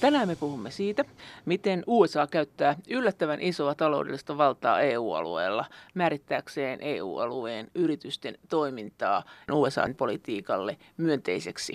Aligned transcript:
Tänään 0.00 0.28
me 0.28 0.36
puhumme 0.36 0.70
siitä, 0.70 1.04
miten 1.46 1.84
USA 1.86 2.26
käyttää 2.26 2.76
yllättävän 2.90 3.40
isoa 3.40 3.74
taloudellista 3.74 4.38
valtaa 4.38 4.80
EU-alueella 4.80 5.64
määrittääkseen 5.94 6.78
EU-alueen 6.82 7.70
yritysten 7.74 8.38
toimintaa 8.48 9.22
USA-politiikalle 9.52 10.76
myönteiseksi. 10.96 11.74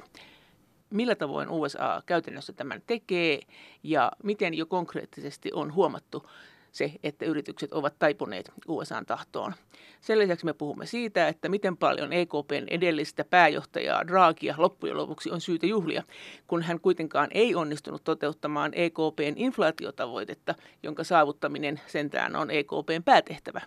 Millä 0.90 1.16
tavoin 1.16 1.50
USA 1.50 2.02
käytännössä 2.06 2.54
tämän 2.54 2.82
tekee 2.88 3.40
ja 3.84 4.12
miten 4.24 4.54
jo 4.54 4.66
konkreettisesti 4.66 5.50
on 5.54 5.74
huomattu 5.74 6.30
se, 6.74 6.92
että 7.04 7.26
yritykset 7.26 7.74
ovat 7.74 7.96
taipuneet 8.00 8.52
USAn 8.68 9.06
tahtoon. 9.06 9.54
Sen 10.02 10.20
lisäksi 10.20 10.46
me 10.46 10.54
puhumme 10.54 10.86
siitä, 10.86 11.28
että 11.28 11.50
miten 11.50 11.78
paljon 11.78 12.14
EKPn 12.14 12.68
edellistä 12.68 13.26
pääjohtajaa 13.26 14.08
Draghia 14.08 14.56
loppujen 14.58 14.98
lopuksi 14.98 15.32
on 15.32 15.42
syytä 15.42 15.66
juhlia, 15.66 16.04
kun 16.48 16.62
hän 16.62 16.80
kuitenkaan 16.80 17.28
ei 17.32 17.56
onnistunut 17.56 18.04
toteuttamaan 18.04 18.72
EKPn 18.76 19.34
inflaatiotavoitetta, 19.36 20.56
jonka 20.84 21.04
saavuttaminen 21.04 21.82
sentään 21.88 22.36
on 22.36 22.52
EKPn 22.52 23.04
päätehtävä. 23.06 23.62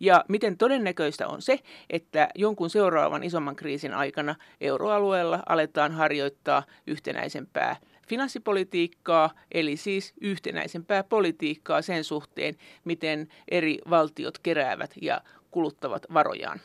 Ja 0.00 0.24
miten 0.28 0.58
todennäköistä 0.58 1.28
on 1.28 1.42
se, 1.42 1.58
että 1.90 2.28
jonkun 2.34 2.70
seuraavan 2.70 3.24
isomman 3.24 3.56
kriisin 3.56 3.94
aikana 3.94 4.34
euroalueella 4.60 5.42
aletaan 5.48 5.92
harjoittaa 5.92 6.62
yhtenäisempää 6.86 7.76
finanssipolitiikkaa, 8.08 9.30
eli 9.52 9.76
siis 9.76 10.14
yhtenäisempää 10.20 11.04
politiikkaa 11.04 11.82
sen 11.82 12.04
suhteen, 12.04 12.56
miten 12.84 13.28
eri 13.50 13.78
valtiot 13.90 14.38
keräävät 14.38 14.90
ja 15.02 15.20
kuluttavat 15.50 16.06
varojaan. 16.14 16.60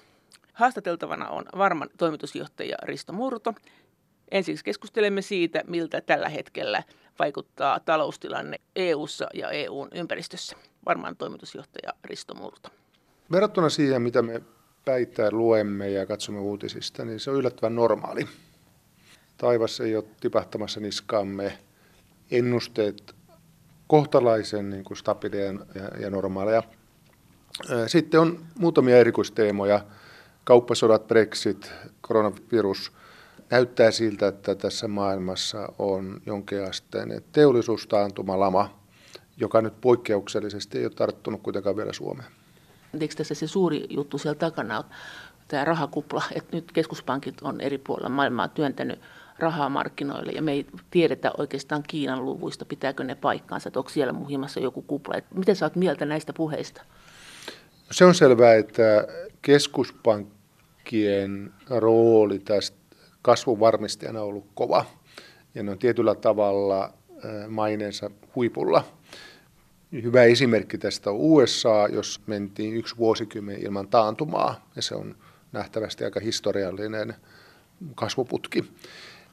Haastateltavana 0.53 1.29
on 1.29 1.45
varman 1.57 1.89
toimitusjohtaja 1.97 2.77
Risto 2.83 3.13
Murto. 3.13 3.53
Ensiksi 4.31 4.65
keskustelemme 4.65 5.21
siitä, 5.21 5.63
miltä 5.67 6.01
tällä 6.01 6.29
hetkellä 6.29 6.83
vaikuttaa 7.19 7.79
taloustilanne 7.79 8.57
EU:ssa 8.75 9.27
ja 9.33 9.49
EUn 9.49 9.87
ympäristössä. 9.95 10.57
Varmaan 10.85 11.17
toimitusjohtaja 11.17 11.93
Risto 12.03 12.35
Murto. 12.35 12.69
Verrattuna 13.31 13.69
siihen, 13.69 14.01
mitä 14.01 14.21
me 14.21 14.41
päittäin 14.85 15.37
luemme 15.37 15.89
ja 15.89 16.05
katsomme 16.05 16.39
uutisista, 16.39 17.05
niin 17.05 17.19
se 17.19 17.31
on 17.31 17.37
yllättävän 17.37 17.75
normaali 17.75 18.27
taivas 19.37 19.79
ei 19.79 19.95
ole 19.95 20.05
tipahtamassa 20.19 20.79
niskaamme. 20.79 21.57
Ennusteet 22.31 23.15
kohtalaisen 23.87 24.69
niin 24.69 24.83
kuin 24.83 24.97
stabiileja 24.97 25.53
ja, 25.75 25.99
ja 25.99 26.09
normaaleja. 26.09 26.63
Sitten 27.87 28.19
on 28.19 28.45
muutamia 28.59 28.97
erikoisteemoja. 28.97 29.85
Kauppasodat, 30.43 31.07
Brexit, 31.07 31.71
koronavirus. 32.01 32.91
Näyttää 33.49 33.91
siltä, 33.91 34.27
että 34.27 34.55
tässä 34.55 34.87
maailmassa 34.87 35.73
on 35.79 36.21
jonkinasteinen 36.25 37.23
teollisuustaantuma, 37.31 38.39
lama, 38.39 38.79
joka 39.37 39.61
nyt 39.61 39.81
poikkeuksellisesti 39.81 40.77
ei 40.77 40.85
ole 40.85 40.93
tarttunut 40.93 41.41
kuitenkaan 41.41 41.75
vielä 41.75 41.93
Suomeen. 41.93 42.31
Eikö 42.99 43.15
tässä 43.15 43.35
se 43.35 43.47
suuri 43.47 43.85
juttu 43.89 44.17
siellä 44.17 44.39
takana 44.39 44.83
tämä 45.47 45.65
rahakupla, 45.65 46.23
että 46.35 46.55
nyt 46.55 46.71
keskuspankit 46.71 47.41
on 47.41 47.61
eri 47.61 47.77
puolilla 47.77 48.09
maailmaa 48.09 48.47
työntänyt 48.47 48.99
rahaa 49.39 49.69
markkinoille 49.69 50.31
ja 50.31 50.41
me 50.41 50.51
ei 50.51 50.65
tiedetä 50.91 51.31
oikeastaan 51.37 51.83
Kiinan 51.87 52.25
luvuista, 52.25 52.65
pitääkö 52.65 53.03
ne 53.03 53.15
paikkaansa, 53.15 53.69
että 53.69 53.79
onko 53.79 53.89
siellä 53.89 54.13
muhimassa 54.13 54.59
joku 54.59 54.81
kupla. 54.81 55.15
Miten 55.33 55.55
sä 55.55 55.65
oot 55.65 55.75
mieltä 55.75 56.05
näistä 56.05 56.33
puheista? 56.33 56.81
Se 57.91 58.05
on 58.05 58.15
selvää, 58.15 58.55
että 58.55 59.07
keskuspankkien 59.41 61.53
rooli 61.69 62.39
tästä 62.39 62.77
kasvun 63.21 63.59
varmistajana 63.59 64.21
on 64.21 64.27
ollut 64.27 64.47
kova 64.53 64.85
ja 65.55 65.63
ne 65.63 65.71
on 65.71 65.79
tietyllä 65.79 66.15
tavalla 66.15 66.93
maineensa 67.47 68.09
huipulla. 68.35 68.83
Hyvä 69.91 70.23
esimerkki 70.23 70.77
tästä 70.77 71.09
on 71.09 71.15
USA, 71.15 71.87
jos 71.91 72.21
mentiin 72.27 72.73
yksi 72.73 72.97
vuosikymmen 72.97 73.61
ilman 73.61 73.87
taantumaa, 73.87 74.69
ja 74.75 74.81
se 74.81 74.95
on 74.95 75.15
nähtävästi 75.51 76.03
aika 76.03 76.19
historiallinen 76.19 77.15
kasvuputki. 77.95 78.63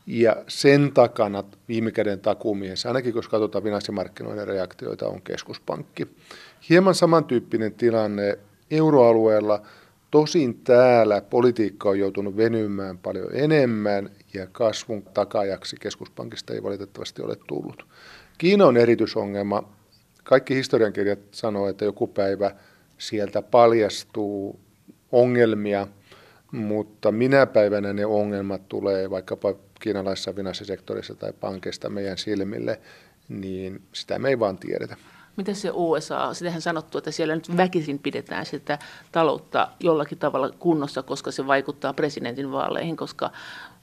Ja 0.06 0.36
sen 0.48 0.92
takana 0.94 1.44
viime 1.68 1.90
käden 1.90 2.20
takuumies, 2.20 2.86
ainakin 2.86 3.14
jos 3.14 3.28
katsotaan 3.28 3.64
finanssimarkkinoiden 3.64 4.46
reaktioita, 4.46 5.08
on 5.08 5.22
keskuspankki. 5.22 6.06
Hieman 6.68 6.94
samantyyppinen 6.94 7.74
tilanne 7.74 8.38
euroalueella. 8.70 9.62
Tosin 10.10 10.54
täällä 10.54 11.20
politiikka 11.20 11.88
on 11.88 11.98
joutunut 11.98 12.36
venymään 12.36 12.98
paljon 12.98 13.28
enemmän 13.32 14.10
ja 14.34 14.46
kasvun 14.46 15.02
takajaksi 15.02 15.76
keskuspankista 15.80 16.54
ei 16.54 16.62
valitettavasti 16.62 17.22
ole 17.22 17.36
tullut. 17.46 17.86
Kiina 18.38 18.66
on 18.66 18.76
erityisongelma. 18.76 19.68
Kaikki 20.24 20.54
historiankirjat 20.54 21.18
sanoo, 21.30 21.68
että 21.68 21.84
joku 21.84 22.06
päivä 22.06 22.50
sieltä 22.98 23.42
paljastuu 23.42 24.60
ongelmia, 25.12 25.86
mutta 26.54 27.12
minä 27.12 27.46
päivänä 27.46 27.92
ne 27.92 28.06
ongelmat 28.06 28.68
tulee 28.68 29.10
vaikkapa 29.10 29.54
kiinalaisessa 29.80 30.32
finanssisektorissa 30.32 31.14
tai 31.14 31.32
pankeista 31.32 31.88
meidän 31.88 32.18
silmille, 32.18 32.80
niin 33.28 33.82
sitä 33.92 34.18
me 34.18 34.28
ei 34.28 34.38
vaan 34.38 34.58
tiedetä. 34.58 34.96
Miten 35.36 35.54
se 35.54 35.70
USA, 35.72 36.34
sitähän 36.34 36.62
sanottu, 36.62 36.98
että 36.98 37.10
siellä 37.10 37.34
nyt 37.34 37.56
väkisin 37.56 37.98
pidetään 37.98 38.46
sitä 38.46 38.78
taloutta 39.12 39.68
jollakin 39.80 40.18
tavalla 40.18 40.50
kunnossa, 40.58 41.02
koska 41.02 41.30
se 41.30 41.46
vaikuttaa 41.46 41.92
presidentin 41.92 42.52
vaaleihin, 42.52 42.96
koska 42.96 43.30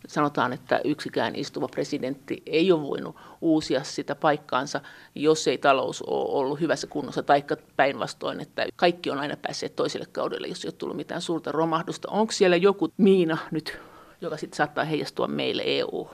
sanotaan, 0.07 0.53
että 0.53 0.81
yksikään 0.83 1.35
istuva 1.35 1.67
presidentti 1.67 2.43
ei 2.45 2.71
ole 2.71 2.81
voinut 2.81 3.15
uusia 3.41 3.83
sitä 3.83 4.15
paikkaansa, 4.15 4.81
jos 5.15 5.47
ei 5.47 5.57
talous 5.57 6.01
ole 6.01 6.39
ollut 6.39 6.59
hyvässä 6.59 6.87
kunnossa, 6.87 7.23
tai 7.23 7.43
päinvastoin, 7.75 8.39
että 8.39 8.65
kaikki 8.75 9.09
on 9.09 9.19
aina 9.19 9.37
päässeet 9.37 9.75
toiselle 9.75 10.07
kaudelle, 10.11 10.47
jos 10.47 10.65
ei 10.65 10.67
ole 10.69 10.75
tullut 10.77 10.97
mitään 10.97 11.21
suurta 11.21 11.51
romahdusta. 11.51 12.09
Onko 12.11 12.31
siellä 12.31 12.55
joku 12.55 12.89
miina 12.97 13.37
nyt 13.51 13.79
joka 14.21 14.37
sitten 14.37 14.57
saattaa 14.57 14.83
heijastua 14.83 15.27
meille 15.27 15.63
EU? 15.65 16.09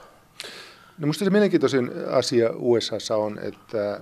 No 0.98 1.02
minusta 1.02 1.26
se 1.26 1.32
mielenkiintoisin 1.32 1.92
asia 2.12 2.50
USAssa 2.56 3.16
on, 3.16 3.40
että 3.40 4.02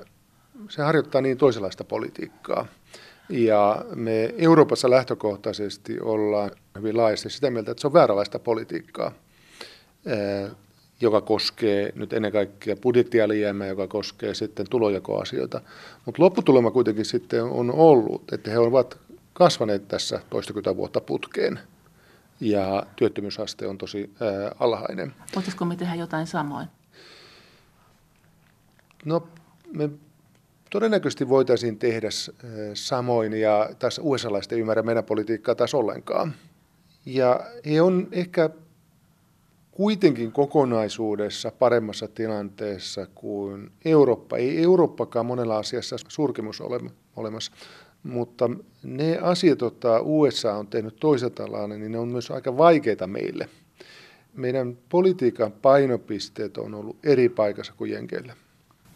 se 0.70 0.82
harjoittaa 0.82 1.22
niin 1.22 1.38
toisenlaista 1.38 1.84
politiikkaa. 1.84 2.66
Ja 3.30 3.86
me 3.96 4.34
Euroopassa 4.38 4.90
lähtökohtaisesti 4.90 6.00
ollaan 6.00 6.52
hyvin 6.78 6.98
laajasti 6.98 7.30
sitä 7.30 7.52
mieltä, 7.52 7.72
että 7.72 7.82
se 7.82 7.88
on 7.88 7.94
vääränlaista 7.94 8.40
politiikkaa, 8.40 9.12
joka 11.02 11.22
koskee 11.22 11.92
nyt 11.96 12.14
ennen 12.14 12.32
kaikkea 12.32 12.76
budjettialijäämää, 12.76 13.68
joka 13.68 13.88
koskee 13.88 14.34
sitten 14.34 14.70
tulojakoasioita. 14.70 15.62
Mutta 16.06 16.24
lopputulema 16.24 16.72
kuitenkin 16.72 17.06
sitten 17.06 17.44
on 17.44 17.72
ollut, 17.72 18.34
että 18.34 18.52
he 18.52 18.60
ovat 18.60 18.98
kasvaneet 19.34 19.88
tässä 19.88 20.22
toistakymmentä 20.30 20.78
vuotta 20.78 21.02
putkeen– 21.02 21.60
ja 22.40 22.86
työttömyysaste 22.96 23.68
on 23.68 23.78
tosi 23.78 24.16
ää, 24.20 24.56
alhainen. 24.60 25.14
Voitaisiko 25.36 25.66
me 25.66 25.76
tehdä 25.76 25.96
jotain 25.96 26.28
samoin? 26.28 26.68
No, 29.06 29.28
me 29.74 29.90
todennäköisesti 30.70 31.30
voitaisiin 31.30 31.80
tehdä 31.80 32.10
samoin, 32.74 33.34
ja 33.34 33.70
tässä 33.80 34.02
USA-laiset 34.02 34.52
ei 34.52 34.60
ymmärrä 34.60 34.84
meidän 34.84 35.04
politiikkaa 35.04 35.56
taas 35.56 35.74
ollenkaan. 35.74 36.34
Ja 37.06 37.40
he 37.66 37.82
on 37.82 38.08
ehkä 38.12 38.50
kuitenkin 39.76 40.32
kokonaisuudessa 40.32 41.52
paremmassa 41.60 42.08
tilanteessa 42.08 43.08
kuin 43.16 43.72
Eurooppa. 43.86 44.38
Ei 44.38 44.64
Eurooppakaan 44.64 45.26
monella 45.26 45.58
asiassa 45.58 45.96
surkimus 46.08 46.62
ole 46.62 46.80
olemassa. 47.16 47.52
Mutta 48.04 48.50
ne 48.84 49.18
asiat, 49.22 49.62
joita 49.62 50.02
USA 50.02 50.54
on 50.54 50.68
tehnyt 50.68 50.96
toisella 51.00 51.34
tavalla, 51.36 51.68
niin 51.68 51.92
ne 51.92 51.98
on 51.98 52.08
myös 52.08 52.32
aika 52.32 52.58
vaikeita 52.58 53.08
meille. 53.08 53.50
Meidän 54.34 54.78
politiikan 54.90 55.52
painopisteet 55.52 56.58
on 56.58 56.74
ollut 56.74 56.98
eri 57.04 57.30
paikassa 57.30 57.74
kuin 57.78 57.92
Jenkeillä. 57.92 58.36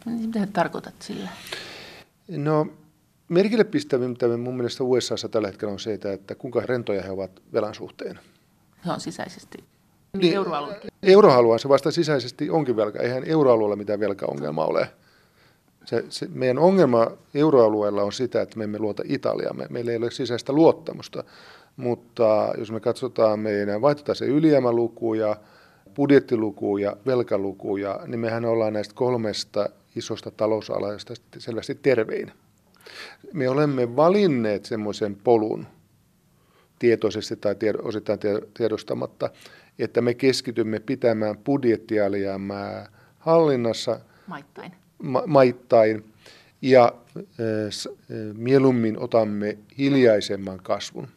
Mitä 0.05 0.47
tarkoitat 0.53 1.01
sillä? 1.01 1.29
No, 2.27 2.67
merkille 3.29 3.63
pistävintä 3.63 4.37
mun 4.37 4.55
mielestä 4.55 4.83
USAssa 4.83 5.29
tällä 5.29 5.47
hetkellä 5.47 5.71
on 5.71 5.79
se, 5.79 5.93
että 5.93 6.35
kuinka 6.35 6.61
rentoja 6.65 7.03
he 7.03 7.11
ovat 7.11 7.41
velan 7.53 7.73
suhteen. 7.73 8.19
He 8.85 8.91
on 8.91 8.99
sisäisesti. 8.99 9.57
Niin, 10.13 10.33
euroalue. 11.03 11.59
se 11.59 11.69
vasta 11.69 11.91
sisäisesti 11.91 12.49
onkin 12.49 12.75
velka. 12.75 12.99
Eihän 12.99 13.23
euroalueella 13.25 13.75
mitään 13.75 13.99
velkaongelmaa 13.99 14.65
ole. 14.65 14.89
Se, 15.85 16.05
se, 16.09 16.27
meidän 16.33 16.59
ongelma 16.59 17.11
euroalueella 17.33 18.03
on 18.03 18.13
sitä, 18.13 18.41
että 18.41 18.57
me 18.57 18.63
emme 18.63 18.79
luota 18.79 19.03
Italiaan. 19.05 19.57
Me, 19.57 19.67
meillä 19.69 19.91
ei 19.91 19.97
ole 19.97 20.11
sisäistä 20.11 20.53
luottamusta. 20.53 21.23
Mutta 21.77 22.53
jos 22.57 22.71
me 22.71 22.79
katsotaan 22.79 23.39
meidän 23.39 23.81
vaihtotase 23.81 24.25
ylijäämälukuja, 24.25 25.35
budjettilukuja, 25.95 26.97
velkalukuja, 27.05 27.99
niin 28.07 28.19
mehän 28.19 28.45
ollaan 28.45 28.73
näistä 28.73 28.93
kolmesta 28.95 29.69
isosta 29.95 30.31
talousalasta 30.31 31.13
selvästi 31.37 31.75
tervein. 31.75 32.31
Me 33.33 33.49
olemme 33.49 33.95
valinneet 33.95 34.65
semmoisen 34.65 35.15
polun 35.23 35.67
tietoisesti 36.79 37.35
tai 37.35 37.55
osittain 37.81 38.19
tiedostamatta, 38.53 39.29
että 39.79 40.01
me 40.01 40.13
keskitymme 40.13 40.79
pitämään 40.79 41.37
budjettialijäämää 41.37 42.89
hallinnassa. 43.19 43.99
Maittain 44.27 44.71
maittain 45.27 46.13
ja 46.61 46.93
mieluummin 48.33 48.99
otamme 48.99 49.57
hiljaisemman 49.77 50.59
kasvun. 50.63 51.07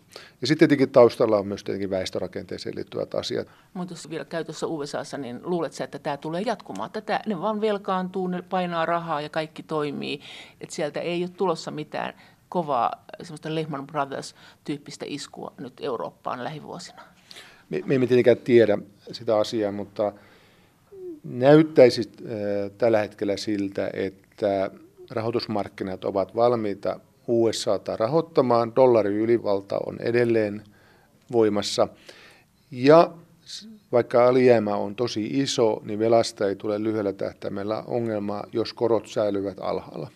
Ja 0.40 0.46
sitten 0.46 0.68
tietenkin 0.68 0.92
taustalla 0.92 1.38
on 1.38 1.46
myös 1.46 1.64
tietenkin 1.64 1.90
väestörakenteeseen 1.90 2.76
liittyvät 2.76 3.14
asiat. 3.14 3.48
Mutta 3.74 3.92
jos 3.92 4.10
vielä 4.10 4.24
käytössä 4.24 4.66
USAssa, 4.66 5.18
niin 5.18 5.40
luulet 5.42 5.72
sä, 5.72 5.84
että 5.84 5.98
tämä 5.98 6.16
tulee 6.16 6.42
jatkumaan? 6.46 6.90
Tätä, 6.90 7.20
ne 7.26 7.40
vaan 7.40 7.60
velkaantuu, 7.60 8.26
ne 8.26 8.42
painaa 8.42 8.86
rahaa 8.86 9.20
ja 9.20 9.28
kaikki 9.28 9.62
toimii. 9.62 10.20
Että 10.60 10.74
sieltä 10.74 11.00
ei 11.00 11.22
ole 11.22 11.30
tulossa 11.36 11.70
mitään 11.70 12.14
kovaa 12.48 13.04
semmoista 13.22 13.54
Lehman 13.54 13.86
Brothers-tyyppistä 13.86 15.04
iskua 15.08 15.52
nyt 15.58 15.72
Eurooppaan 15.80 16.44
lähivuosina. 16.44 17.02
Me, 17.72 17.80
me 17.86 17.94
emme 17.94 18.06
tietenkään 18.06 18.36
tiedä 18.36 18.78
sitä 19.12 19.36
asiaa, 19.36 19.72
mutta 19.72 20.12
näyttäisi 21.24 22.00
äh, 22.00 22.70
tällä 22.78 22.98
hetkellä 22.98 23.36
siltä, 23.36 23.90
että 23.92 24.70
rahoitusmarkkinat 25.10 26.04
ovat 26.04 26.36
valmiita 26.36 27.00
USAta 27.28 27.96
rahoittamaan. 27.96 28.76
Dollarin 28.76 29.16
ylivalta 29.16 29.80
on 29.86 29.96
edelleen 30.00 30.62
voimassa. 31.32 31.88
Ja 32.70 33.12
vaikka 33.92 34.28
alijäämä 34.28 34.76
on 34.76 34.96
tosi 34.96 35.26
iso, 35.26 35.80
niin 35.84 35.98
velasta 35.98 36.48
ei 36.48 36.56
tule 36.56 36.82
lyhyellä 36.82 37.12
tähtäimellä 37.12 37.82
ongelmaa, 37.86 38.46
jos 38.52 38.72
korot 38.72 39.06
säilyvät 39.06 39.58
alhaalla. 39.60 40.08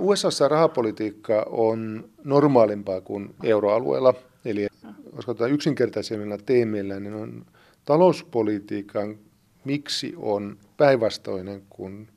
USAssa 0.00 0.48
rahapolitiikka 0.48 1.46
on 1.50 2.08
normaalimpaa 2.24 3.00
kuin 3.00 3.34
euroalueella. 3.42 4.14
Eli 4.44 4.68
jos 5.16 5.26
katsotaan 5.26 5.52
yksinkertaisemmilla 5.52 6.38
teemillä, 6.38 7.00
niin 7.00 7.14
on 7.14 7.46
talouspolitiikan 7.84 9.18
miksi 9.64 10.14
on 10.16 10.58
päinvastoinen 10.76 11.62
kuin 11.70 12.08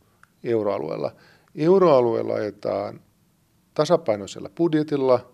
euroalueella. 0.44 1.12
Euroalueella 1.56 2.34
ajetaan 2.34 3.00
tasapainoisella 3.74 4.50
budjetilla 4.50 5.32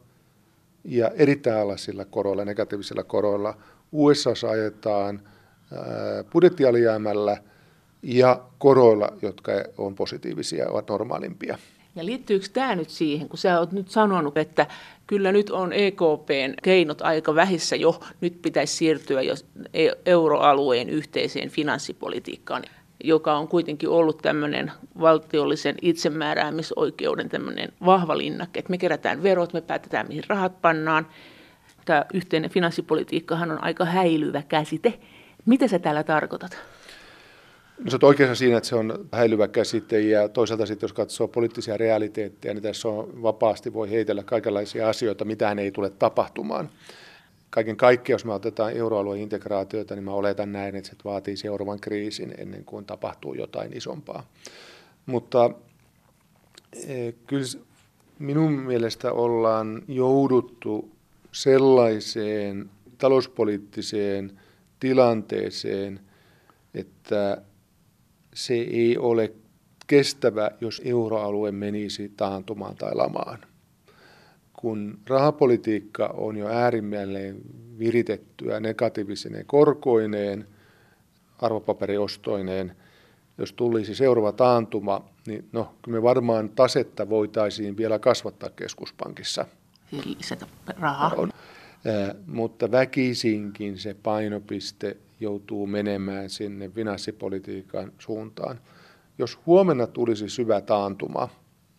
ja 0.83 1.09
erittäin 1.09 1.61
alasilla 1.61 2.05
koroilla, 2.05 2.45
negatiivisilla 2.45 3.03
koroilla. 3.03 3.57
USA 3.91 4.49
ajetaan 4.51 5.21
budjettialijäämällä 6.33 7.37
ja 8.03 8.43
koroilla, 8.57 9.09
jotka 9.21 9.51
on 9.77 9.95
positiivisia, 9.95 10.69
ovat 10.69 10.89
normaalimpia. 10.89 11.57
Ja 11.95 12.05
liittyykö 12.05 12.45
tämä 12.53 12.75
nyt 12.75 12.89
siihen, 12.89 13.29
kun 13.29 13.37
sä 13.37 13.59
oot 13.59 13.71
nyt 13.71 13.89
sanonut, 13.89 14.37
että 14.37 14.67
kyllä 15.07 15.31
nyt 15.31 15.49
on 15.49 15.73
EKPn 15.73 16.53
keinot 16.63 17.01
aika 17.01 17.35
vähissä 17.35 17.75
jo, 17.75 17.99
nyt 18.21 18.41
pitäisi 18.41 18.75
siirtyä 18.75 19.21
jo 19.21 19.33
e- 19.73 19.89
euroalueen 20.05 20.89
yhteiseen 20.89 21.49
finanssipolitiikkaan, 21.49 22.63
joka 23.03 23.37
on 23.37 23.47
kuitenkin 23.47 23.89
ollut 23.89 24.17
tämmöinen 24.17 24.71
valtiollisen 24.99 25.75
itsemääräämisoikeuden 25.81 27.29
tämmöinen 27.29 27.73
vahva 27.85 28.17
linnake, 28.17 28.59
että 28.59 28.69
me 28.71 28.77
kerätään 28.77 29.23
verot, 29.23 29.53
me 29.53 29.61
päätetään 29.61 30.07
mihin 30.07 30.23
rahat 30.27 30.61
pannaan. 30.61 31.07
Tämä 31.85 32.05
yhteinen 32.13 32.49
finanssipolitiikkahan 32.49 33.51
on 33.51 33.63
aika 33.63 33.85
häilyvä 33.85 34.41
käsite. 34.41 34.99
Mitä 35.45 35.67
sä 35.67 35.79
täällä 35.79 36.03
tarkoitat? 36.03 36.57
No 37.83 37.91
sä 37.91 37.97
oikeassa 38.03 38.35
siinä, 38.35 38.57
että 38.57 38.69
se 38.69 38.75
on 38.75 39.09
häilyvä 39.11 39.47
käsite 39.47 39.99
ja 39.99 40.29
toisaalta 40.29 40.65
sitten 40.65 40.87
jos 40.87 40.93
katsoo 40.93 41.27
poliittisia 41.27 41.77
realiteetteja, 41.77 42.53
niin 42.53 42.63
tässä 42.63 42.87
on 42.87 43.21
vapaasti 43.21 43.73
voi 43.73 43.89
heitellä 43.89 44.23
kaikenlaisia 44.23 44.89
asioita, 44.89 45.25
mitään 45.25 45.59
ei 45.59 45.71
tule 45.71 45.89
tapahtumaan. 45.89 46.69
Kaiken 47.49 47.77
kaikkiaan, 47.77 48.15
jos 48.15 48.25
me 48.25 48.33
otetaan 48.33 48.73
euroalueen 48.73 49.21
integraatiota, 49.21 49.95
niin 49.95 50.03
mä 50.03 50.11
oletan 50.11 50.51
näin, 50.51 50.75
että 50.75 50.89
se 50.89 50.95
vaatii 51.05 51.37
seuraavan 51.37 51.79
kriisin 51.79 52.33
ennen 52.37 52.65
kuin 52.65 52.85
tapahtuu 52.85 53.33
jotain 53.33 53.77
isompaa. 53.77 54.29
Mutta 55.05 55.51
e, 56.87 57.11
kyllä 57.27 57.45
minun 58.19 58.51
mielestä 58.53 59.11
ollaan 59.11 59.83
jouduttu 59.87 60.91
sellaiseen 61.31 62.69
talouspoliittiseen 62.97 64.39
tilanteeseen, 64.79 65.99
että 66.73 67.41
se 68.33 68.53
ei 68.53 68.97
ole 68.97 69.33
kestävä, 69.87 70.51
jos 70.61 70.81
euroalue 70.85 71.51
menisi 71.51 72.11
taantumaan 72.17 72.75
tai 72.75 72.95
lamaan. 72.95 73.39
Kun 74.53 74.99
rahapolitiikka 75.07 76.07
on 76.07 76.37
jo 76.37 76.47
äärimmäinen 76.47 77.41
viritettyä 77.79 78.59
negatiivisine 78.59 79.43
korkoineen, 79.43 80.47
arvopaperiostoineen, 81.41 82.75
jos 83.37 83.53
tulisi 83.53 83.95
seuraava 83.95 84.31
taantuma, 84.31 85.09
niin 85.27 85.45
no, 85.51 85.75
kyllä 85.81 85.97
me 85.97 86.01
varmaan 86.03 86.49
tasetta 86.49 87.09
voitaisiin 87.09 87.77
vielä 87.77 87.99
kasvattaa 87.99 88.49
keskuspankissa. 88.49 89.45
Lisätä 90.05 90.45
rahaa. 90.79 91.13
On. 91.17 91.31
Äh, 91.87 92.15
mutta 92.27 92.71
väkisinkin 92.71 93.77
se 93.77 93.93
painopiste 94.03 94.97
joutuu 95.21 95.67
menemään 95.67 96.29
sinne 96.29 96.69
finanssipolitiikan 96.69 97.91
suuntaan. 97.99 98.59
Jos 99.17 99.39
huomenna 99.45 99.87
tulisi 99.87 100.29
syvä 100.29 100.61
taantuma, 100.61 101.29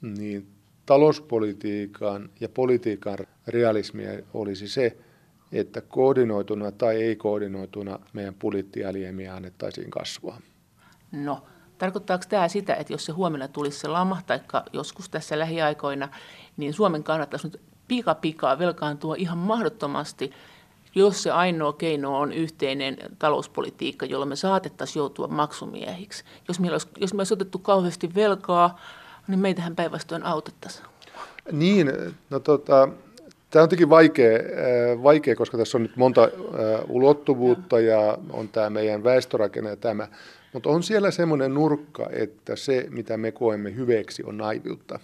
niin 0.00 0.46
talouspolitiikan 0.86 2.30
ja 2.40 2.48
politiikan 2.48 3.18
realismia 3.46 4.10
olisi 4.34 4.68
se, 4.68 4.96
että 5.52 5.80
koordinoituna 5.80 6.72
tai 6.72 7.02
ei 7.02 7.16
koordinoituna 7.16 7.98
meidän 8.12 8.34
budjettialijäämiä 8.34 9.34
annettaisiin 9.34 9.90
kasvua. 9.90 10.36
No, 11.12 11.44
tarkoittaako 11.78 12.24
tämä 12.28 12.48
sitä, 12.48 12.74
että 12.74 12.92
jos 12.92 13.04
se 13.04 13.12
huomenna 13.12 13.48
tulisi 13.48 13.78
se 13.78 13.88
lama, 13.88 14.22
tai 14.26 14.40
joskus 14.72 15.08
tässä 15.08 15.38
lähiaikoina, 15.38 16.08
niin 16.56 16.74
Suomen 16.74 17.04
kannattaisi 17.04 17.46
nyt 17.46 17.60
pika 17.88 18.14
pikaa 18.14 18.58
velkaantua 18.58 19.14
ihan 19.18 19.38
mahdottomasti– 19.38 20.30
jos 20.94 21.22
se 21.22 21.30
ainoa 21.30 21.72
keino 21.72 22.18
on 22.18 22.32
yhteinen 22.32 22.96
talouspolitiikka, 23.18 24.06
jolla 24.06 24.26
me 24.26 24.36
saatettaisiin 24.36 25.00
joutua 25.00 25.28
maksumiehiksi. 25.28 26.24
Jos 26.48 26.60
meillä 26.60 26.74
olisi, 26.74 26.88
jos 26.96 27.14
me 27.14 27.20
olisi 27.20 27.34
otettu 27.34 27.58
kauheasti 27.58 28.14
velkaa, 28.14 28.80
niin 29.28 29.40
meitähän 29.40 29.76
päinvastoin 29.76 30.26
autettaisiin. 30.26 30.86
Niin, 31.52 31.92
no 32.30 32.40
tota, 32.40 32.88
Tämä 33.52 33.62
on 33.62 33.68
tietenkin 33.68 33.90
vaikea, 33.90 34.36
äh, 34.36 35.02
vaikea, 35.02 35.36
koska 35.36 35.58
tässä 35.58 35.78
on 35.78 35.82
nyt 35.82 35.96
monta 35.96 36.22
äh, 36.22 36.30
ulottuvuutta 36.88 37.80
ja 37.80 38.18
on 38.30 38.48
tämä 38.48 38.70
meidän 38.70 39.04
väestörakenne 39.04 39.70
ja 39.70 39.76
tämä. 39.76 40.08
Mutta 40.52 40.68
on 40.68 40.82
siellä 40.82 41.10
semmoinen 41.10 41.54
nurkka, 41.54 42.08
että 42.12 42.56
se, 42.56 42.86
mitä 42.90 43.16
me 43.16 43.32
koemme 43.32 43.74
hyveeksi, 43.74 44.22
on 44.24 44.36
naiviutta. 44.36 44.98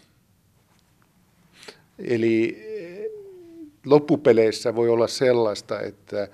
Eli 1.98 2.64
loppupeleissä 3.90 4.74
voi 4.74 4.88
olla 4.88 5.06
sellaista, 5.06 5.80
että 5.80 6.28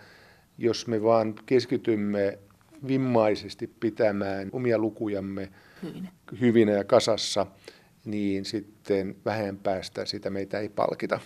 jos 0.59 0.87
me 0.87 1.03
vaan 1.03 1.35
keskitymme 1.47 2.39
vimmaisesti 2.87 3.67
pitämään 3.81 4.49
omia 4.53 4.79
lukujamme 4.79 5.49
hyvinä, 5.83 6.09
hyvinä 6.41 6.73
ja 6.73 6.85
kasassa, 6.85 7.47
niin 8.05 8.45
sitten 8.45 9.17
vähän 9.25 9.57
päästä 9.57 10.05
sitä 10.05 10.31
meitä 10.31 10.59
ei 10.59 10.69
palkita. 10.69 11.21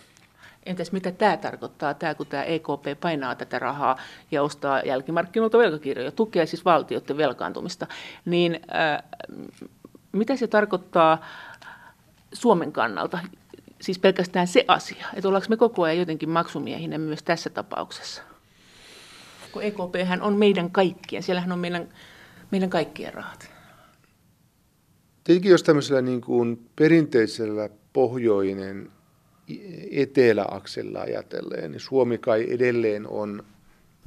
Entäs 0.67 0.93
mitä 0.93 1.13
tämä 1.13 1.37
tarkoittaa, 1.37 1.95
tämä, 1.95 2.15
kun 2.15 2.27
tämä 2.27 2.43
EKP 2.43 3.01
painaa 3.01 3.35
tätä 3.35 3.59
rahaa 3.59 3.97
ja 4.31 4.43
ostaa 4.43 4.81
jälkimarkkinoilta 4.81 5.59
velkakirjoja, 5.59 6.13
tukee 6.13 6.47
siis 6.47 6.65
valtioiden 6.65 7.17
velkaantumista, 7.17 7.87
niin 8.25 8.61
äh, 8.75 9.03
mitä 10.13 10.37
se 10.37 10.47
tarkoittaa 10.47 11.27
Suomen 12.33 12.73
kannalta? 12.73 13.19
Siis 13.81 13.99
pelkästään 13.99 14.47
se 14.47 14.65
asia, 14.69 15.07
että 15.15 15.29
ollaanko 15.29 15.47
me 15.49 15.57
koko 15.57 15.83
ajan 15.83 15.99
jotenkin 15.99 16.31
maksumiehinä 16.31 16.99
myös 16.99 17.23
tässä 17.23 17.51
tapauksessa. 17.51 18.23
Kun 19.53 19.63
EKP 19.63 20.21
on 20.21 20.37
meidän 20.37 20.71
kaikkien, 20.71 21.23
siellähän 21.23 21.53
on 21.53 21.59
meidän, 21.59 21.89
meidän 22.51 22.71
kaikkien 22.71 23.15
rahat. 23.15 23.51
Tietenkin 25.25 25.51
jos 25.51 25.63
tämmöisellä 25.63 26.03
niin 26.03 26.21
kuin 26.21 26.69
perinteisellä 26.77 27.69
pohjoinen 27.93 28.91
eteläaksella 29.91 31.01
ajatellen, 31.01 31.71
niin 31.71 31.81
Suomi 31.81 32.19
kai 32.19 32.47
edelleen 32.51 33.07
on 33.07 33.45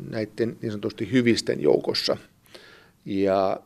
näiden 0.09 0.57
niin 0.61 0.71
sanotusti 0.71 1.11
hyvisten 1.11 1.61
joukossa. 1.61 2.17
Ja 3.05 3.59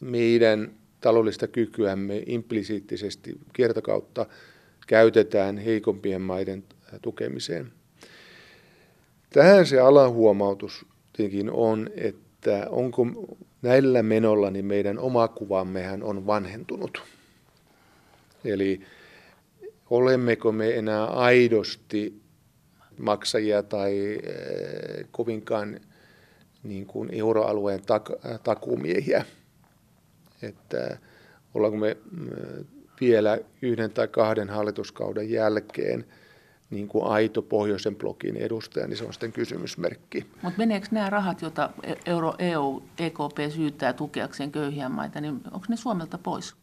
meidän 0.00 0.72
taloudellista 1.00 1.48
kykyämme 1.48 2.22
implisiittisesti 2.26 3.38
kiertokautta 3.52 4.26
käytetään 4.88 5.58
heikompien 5.58 6.20
maiden 6.20 6.64
tukemiseen. 7.02 7.72
Tähän 9.30 9.66
se 9.66 9.80
alahuomautus 9.80 10.86
tietenkin 11.12 11.50
on, 11.50 11.90
että 11.96 12.66
onko 12.70 13.06
näillä 13.62 14.02
menolla 14.02 14.50
niin 14.50 14.64
meidän 14.64 14.98
oma 14.98 15.28
kuvammehän 15.28 16.02
on 16.02 16.26
vanhentunut. 16.26 17.02
Eli 18.44 18.80
olemmeko 19.90 20.52
me 20.52 20.74
enää 20.78 21.04
aidosti 21.04 22.20
maksajia 22.98 23.62
tai 23.62 24.18
kovinkaan 25.10 25.80
niin 26.62 26.86
kuin 26.86 27.08
euroalueen 27.12 27.80
tak- 27.80 28.38
takumiehiä. 28.42 29.24
Että 30.42 30.98
Ollaanko 31.54 31.78
me 31.78 31.96
vielä 33.00 33.38
yhden 33.62 33.90
tai 33.90 34.08
kahden 34.08 34.48
hallituskauden 34.48 35.30
jälkeen 35.30 36.04
niin 36.70 36.88
kuin 36.88 37.04
aito 37.04 37.42
pohjoisen 37.42 37.96
blokin 37.96 38.36
edustaja, 38.36 38.86
niin 38.86 38.96
se 38.96 39.04
on 39.04 39.12
sitten 39.12 39.32
kysymysmerkki. 39.32 40.26
Mutta 40.42 40.58
meneekö 40.58 40.86
nämä 40.90 41.10
rahat, 41.10 41.42
joita 41.42 41.70
Euro, 42.06 42.34
EU, 42.38 42.82
EKP 42.98 43.52
syyttää 43.54 43.92
tukeakseen 43.92 44.52
köyhiä 44.52 44.88
maita, 44.88 45.20
niin 45.20 45.34
onko 45.34 45.66
ne 45.68 45.76
Suomelta 45.76 46.18
pois? 46.18 46.54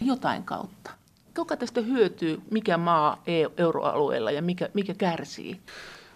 Jotain 0.00 0.42
kautta. 0.42 0.90
Kuka 1.36 1.56
tästä 1.56 1.80
hyötyy, 1.80 2.40
mikä 2.50 2.76
maa 2.76 3.22
e- 3.26 3.46
euroalueella 3.56 4.30
ja 4.30 4.42
mikä, 4.42 4.68
mikä 4.74 4.94
kärsii? 4.94 5.60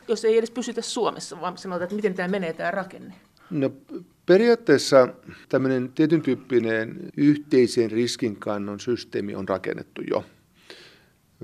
Jos 0.08 0.24
ei 0.24 0.38
edes 0.38 0.50
pysytä 0.50 0.82
Suomessa, 0.82 1.40
vaan 1.40 1.58
sanotaan, 1.58 1.82
että 1.82 1.96
miten 1.96 2.14
tämä 2.14 2.28
menee 2.28 2.52
tämä 2.52 2.70
rakenne. 2.70 3.14
No 3.50 3.70
periaatteessa 4.26 5.08
tämmöinen 5.48 5.92
tietyn 5.94 6.22
tyyppinen 6.22 6.96
yhteisen 7.16 7.90
riskinkannon 7.90 8.80
systeemi 8.80 9.34
on 9.34 9.48
rakennettu 9.48 10.02
jo. 10.10 10.24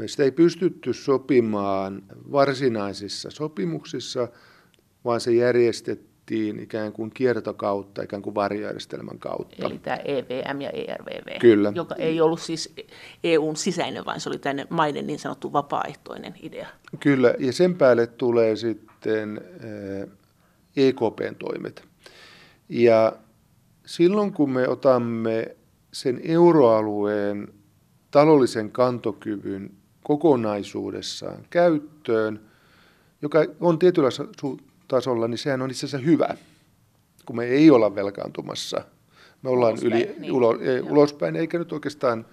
Sitä 0.06 0.22
ei 0.22 0.32
pystytty 0.32 0.92
sopimaan 0.92 2.02
varsinaisissa 2.32 3.30
sopimuksissa, 3.30 4.28
vaan 5.04 5.20
se 5.20 5.32
järjestettiin 5.32 6.60
ikään 6.60 6.92
kuin 6.92 7.10
kiertokautta, 7.10 8.02
ikään 8.02 8.22
kuin 8.22 8.34
varjojärjestelmän 8.34 9.18
kautta. 9.18 9.66
Eli 9.66 9.78
tämä 9.78 9.96
EVM 9.96 10.60
ja 10.60 10.70
ERVV, 10.70 11.38
Kyllä. 11.40 11.72
joka 11.74 11.94
ei 11.94 12.20
ollut 12.20 12.40
siis 12.40 12.74
EUn 13.24 13.56
sisäinen, 13.56 14.04
vaan 14.04 14.20
se 14.20 14.28
oli 14.28 14.38
tänne 14.38 14.66
maiden 14.70 15.06
niin 15.06 15.18
sanottu 15.18 15.52
vapaaehtoinen 15.52 16.34
idea. 16.42 16.68
Kyllä, 17.00 17.34
ja 17.38 17.52
sen 17.52 17.74
päälle 17.74 18.06
tulee 18.06 18.56
sitten 18.56 19.40
EKPn 20.76 21.22
eh, 21.22 21.28
e 21.28 21.34
toimet. 21.38 21.91
Ja 22.72 23.12
silloin 23.86 24.32
kun 24.32 24.50
me 24.50 24.68
otamme 24.68 25.56
sen 25.92 26.20
euroalueen 26.24 27.48
taloudellisen 28.10 28.70
kantokyvyn 28.70 29.70
kokonaisuudessaan 30.02 31.46
käyttöön, 31.50 32.40
joka 33.22 33.44
on 33.60 33.78
tietyllä 33.78 34.08
tasolla, 34.88 35.28
niin 35.28 35.38
sehän 35.38 35.62
on 35.62 35.70
itse 35.70 35.86
asiassa 35.86 36.06
hyvä, 36.06 36.36
kun 37.26 37.36
me 37.36 37.44
ei 37.44 37.70
olla 37.70 37.94
velkaantumassa. 37.94 38.84
Me 39.42 39.50
ollaan 39.50 39.72
ulospäin, 39.72 39.92
yli, 39.92 40.14
niin. 40.18 40.32
ulo, 40.32 40.58
ei, 40.60 40.80
ulospäin, 40.80 41.36
eikä 41.36 41.58
nyt 41.58 41.72
oikeastaan 41.72 42.26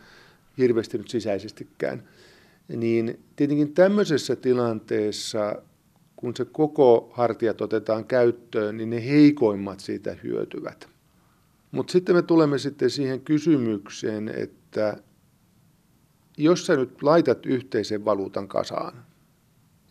hirveästi 0.57 0.97
nyt 0.97 1.09
sisäisestikään. 1.09 2.03
Niin 2.67 3.19
tietenkin 3.35 3.73
tämmöisessä 3.73 4.35
tilanteessa, 4.35 5.61
kun 6.19 6.35
se 6.35 6.45
koko 6.45 7.11
hartiat 7.13 7.61
otetaan 7.61 8.05
käyttöön, 8.05 8.77
niin 8.77 8.89
ne 8.89 9.05
heikoimmat 9.05 9.79
siitä 9.79 10.15
hyötyvät. 10.23 10.89
Mutta 11.71 11.91
sitten 11.91 12.15
me 12.15 12.21
tulemme 12.21 12.57
sitten 12.57 12.89
siihen 12.89 13.21
kysymykseen, 13.21 14.29
että 14.29 14.97
jos 16.37 16.65
sä 16.65 16.75
nyt 16.75 17.03
laitat 17.03 17.45
yhteisen 17.45 18.05
valuutan 18.05 18.47
kasaan, 18.47 19.05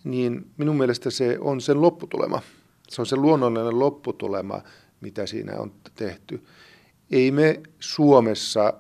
niin 0.04 0.50
minun 0.56 0.76
mielestä 0.76 1.10
se 1.10 1.38
on 1.40 1.60
sen 1.60 1.82
lopputulema. 1.82 2.42
Se 2.88 3.02
on 3.02 3.06
se 3.06 3.16
luonnollinen 3.16 3.78
lopputulema, 3.78 4.62
mitä 5.00 5.26
siinä 5.26 5.56
on 5.56 5.72
tehty. 5.94 6.42
Ei 7.10 7.30
me 7.30 7.60
Suomessa 7.80 8.74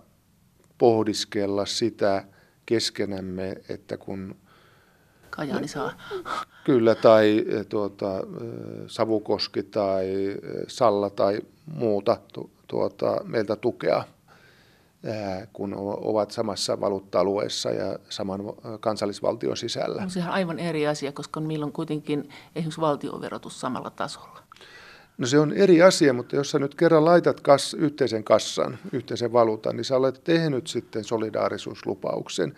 pohdiskella 0.78 1.66
sitä 1.66 2.24
keskenämme, 2.66 3.56
että 3.68 3.96
kun 3.96 4.36
Kajaani 5.30 5.68
saa. 5.68 5.92
Kyllä, 6.64 6.94
tai 6.94 7.44
tuota, 7.68 8.12
Savukoski 8.86 9.62
tai 9.62 10.06
Salla 10.68 11.10
tai 11.10 11.40
muuta 11.66 12.16
tuota, 12.66 13.20
meiltä 13.24 13.56
tukea– 13.56 14.04
kun 15.52 15.74
ovat 15.76 16.30
samassa 16.30 16.80
valuutta-alueessa 16.80 17.70
ja 17.70 17.98
saman 18.08 18.40
kansallisvaltion 18.80 19.56
sisällä. 19.56 20.02
No 20.02 20.08
sehän 20.08 20.28
on 20.28 20.34
aivan 20.34 20.58
eri 20.58 20.86
asia, 20.86 21.12
koska 21.12 21.40
meillä 21.40 21.66
on 21.66 21.72
kuitenkin 21.72 22.28
esimerkiksi 22.56 22.80
valtioverotus 22.80 23.60
samalla 23.60 23.90
tasolla. 23.90 24.42
No 25.18 25.26
se 25.26 25.38
on 25.38 25.52
eri 25.52 25.82
asia, 25.82 26.12
mutta 26.12 26.36
jos 26.36 26.50
sä 26.50 26.58
nyt 26.58 26.74
kerran 26.74 27.04
laitat 27.04 27.40
kas, 27.40 27.74
yhteisen 27.74 28.24
kassan, 28.24 28.78
yhteisen 28.92 29.32
valuutan, 29.32 29.76
niin 29.76 29.84
sä 29.84 29.96
olet 29.96 30.24
tehnyt 30.24 30.66
sitten 30.66 31.04
solidaarisuuslupauksen 31.04 32.54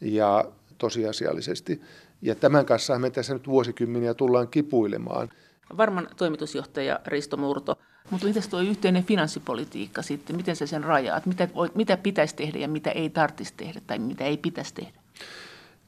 ja 0.00 0.44
tosiasiallisesti. 0.78 1.82
Ja 2.24 2.34
tämän 2.34 2.66
kanssa 2.66 2.98
me 2.98 3.10
tässä 3.10 3.34
nyt 3.34 3.48
vuosikymmeniä 3.48 4.14
tullaan 4.14 4.48
kipuilemaan. 4.48 5.28
Varman 5.76 6.08
toimitusjohtaja 6.16 7.00
Risto 7.06 7.36
Murto, 7.36 7.78
mutta 8.10 8.26
miten 8.26 8.42
tuo 8.50 8.60
yhteinen 8.60 9.04
finanssipolitiikka 9.04 10.02
sitten, 10.02 10.36
miten 10.36 10.56
se 10.56 10.66
sen 10.66 10.84
rajaat? 10.84 11.26
Mitä, 11.26 11.48
mitä 11.74 11.96
pitäisi 11.96 12.36
tehdä 12.36 12.58
ja 12.58 12.68
mitä 12.68 12.90
ei 12.90 13.10
tarvitsisi 13.10 13.54
tehdä 13.56 13.80
tai 13.86 13.98
mitä 13.98 14.24
ei 14.24 14.36
pitäisi 14.36 14.74
tehdä? 14.74 15.00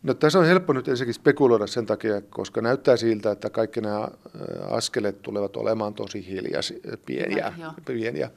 No 0.02 0.14
tässä 0.14 0.38
on 0.38 0.46
helppo 0.46 0.72
nyt 0.72 0.88
ensinnäkin 0.88 1.14
spekuloida 1.14 1.66
sen 1.66 1.86
takia, 1.86 2.20
koska 2.20 2.60
näyttää 2.60 2.96
siltä, 2.96 3.30
että 3.30 3.50
kaikki 3.50 3.80
nämä 3.80 4.08
askeleet 4.70 5.22
tulevat 5.22 5.56
olemaan 5.56 5.94
tosi 5.94 6.26
hiljaisia, 6.26 6.78
pieniä. 7.06 7.52
Ja, 7.58 7.74
pieniä. 7.86 8.30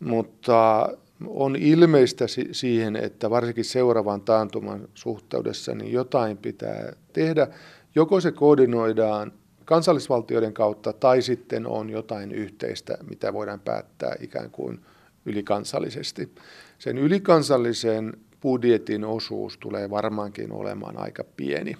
Mutta 0.00 0.88
on 1.26 1.56
ilmeistä 1.56 2.24
siihen, 2.52 2.96
että 2.96 3.30
varsinkin 3.30 3.64
seuraavan 3.64 4.20
taantuman 4.20 4.88
suhteudessa 4.94 5.74
niin 5.74 5.92
jotain 5.92 6.36
pitää 6.36 6.92
tehdä. 7.12 7.46
Joko 7.94 8.20
se 8.20 8.32
koordinoidaan 8.32 9.32
kansallisvaltioiden 9.64 10.52
kautta 10.52 10.92
tai 10.92 11.22
sitten 11.22 11.66
on 11.66 11.90
jotain 11.90 12.32
yhteistä, 12.32 12.98
mitä 13.10 13.32
voidaan 13.32 13.60
päättää 13.60 14.16
ikään 14.20 14.50
kuin 14.50 14.80
ylikansallisesti. 15.26 16.34
Sen 16.78 16.98
ylikansallisen 16.98 18.12
budjetin 18.40 19.04
osuus 19.04 19.58
tulee 19.58 19.90
varmaankin 19.90 20.52
olemaan 20.52 20.96
aika 20.96 21.24
pieni. 21.36 21.76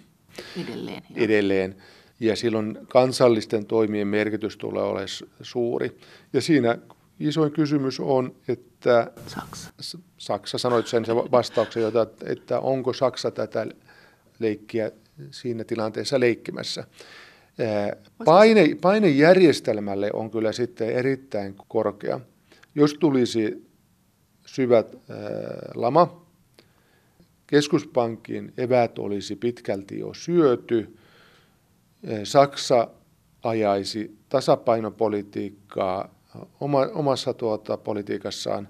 Edelleen. 0.65 1.03
Edelleen. 1.15 1.77
Ja 2.21 2.37
silloin 2.37 2.79
kansallisten 2.89 3.67
toimien 3.67 4.09
merkitys 4.09 4.57
tulee 4.57 4.83
olemaan 4.83 5.09
suuri. 5.43 5.99
Ja 6.33 6.41
siinä 6.41 6.79
isoin 7.21 7.53
kysymys 7.53 8.01
on, 8.01 8.35
että 8.49 9.11
Saksa, 9.27 9.99
Saksa 10.19 10.59
sanoit 10.59 10.87
sen 10.87 11.05
vastauksen, 11.31 11.83
jota, 11.83 12.07
että 12.25 12.61
onko 12.61 12.93
Saksa 12.93 13.31
tätä 13.31 13.67
leikkiä 14.39 14.91
siinä 15.31 15.65
tilanteessa 15.65 16.21
leikkimässä. 16.21 16.85
Paine, 18.25 18.77
paine 18.81 19.09
järjestelmälle 19.09 20.11
on 20.13 20.31
kyllä 20.31 20.53
sitten 20.53 20.91
erittäin 20.91 21.55
korkea. 21.69 22.21
Jos 22.75 22.95
tulisi 22.95 23.69
syvät 24.47 24.97
lama, 25.75 26.27
keskuspankin 27.47 28.53
evät 28.57 28.99
olisi 28.99 29.37
pitkälti 29.37 29.99
jo 29.99 30.15
syöty, 30.15 30.97
Saksa 32.25 32.89
ajaisi 33.43 34.19
tasapainopolitiikkaa 34.29 36.18
omassa 36.95 37.35
tuota 37.35 37.77
politiikassaan, 37.77 38.69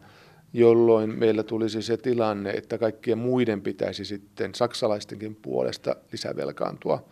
jolloin 0.53 1.19
meillä 1.19 1.43
tulisi 1.43 1.83
se 1.83 1.97
tilanne, 1.97 2.51
että 2.51 2.79
kaikkien 2.79 3.19
muiden 3.19 3.63
pitäisi 3.63 4.05
sitten 4.05 4.55
saksalaistenkin 4.55 5.35
puolesta 5.35 5.97
lisävelkaantua 6.13 7.05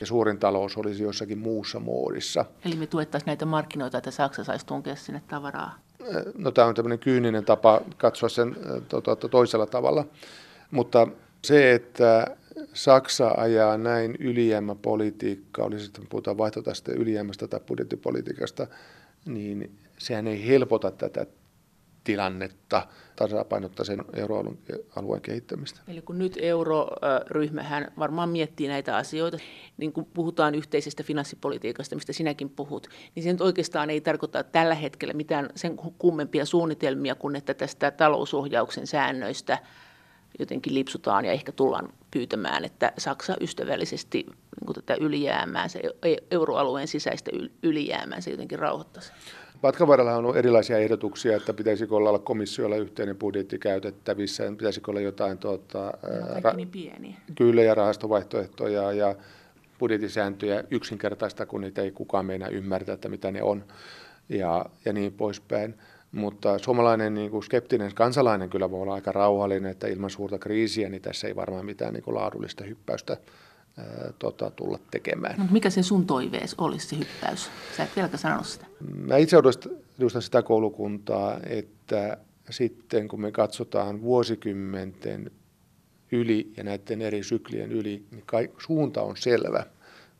ja 0.00 0.06
suurin 0.06 0.38
talous 0.38 0.76
olisi 0.76 1.02
jossakin 1.02 1.38
muussa 1.38 1.80
moodissa. 1.80 2.44
Eli 2.64 2.76
me 2.76 2.86
tuettaisiin 2.86 3.26
näitä 3.26 3.46
markkinoita, 3.46 3.98
että 3.98 4.10
Saksa 4.10 4.44
saisi 4.44 4.66
tunkea 4.66 4.96
sinne 4.96 5.22
tavaraa? 5.28 5.78
No 6.38 6.50
tämä 6.50 6.68
on 6.68 6.74
tämmöinen 6.74 6.98
kyyninen 6.98 7.44
tapa 7.44 7.80
katsoa 7.96 8.28
sen 8.28 8.56
to, 8.88 9.00
to, 9.00 9.16
to, 9.16 9.28
toisella 9.28 9.66
tavalla. 9.66 10.04
Mutta 10.70 11.08
se, 11.44 11.72
että 11.74 12.36
Saksa 12.72 13.34
ajaa 13.36 13.78
näin 13.78 14.16
ylijäämäpolitiikkaa, 14.18 15.66
oli 15.66 15.80
sitten 15.80 16.06
puhutaan 16.08 16.38
vaihtotasteen 16.38 16.98
ylijäämästä 16.98 17.48
tai 17.48 17.60
budjettipolitiikasta, 17.60 18.66
niin 19.24 19.78
sehän 20.04 20.26
ei 20.26 20.46
helpota 20.48 20.90
tätä 20.90 21.26
tilannetta 22.04 22.86
tasapainottaa 23.16 23.84
sen 23.84 24.04
euroalueen 24.12 25.22
kehittämistä. 25.22 25.80
Eli 25.88 26.02
kun 26.02 26.18
nyt 26.18 26.38
euroryhmähän 26.40 27.92
varmaan 27.98 28.28
miettii 28.28 28.68
näitä 28.68 28.96
asioita, 28.96 29.38
niin 29.76 29.92
kun 29.92 30.04
puhutaan 30.04 30.54
yhteisestä 30.54 31.02
finanssipolitiikasta, 31.02 31.94
mistä 31.94 32.12
sinäkin 32.12 32.50
puhut, 32.50 32.88
niin 33.14 33.22
se 33.22 33.32
nyt 33.32 33.40
oikeastaan 33.40 33.90
ei 33.90 34.00
tarkoita 34.00 34.44
tällä 34.44 34.74
hetkellä 34.74 35.14
mitään 35.14 35.50
sen 35.54 35.76
kummempia 35.98 36.44
suunnitelmia 36.44 37.14
kuin 37.14 37.36
että 37.36 37.54
tästä 37.54 37.90
talousohjauksen 37.90 38.86
säännöistä 38.86 39.58
jotenkin 40.38 40.74
lipsutaan 40.74 41.24
ja 41.24 41.32
ehkä 41.32 41.52
tullaan 41.52 41.92
pyytämään, 42.10 42.64
että 42.64 42.92
Saksa 42.98 43.36
ystävällisesti 43.40 44.26
niin 44.66 44.74
tätä 44.74 44.96
ylijäämää, 45.00 45.68
se 45.68 45.80
euroalueen 46.30 46.88
sisäistä 46.88 47.30
ylijäämää, 47.62 48.20
se 48.20 48.30
jotenkin 48.30 48.58
rauhoittaisi. 48.58 49.12
Matkan 49.64 49.88
varrella 49.88 50.16
on 50.16 50.36
erilaisia 50.36 50.78
ehdotuksia, 50.78 51.36
että 51.36 51.52
pitäisikö 51.54 51.96
olla 51.96 52.18
komissiolla 52.18 52.76
yhteinen 52.76 53.16
budjetti 53.16 53.58
käytettävissä, 53.58 54.50
pitäisikö 54.50 54.90
olla 54.90 55.00
jotain... 55.00 55.38
Tuota, 55.38 55.78
no, 55.78 56.50
ra- 56.50 56.56
niin 56.56 56.68
pieniä. 56.68 57.14
Kyllä, 57.34 57.62
ja 57.62 57.74
rahastovaihtoehtoja 57.74 58.92
ja 58.92 59.14
budjettisääntöjä 59.78 60.64
yksinkertaista, 60.70 61.46
kun 61.46 61.60
niitä 61.60 61.82
ei 61.82 61.90
kukaan 61.90 62.26
meinaa 62.26 62.48
ymmärtää, 62.48 62.92
että 62.92 63.08
mitä 63.08 63.30
ne 63.30 63.42
on 63.42 63.64
ja, 64.28 64.66
ja 64.84 64.92
niin 64.92 65.12
poispäin. 65.12 65.74
Mutta 66.12 66.58
suomalainen 66.58 67.14
niin 67.14 67.30
kuin 67.30 67.42
skeptinen 67.42 67.94
kansalainen 67.94 68.50
kyllä 68.50 68.70
voi 68.70 68.82
olla 68.82 68.94
aika 68.94 69.12
rauhallinen, 69.12 69.70
että 69.70 69.86
ilman 69.86 70.10
suurta 70.10 70.38
kriisiä 70.38 70.88
niin 70.88 71.02
tässä 71.02 71.26
ei 71.28 71.36
varmaan 71.36 71.66
mitään 71.66 71.94
niin 71.94 72.04
kuin 72.04 72.14
laadullista 72.14 72.64
hyppäystä 72.64 73.16
ää, 73.78 74.12
tota, 74.18 74.50
tulla 74.50 74.78
tekemään. 74.90 75.34
No, 75.38 75.44
mikä 75.50 75.70
se 75.70 75.82
sun 75.82 76.06
toivees 76.06 76.54
olisi 76.58 76.86
se 76.86 76.98
hyppäys? 76.98 77.50
Sä 77.76 77.82
et 77.82 77.96
vieläkään 77.96 78.18
sanonut 78.18 78.46
sitä. 78.46 78.66
Mä 78.96 79.16
itse 79.16 79.36
edustan 79.98 80.22
sitä 80.22 80.42
koulukuntaa, 80.42 81.40
että 81.46 82.16
sitten 82.50 83.08
kun 83.08 83.20
me 83.20 83.32
katsotaan 83.32 84.02
vuosikymmenten 84.02 85.30
yli 86.12 86.52
ja 86.56 86.64
näiden 86.64 87.02
eri 87.02 87.22
syklien 87.22 87.72
yli, 87.72 88.04
niin 88.10 88.22
kai, 88.26 88.50
suunta 88.58 89.02
on 89.02 89.16
selvä. 89.16 89.66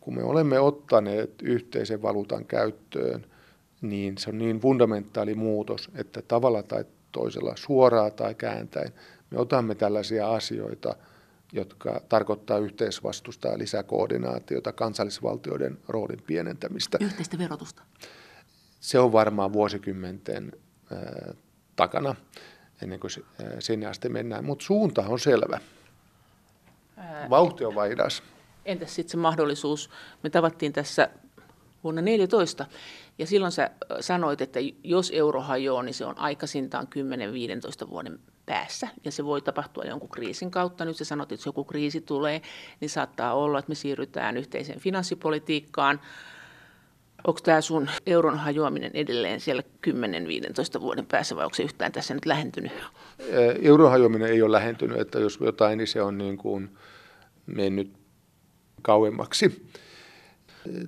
Kun 0.00 0.14
me 0.14 0.23
olemme 0.23 0.61
ottaneet 0.61 1.42
yhteisen 1.42 2.02
valuutan 2.02 2.44
käyttöön, 2.44 3.26
niin 3.80 4.18
se 4.18 4.30
on 4.30 4.38
niin 4.38 4.61
fundamentaali 4.61 5.34
muutos, 5.34 5.90
että 5.94 6.23
tavalla 6.23 6.62
tai 6.62 6.84
toisella, 7.12 7.52
suoraa 7.56 8.11
tai 8.11 8.34
kääntäen, 8.34 8.92
me 9.30 9.38
otamme 9.38 9.75
tällaisia 9.75 10.30
asioita, 10.30 10.96
jotka 11.52 12.00
tarkoittaa 12.08 12.58
yhteisvastusta 12.58 13.48
ja 13.48 13.58
lisäkoordinaatiota, 13.58 14.72
kansallisvaltioiden 14.72 15.78
roolin 15.88 16.22
pienentämistä. 16.26 16.98
Yhteistä 17.00 17.38
verotusta? 17.38 17.82
Se 18.80 18.98
on 18.98 19.12
varmaan 19.12 19.52
vuosikymmenten 19.52 20.52
äh, 20.92 21.36
takana, 21.76 22.14
ennen 22.82 23.00
kuin 23.00 23.10
sinne 23.58 23.86
asti 23.86 24.08
mennään. 24.08 24.44
Mutta 24.44 24.64
suunta 24.64 25.04
on 25.08 25.18
selvä. 25.18 25.60
Vauhti 27.30 27.64
on 27.64 27.74
vain 27.74 27.90
hidas. 27.90 28.22
Entäs 28.64 28.94
sitten 28.94 29.10
se 29.10 29.16
mahdollisuus? 29.16 29.90
Me 30.22 30.30
tavattiin 30.30 30.72
tässä 30.72 31.08
vuonna 31.84 32.02
2014, 32.02 32.66
ja 33.18 33.26
silloin 33.26 33.52
sä 33.52 33.70
sanoit, 34.00 34.40
että 34.40 34.60
jos 34.84 35.12
euro 35.14 35.40
hajoaa, 35.40 35.82
niin 35.82 35.94
se 35.94 36.04
on 36.04 36.18
aikaisintaan 36.18 36.88
10-15 37.86 37.90
vuoden 37.90 38.18
päässä, 38.46 38.88
ja 39.04 39.12
se 39.12 39.24
voi 39.24 39.42
tapahtua 39.42 39.84
jonkun 39.84 40.08
kriisin 40.08 40.50
kautta. 40.50 40.84
Nyt 40.84 40.96
sä 40.96 41.04
sanot, 41.04 41.32
että 41.32 41.34
jos 41.34 41.46
joku 41.46 41.64
kriisi 41.64 42.00
tulee, 42.00 42.42
niin 42.80 42.90
saattaa 42.90 43.34
olla, 43.34 43.58
että 43.58 43.68
me 43.68 43.74
siirrytään 43.74 44.36
yhteiseen 44.36 44.80
finanssipolitiikkaan, 44.80 46.00
Onko 47.26 47.40
tämä 47.40 47.60
sun 47.60 47.90
euron 48.06 48.38
hajoaminen 48.38 48.90
edelleen 48.94 49.40
siellä 49.40 49.62
10-15 50.76 50.80
vuoden 50.80 51.06
päässä 51.06 51.36
vai 51.36 51.44
onko 51.44 51.54
se 51.54 51.62
yhtään 51.62 51.92
tässä 51.92 52.14
nyt 52.14 52.26
lähentynyt? 52.26 52.72
Euron 53.62 53.90
hajoaminen 53.90 54.28
ei 54.28 54.42
ole 54.42 54.52
lähentynyt, 54.52 55.00
että 55.00 55.18
jos 55.18 55.38
jotain, 55.40 55.78
niin 55.78 55.86
se 55.86 56.02
on 56.02 56.18
niin 56.18 56.36
kuin 56.36 56.76
mennyt 57.46 57.92
kauemmaksi. 58.82 59.68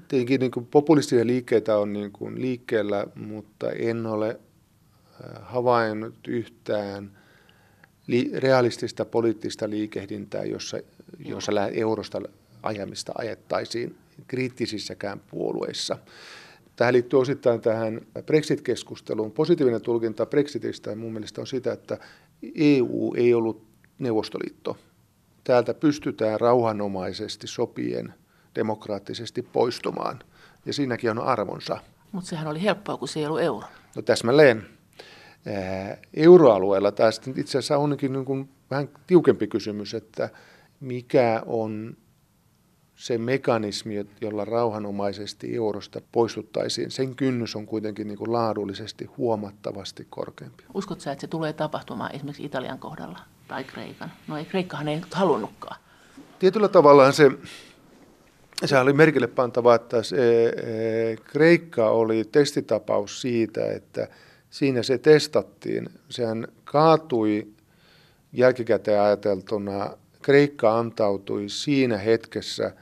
Tietenkin 0.09 0.41
niin 0.41 0.51
kuin 0.51 0.67
populistisia 0.67 1.27
liikkeitä 1.27 1.79
on 1.79 1.93
niin 1.93 2.13
kuin 2.13 2.43
liikkeellä, 2.43 3.07
mutta 3.15 3.71
en 3.71 4.07
ole 4.07 4.41
havainnut 5.41 6.15
yhtään 6.29 7.19
realistista 8.39 9.05
poliittista 9.05 9.71
liikehdintää, 9.71 10.45
jossa, 10.45 10.79
jossa 11.19 11.53
eurosta 11.73 12.21
ajamista 12.63 13.13
ajettaisiin 13.19 13.97
kriittisissäkään 14.27 15.21
puolueissa. 15.31 15.99
Tähän 16.77 16.95
liittyy 16.95 17.21
osittain 17.21 17.61
tähän 17.61 18.01
Brexit-keskusteluun. 18.27 19.33
Positiivinen 19.33 19.81
tulkinta 19.81 20.27
Brexitistä 20.27 20.95
mun 20.95 21.13
mielestä 21.13 21.41
on 21.41 21.47
sitä, 21.47 21.73
että 21.73 21.99
EU 22.55 23.15
ei 23.17 23.35
ollut 23.35 23.67
Neuvostoliitto. 23.99 24.77
Täältä 25.45 25.75
pystytään 25.75 26.41
rauhanomaisesti 26.41 27.47
sopien 27.47 28.15
demokraattisesti 28.55 29.43
poistumaan, 29.43 30.19
ja 30.67 30.73
siinäkin 30.73 31.11
on 31.11 31.19
arvonsa. 31.19 31.79
Mutta 32.13 32.29
sehän 32.29 32.47
oli 32.47 32.63
helppoa, 32.63 32.97
kun 32.97 33.09
se 33.09 33.21
ei 33.21 33.27
ollut 33.27 33.41
euro. 33.41 33.67
No 33.97 34.03
täsmälleen. 34.03 34.76
Euroalueella 36.15 36.93
tästä 36.93 37.31
itse 37.37 37.59
asiassa 37.59 37.79
onkin 37.79 38.13
niin 38.13 38.25
kuin 38.25 38.49
vähän 38.71 38.89
tiukempi 39.07 39.47
kysymys, 39.47 39.95
että 39.95 40.31
mikä 40.81 41.43
on 41.47 41.97
se 42.95 43.19
mekanismi, 43.19 44.07
jolla 44.21 44.45
rauhanomaisesti 44.45 45.57
eurosta 45.57 46.01
poistuttaisiin, 46.13 46.91
sen 46.91 47.17
kynnys 47.17 47.57
on 47.57 47.67
kuitenkin 47.67 48.09
niin 48.09 48.19
kuin 48.19 48.33
laadullisesti 48.33 49.05
huomattavasti 49.05 50.07
korkeampi. 50.11 50.65
Uskotko 50.75 51.03
sä, 51.03 51.13
että 51.13 51.21
se 51.21 51.27
tulee 51.27 51.53
tapahtumaan 51.53 52.15
esimerkiksi 52.15 52.45
Italian 52.45 52.79
kohdalla 52.79 53.19
tai 53.49 53.65
Kreikan? 53.65 54.13
No 54.29 54.37
ei, 54.37 54.45
Kreikkahan 54.45 54.89
ei 54.89 55.01
halunnutkaan. 55.13 55.81
Tietyllä 56.39 56.69
tavallaan 56.69 57.13
se, 57.13 57.31
se 58.65 58.79
oli 58.79 58.93
merkille 58.93 59.27
pantava, 59.27 59.75
että 59.75 60.03
se, 60.03 60.47
e, 60.47 61.17
Kreikka 61.17 61.91
oli 61.91 62.25
testitapaus 62.25 63.21
siitä, 63.21 63.73
että 63.73 64.09
siinä 64.51 64.83
se 64.83 64.99
testattiin. 64.99 65.89
Sehän 66.09 66.49
kaatui 66.65 67.47
jälkikäteen 68.33 69.01
ajateltuna 69.01 69.91
Kreikka 70.23 70.79
antautui 70.79 71.49
siinä 71.49 71.99
hetkessä– 71.99 72.73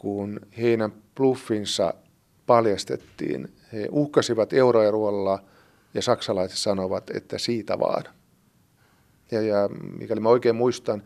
kun 0.00 0.40
heidän 0.58 0.92
bluffinsa 1.14 1.94
paljastettiin. 2.46 3.52
He 3.72 3.88
uhkasivat 3.90 4.52
euroerolla 4.52 5.42
ja 5.94 6.02
saksalaiset 6.02 6.58
sanovat, 6.58 7.10
että 7.14 7.38
siitä 7.38 7.78
vaan. 7.78 8.04
Ja, 9.30 9.42
ja 9.42 9.68
mikäli 9.98 10.20
mä 10.20 10.28
oikein 10.28 10.56
muistan, 10.56 11.02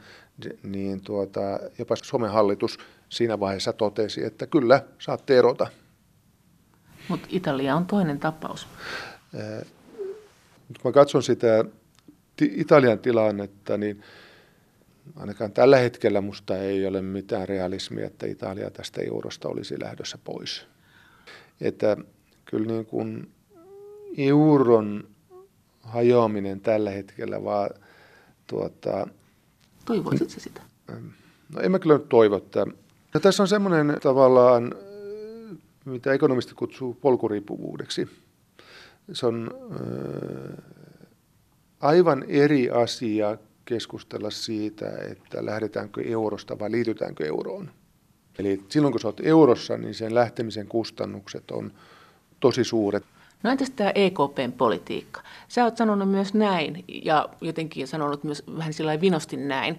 niin 0.63 1.01
tuota, 1.01 1.41
jopa 1.79 1.97
Suomen 1.97 2.31
hallitus 2.31 2.79
siinä 3.09 3.41
vaiheessa 3.41 3.73
totesi, 3.73 4.25
että 4.25 4.47
kyllä, 4.47 4.83
saatte 4.99 5.39
erota. 5.39 5.67
Mutta 7.09 7.27
Italia 7.31 7.77
on 7.77 7.87
toinen 7.87 8.21
tapaus. 8.21 8.67
Kun 10.67 10.77
mä 10.85 10.93
katson 10.93 11.23
sitä 11.23 11.65
Italian 12.41 12.99
tilannetta, 12.99 13.77
niin 13.77 14.03
ainakaan 15.17 15.53
tällä 15.53 15.77
hetkellä 15.77 16.21
musta 16.21 16.59
ei 16.59 16.87
ole 16.87 17.03
mitään 17.03 17.49
realismia, 17.49 18.07
että 18.07 18.27
Italia 18.27 18.71
tästä 18.71 19.03
eurosta 19.03 19.49
olisi 19.49 19.81
lähdössä 19.81 20.19
pois. 20.25 20.67
Että 21.61 21.97
kyllä 22.45 22.67
niin 22.67 22.87
kuin 22.87 23.31
euron 24.17 25.09
hajoaminen 25.81 26.61
tällä 26.61 26.91
hetkellä 26.91 27.45
vaan 27.45 27.71
tuota... 28.47 29.07
Toivoisitko 29.85 30.41
sitä? 30.41 30.63
No 31.55 31.61
en 31.61 31.71
mä 31.71 31.79
kyllä 31.79 31.99
nyt 31.99 32.09
toivo, 32.09 32.37
että... 32.37 32.67
No, 33.15 33.21
tässä 33.21 33.43
on 33.43 33.49
semmoinen 33.49 33.97
tavallaan, 34.03 34.75
mitä 35.85 36.13
ekonomisti 36.13 36.55
kutsuu 36.55 36.95
polkuriippuvuudeksi. 36.95 38.09
Se 39.13 39.27
on 39.27 39.51
aivan 41.81 42.25
eri 42.29 42.71
asia 42.71 43.39
keskustella 43.65 44.31
siitä, 44.31 44.87
että 45.11 45.47
lähdetäänkö 45.47 46.03
eurosta 46.03 46.59
vai 46.59 46.71
liitytäänkö 46.71 47.27
euroon. 47.27 47.71
Eli 48.39 48.65
silloin 48.69 48.93
kun 48.93 49.01
sä 49.01 49.09
oot 49.09 49.21
eurossa, 49.21 49.77
niin 49.77 49.95
sen 49.95 50.15
lähtemisen 50.15 50.67
kustannukset 50.67 51.51
on 51.51 51.73
tosi 52.41 52.65
suuret. 52.65 53.05
No 53.43 53.51
entäs 53.51 53.71
tämä 53.71 53.93
EKPn 53.95 54.53
politiikka? 54.59 55.21
Sä 55.49 55.65
oot 55.65 55.77
sanonut 55.77 56.11
myös 56.11 56.35
näin 56.35 56.85
ja 56.89 57.29
jotenkin 57.41 57.89
sanonut 57.89 58.25
myös 58.25 58.43
vähän 58.59 58.73
sillä 58.73 59.01
vinosti 59.01 59.37
näin, 59.37 59.79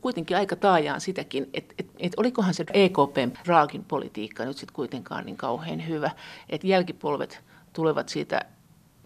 kuitenkin 0.00 0.36
aika 0.36 0.56
taajaan 0.56 1.00
sitäkin, 1.00 1.50
että 1.54 1.74
et, 1.78 1.86
et 1.98 2.12
olikohan 2.16 2.54
se 2.54 2.64
EKPn 2.72 3.32
raakin 3.46 3.84
politiikka 3.84 4.44
nyt 4.44 4.56
sitten 4.56 4.74
kuitenkaan 4.74 5.26
niin 5.26 5.36
kauhean 5.36 5.88
hyvä, 5.88 6.10
että 6.48 6.66
jälkipolvet 6.66 7.40
tulevat 7.72 8.08
siitä 8.08 8.40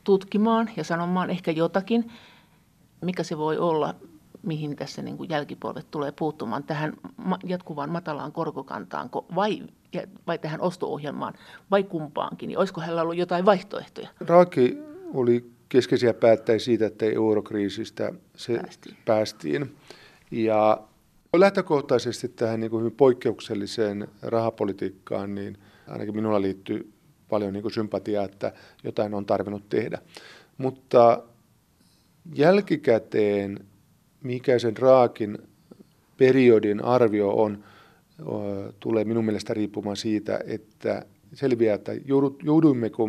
tutkimaan 0.09 0.71
ja 0.77 0.85
sanomaan 0.85 1.31
ehkä 1.31 1.51
jotakin, 1.51 2.13
mikä 3.05 3.23
se 3.23 3.39
voi 3.39 3.59
olla, 3.59 3.95
mihin 4.43 4.77
tässä 4.77 5.03
niin 5.03 5.17
kuin 5.17 5.31
jälkipolvet 5.31 5.91
tulee 5.91 6.13
puuttumaan, 6.13 6.65
tähän 6.65 6.93
jatkuvaan 7.45 7.91
matalaan 7.91 8.33
korkokantaan 8.33 9.11
vai, 9.35 9.63
vai 10.27 10.39
tähän 10.39 10.61
osto-ohjelmaan 10.61 11.35
vai 11.71 11.83
kumpaankin, 11.83 12.47
niin 12.47 12.59
olisiko 12.59 12.81
hänellä 12.81 13.03
ollut 13.03 13.17
jotain 13.17 13.45
vaihtoehtoja? 13.45 14.09
Raaki 14.21 14.79
oli 15.15 15.51
keskeisiä 15.69 16.15
päättäjiä 16.15 16.59
siitä, 16.59 16.87
että 16.87 17.07
eurokriisistä 17.07 18.13
se 18.37 18.59
päästiin. 18.59 18.97
päästiin. 19.05 19.77
Ja 20.31 20.81
lähtökohtaisesti 21.37 22.29
tähän 22.29 22.61
niin 22.61 22.71
kuin 22.71 22.81
hyvin 22.81 22.97
poikkeukselliseen 22.97 24.09
rahapolitiikkaan, 24.23 25.35
niin 25.35 25.59
ainakin 25.89 26.15
minulla 26.15 26.43
liittyy 26.43 26.93
paljon 27.29 27.53
niin 27.53 27.63
kuin 27.63 27.73
sympatiaa, 27.73 28.25
että 28.25 28.53
jotain 28.85 29.15
on 29.15 29.27
tarvinnut 29.27 29.69
tehdä. 29.69 29.99
Mutta 30.59 31.23
jälkikäteen, 32.35 33.59
mikä 34.23 34.59
sen 34.59 34.77
raakin 34.77 35.39
periodin 36.17 36.85
arvio 36.85 37.31
on, 37.31 37.65
tulee 38.81 39.05
minun 39.05 39.25
mielestä 39.25 39.55
riippumaan 39.55 39.97
siitä, 39.97 40.41
että 40.47 41.05
selviää, 41.35 41.75
että 41.75 41.93
jouduimmeko 42.45 43.09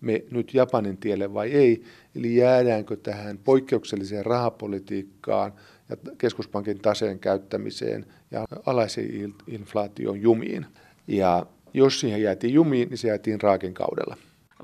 me 0.00 0.24
nyt 0.30 0.54
Japanin 0.54 0.96
tielle 0.96 1.34
vai 1.34 1.50
ei, 1.50 1.82
eli 2.14 2.36
jäädäänkö 2.36 2.96
tähän 2.96 3.38
poikkeukselliseen 3.38 4.26
rahapolitiikkaan 4.26 5.52
ja 5.88 5.96
keskuspankin 6.18 6.78
taseen 6.78 7.18
käyttämiseen 7.18 8.06
ja 8.30 8.46
alaisen 8.66 9.34
inflaation 9.46 10.22
jumiin. 10.22 10.66
Ja 11.06 11.46
jos 11.74 12.00
siihen 12.00 12.22
jäätiin 12.22 12.54
jumiin, 12.54 12.88
niin 12.88 12.98
se 12.98 13.08
jäätiin 13.08 13.40
raakin 13.40 13.74
kaudella. 13.74 14.16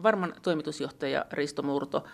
Varman 0.02 0.34
toimitusjohtaja 0.42 1.24
Risto 1.32 1.62
Murto, 1.62 2.04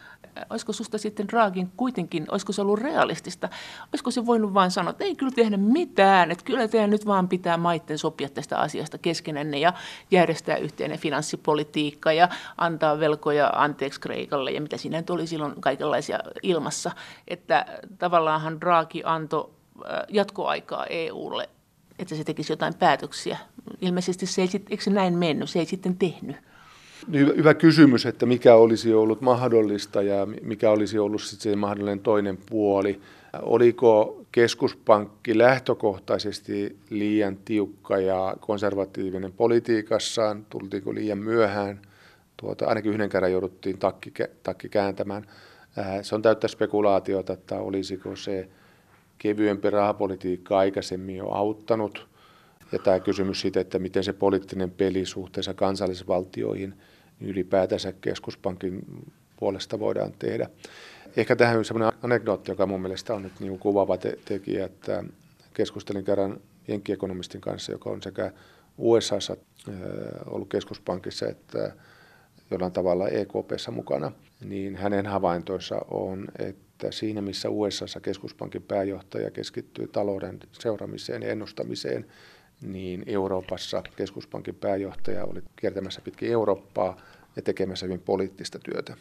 olisiko 0.50 0.72
susta 0.72 0.98
sitten 0.98 1.28
Draagin 1.28 1.72
kuitenkin, 1.76 2.26
olisiko 2.30 2.52
se 2.52 2.62
ollut 2.62 2.78
realistista? 2.78 3.48
Olisiko 3.92 4.10
se 4.10 4.26
voinut 4.26 4.54
vain 4.54 4.70
sanoa, 4.70 4.90
että 4.90 5.04
ei 5.04 5.16
kyllä 5.16 5.32
tehdä 5.32 5.56
mitään, 5.56 6.30
että 6.30 6.44
kyllä 6.44 6.68
teidän 6.68 6.90
nyt 6.90 7.06
vaan 7.06 7.28
pitää 7.28 7.56
maitten 7.56 7.98
sopia 7.98 8.28
tästä 8.28 8.58
asiasta 8.58 8.98
keskenänne 8.98 9.58
ja 9.58 9.72
järjestää 10.10 10.56
yhteinen 10.56 10.98
finanssipolitiikka 10.98 12.12
ja 12.12 12.28
antaa 12.56 13.00
velkoja 13.00 13.52
anteeksi 13.54 14.00
Kreikalle 14.00 14.50
ja 14.50 14.60
mitä 14.60 14.76
siinä 14.76 14.96
nyt 14.96 15.10
oli 15.10 15.26
silloin 15.26 15.60
kaikenlaisia 15.60 16.18
ilmassa. 16.42 16.90
Että 17.28 17.66
tavallaanhan 17.98 18.60
Draghi 18.60 19.02
antoi 19.04 19.50
jatkoaikaa 20.08 20.86
EUlle, 20.86 21.48
että 22.02 22.14
se 22.14 22.24
tekisi 22.24 22.52
jotain 22.52 22.74
päätöksiä. 22.74 23.38
Ilmeisesti 23.80 24.26
se 24.26 24.42
ei, 24.42 24.48
eikö 24.70 24.82
se 24.82 24.90
näin 24.90 25.18
mennyt, 25.18 25.50
se 25.50 25.58
ei 25.58 25.66
sitten 25.66 25.96
tehnyt. 25.96 26.36
Hyvä, 27.12 27.32
hyvä 27.36 27.54
kysymys, 27.54 28.06
että 28.06 28.26
mikä 28.26 28.54
olisi 28.54 28.94
ollut 28.94 29.20
mahdollista 29.20 30.02
ja 30.02 30.26
mikä 30.42 30.70
olisi 30.70 30.98
ollut 30.98 31.22
sitten 31.22 31.52
se 31.52 31.56
mahdollinen 31.56 32.00
toinen 32.00 32.38
puoli. 32.50 33.00
Oliko 33.42 34.24
keskuspankki 34.32 35.38
lähtökohtaisesti 35.38 36.76
liian 36.90 37.36
tiukka 37.36 37.98
ja 37.98 38.36
konservatiivinen 38.40 39.32
politiikassaan? 39.32 40.46
Tultiinko 40.50 40.94
liian 40.94 41.18
myöhään? 41.18 41.82
Tuota, 42.36 42.66
ainakin 42.66 42.92
yhden 42.92 43.08
kerran 43.08 43.32
jouduttiin 43.32 43.78
takki, 43.78 44.12
takki 44.42 44.68
kääntämään. 44.68 45.26
Se 46.02 46.14
on 46.14 46.22
täyttä 46.22 46.48
spekulaatiota, 46.48 47.32
että 47.32 47.58
olisiko 47.58 48.16
se 48.16 48.48
kevyempi 49.22 49.70
rahapolitiikka 49.70 50.58
aikaisemmin 50.58 51.16
jo 51.16 51.28
auttanut. 51.28 52.08
Ja 52.72 52.78
tämä 52.78 53.00
kysymys 53.00 53.40
siitä, 53.40 53.60
että 53.60 53.78
miten 53.78 54.04
se 54.04 54.12
poliittinen 54.12 54.70
peli 54.70 55.06
suhteessa 55.06 55.54
kansallisvaltioihin– 55.54 56.74
ylipäätänsä 57.22 57.92
keskuspankin 57.92 58.82
puolesta 59.36 59.78
voidaan 59.78 60.12
tehdä. 60.18 60.50
Ehkä 61.16 61.36
tähän 61.36 61.58
on 61.58 61.64
sellainen 61.64 61.98
anekdootti, 62.02 62.50
joka 62.50 62.66
mun 62.66 62.82
mielestä 62.82 63.14
on 63.14 63.22
nyt 63.22 63.40
niin 63.40 63.58
kuvaava 63.58 63.96
te- 63.96 64.18
tekijä, 64.24 64.64
että 64.64 65.04
keskustelin 65.54 66.04
kerran 66.04 66.40
jenkkiekonomistin 66.68 67.40
kanssa, 67.40 67.72
joka 67.72 67.90
on 67.90 68.02
sekä 68.02 68.32
USAssa 68.78 69.36
ollut 70.26 70.48
keskuspankissa 70.48 71.28
että 71.28 71.72
jollain 72.50 72.72
tavalla 72.72 73.08
EKPssä 73.08 73.70
mukana, 73.70 74.12
niin 74.44 74.76
hänen 74.76 75.06
havaintoissa 75.06 75.76
on, 75.90 76.28
että 76.38 76.92
siinä 76.92 77.22
missä 77.22 77.50
USAssa 77.50 78.00
keskuspankin 78.00 78.62
pääjohtaja 78.62 79.30
keskittyy 79.30 79.88
talouden 79.88 80.40
seuraamiseen 80.52 81.22
ja 81.22 81.28
ennustamiseen, 81.28 82.06
niin 82.62 83.04
Euroopassa 83.06 83.82
keskuspankin 83.96 84.54
pääjohtaja 84.54 85.24
oli 85.24 85.42
kiertämässä 85.56 86.00
pitkin 86.00 86.30
Eurooppaa 86.30 86.96
ja 87.36 87.42
tekemässä 87.42 87.86
hyvin 87.86 88.00
poliittista 88.00 88.58
työtä. 88.58 88.96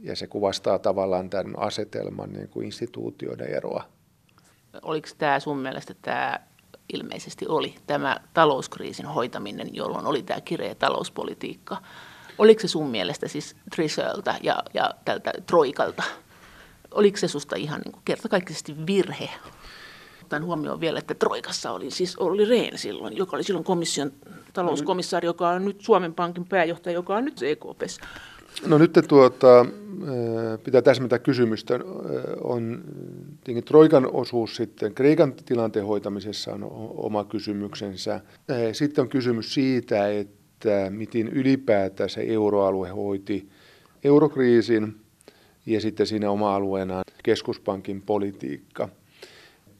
Ja 0.00 0.16
se 0.16 0.26
kuvastaa 0.26 0.78
tavallaan 0.78 1.30
tämän 1.30 1.58
asetelman 1.58 2.32
niin 2.32 2.48
kuin 2.48 2.66
instituutioiden 2.66 3.46
eroa. 3.46 3.84
Oliko 4.82 5.08
tämä 5.18 5.40
sun 5.40 5.58
mielestä 5.58 5.94
tämä 6.02 6.40
ilmeisesti 6.92 7.46
oli 7.48 7.74
tämä 7.86 8.16
talouskriisin 8.34 9.06
hoitaminen, 9.06 9.74
jolloin 9.74 10.06
oli 10.06 10.22
tämä 10.22 10.40
kireä 10.40 10.74
talouspolitiikka. 10.74 11.76
Oliko 12.40 12.60
se 12.60 12.68
sun 12.68 12.90
mielestä 12.90 13.28
siis 13.28 13.56
Trisöltä 13.74 14.34
ja, 14.42 14.62
ja 14.74 14.90
tältä 15.04 15.32
Troikalta, 15.46 16.02
oliko 16.90 17.16
se 17.16 17.28
susta 17.28 17.56
ihan 17.56 17.80
niin 17.84 18.02
kertakaikkisesti 18.04 18.86
virhe? 18.86 19.28
ottaen 20.22 20.44
huomioon 20.44 20.80
vielä, 20.80 20.98
että 20.98 21.14
Troikassa 21.14 21.70
oli 21.70 21.90
siis 21.90 22.16
oli 22.16 22.44
Rehn 22.44 22.78
silloin, 22.78 23.16
joka 23.16 23.36
oli 23.36 23.44
silloin 23.44 23.64
komission 23.64 24.12
talouskomissaari, 24.52 25.26
joka 25.26 25.48
on 25.48 25.64
nyt 25.64 25.80
Suomen 25.80 26.14
Pankin 26.14 26.44
pääjohtaja, 26.46 26.94
joka 26.94 27.16
on 27.16 27.24
nyt 27.24 27.42
EKPssä. 27.42 28.02
No 28.66 28.78
nyt 28.78 28.92
tuota, 29.08 29.66
pitää 30.64 30.82
täsmätä 30.82 31.18
kysymystä. 31.18 31.80
On 32.44 32.84
Troikan 33.64 34.10
osuus 34.12 34.56
sitten 34.56 34.94
Kreikan 34.94 35.32
tilanteen 35.32 35.86
hoitamisessa 35.86 36.52
on 36.52 36.66
oma 36.96 37.24
kysymyksensä. 37.24 38.20
Sitten 38.72 39.02
on 39.02 39.08
kysymys 39.08 39.54
siitä, 39.54 40.08
että 40.08 40.39
miten 40.90 41.28
ylipäätään 41.28 42.10
se 42.10 42.20
euroalue 42.20 42.88
hoiti 42.88 43.48
eurokriisin 44.04 45.00
ja 45.66 45.80
sitten 45.80 46.06
siinä 46.06 46.30
oma 46.30 46.54
alueenaan 46.54 47.04
keskuspankin 47.22 48.02
politiikka– 48.02 48.88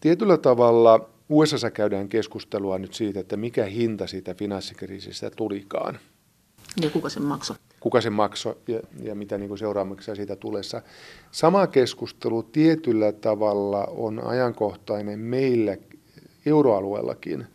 Tietyllä 0.01 0.37
tavalla 0.37 1.09
USA 1.29 1.71
käydään 1.71 2.09
keskustelua 2.09 2.79
nyt 2.79 2.95
siitä, 2.95 3.21
että 3.21 3.37
mikä 3.37 3.65
hinta 3.65 4.07
siitä 4.07 4.35
finanssikriisistä 4.35 5.31
tulikaan. 5.31 5.99
Ja 6.83 6.91
kuka 6.91 7.09
sen 7.09 7.23
maksoi? 7.23 7.57
Kuka 7.81 8.01
sen 8.01 8.13
maksoi 8.13 8.57
ja, 8.69 8.81
ja 9.03 9.15
mitä 9.15 9.39
niin 9.39 9.59
seuraamuksia 9.59 10.15
siitä 10.15 10.37
tulessa. 10.37 10.83
Sama 11.31 11.67
keskustelu 11.67 12.43
tietyllä 12.43 13.13
tavalla 13.13 13.85
on 13.85 14.27
ajankohtainen 14.27 15.19
meillä 15.19 15.77
euroalueellakin 16.47 17.47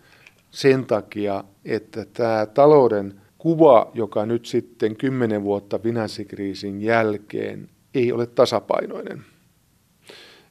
sen 0.55 0.85
takia, 0.85 1.43
että 1.65 2.05
tämä 2.13 2.45
talouden 2.45 3.13
kuva, 3.37 3.91
joka 3.93 4.25
nyt 4.25 4.45
sitten 4.45 4.95
kymmenen 4.95 5.43
vuotta 5.43 5.79
finanssikriisin 5.79 6.81
jälkeen 6.81 7.69
ei 7.93 8.11
ole 8.11 8.27
tasapainoinen. 8.27 9.23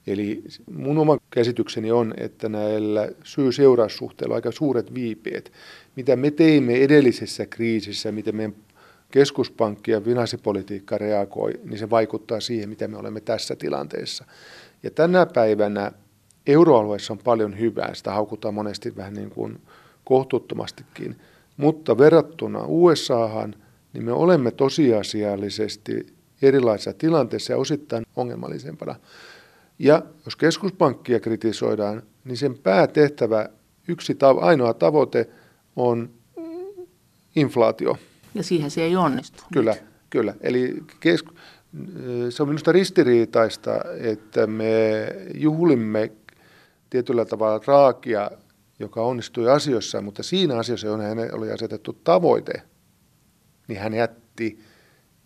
Eli 0.06 0.44
mun 0.70 0.98
oma 0.98 1.18
käsitykseni 1.30 1.92
on, 1.92 2.14
että 2.16 2.48
näillä 2.48 3.08
syy-seuraussuhteilla 3.22 4.34
aika 4.34 4.52
suuret 4.52 4.94
viipeet. 4.94 5.52
Mitä 5.96 6.16
me 6.16 6.30
teimme 6.30 6.74
edellisessä 6.74 7.46
kriisissä, 7.46 8.12
miten 8.12 8.36
meidän 8.36 8.54
keskuspankki 9.10 9.90
ja 9.90 10.00
finanssipolitiikka 10.00 10.98
reagoi, 10.98 11.52
niin 11.64 11.78
se 11.78 11.90
vaikuttaa 11.90 12.40
siihen, 12.40 12.68
mitä 12.68 12.88
me 12.88 12.96
olemme 12.96 13.20
tässä 13.20 13.56
tilanteessa. 13.56 14.24
Ja 14.82 14.90
tänä 14.90 15.26
päivänä 15.26 15.92
euroalueessa 16.46 17.12
on 17.12 17.18
paljon 17.18 17.58
hyvää, 17.58 17.94
sitä 17.94 18.12
haukutaan 18.12 18.54
monesti 18.54 18.96
vähän 18.96 19.14
niin 19.14 19.30
kuin 19.30 19.58
kohtuuttomastikin, 20.04 21.16
mutta 21.56 21.98
verrattuna 21.98 22.64
USAhan, 22.66 23.54
niin 23.92 24.04
me 24.04 24.12
olemme 24.12 24.50
tosiasiallisesti 24.50 26.06
erilaisissa 26.42 26.92
tilanteissa 26.92 27.52
ja 27.52 27.58
osittain 27.58 28.06
ongelmallisempana. 28.16 28.94
Ja 29.78 30.02
jos 30.24 30.36
keskuspankkia 30.36 31.20
kritisoidaan, 31.20 32.02
niin 32.24 32.36
sen 32.36 32.58
päätehtävä, 32.58 33.48
yksi 33.88 34.12
tav- 34.12 34.44
ainoa 34.44 34.74
tavoite 34.74 35.28
on 35.76 36.10
inflaatio. 37.36 37.98
Ja 38.34 38.42
siihen 38.42 38.70
se 38.70 38.82
ei 38.82 38.96
onnistu. 38.96 39.42
Kyllä, 39.52 39.72
nyt. 39.72 39.82
kyllä. 40.10 40.34
Eli 40.40 40.82
kesk- 41.00 41.34
se 42.30 42.42
on 42.42 42.48
minusta 42.48 42.72
ristiriitaista, 42.72 43.80
että 44.00 44.46
me 44.46 45.06
juhlimme 45.34 46.12
tietyllä 46.90 47.24
tavalla 47.24 47.60
raakia, 47.66 48.30
joka 48.84 49.02
onnistui 49.02 49.50
asioissa, 49.50 50.00
mutta 50.00 50.22
siinä 50.22 50.58
asiassa, 50.58 50.86
johon 50.86 51.00
hän 51.00 51.18
oli 51.32 51.52
asetettu 51.52 51.92
tavoite, 51.92 52.62
niin 53.68 53.80
hän 53.80 53.94
jätti 53.94 54.58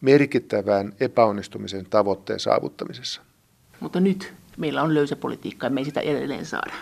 merkittävän 0.00 0.92
epäonnistumisen 1.00 1.86
tavoitteen 1.90 2.40
saavuttamisessa. 2.40 3.20
Mutta 3.80 4.00
nyt 4.00 4.32
meillä 4.56 4.82
on 4.82 4.94
löysä 4.94 5.16
politiikka 5.16 5.66
ja 5.66 5.70
me 5.70 5.80
ei 5.80 5.84
sitä 5.84 6.00
edelleen 6.00 6.46
saada. 6.46 6.72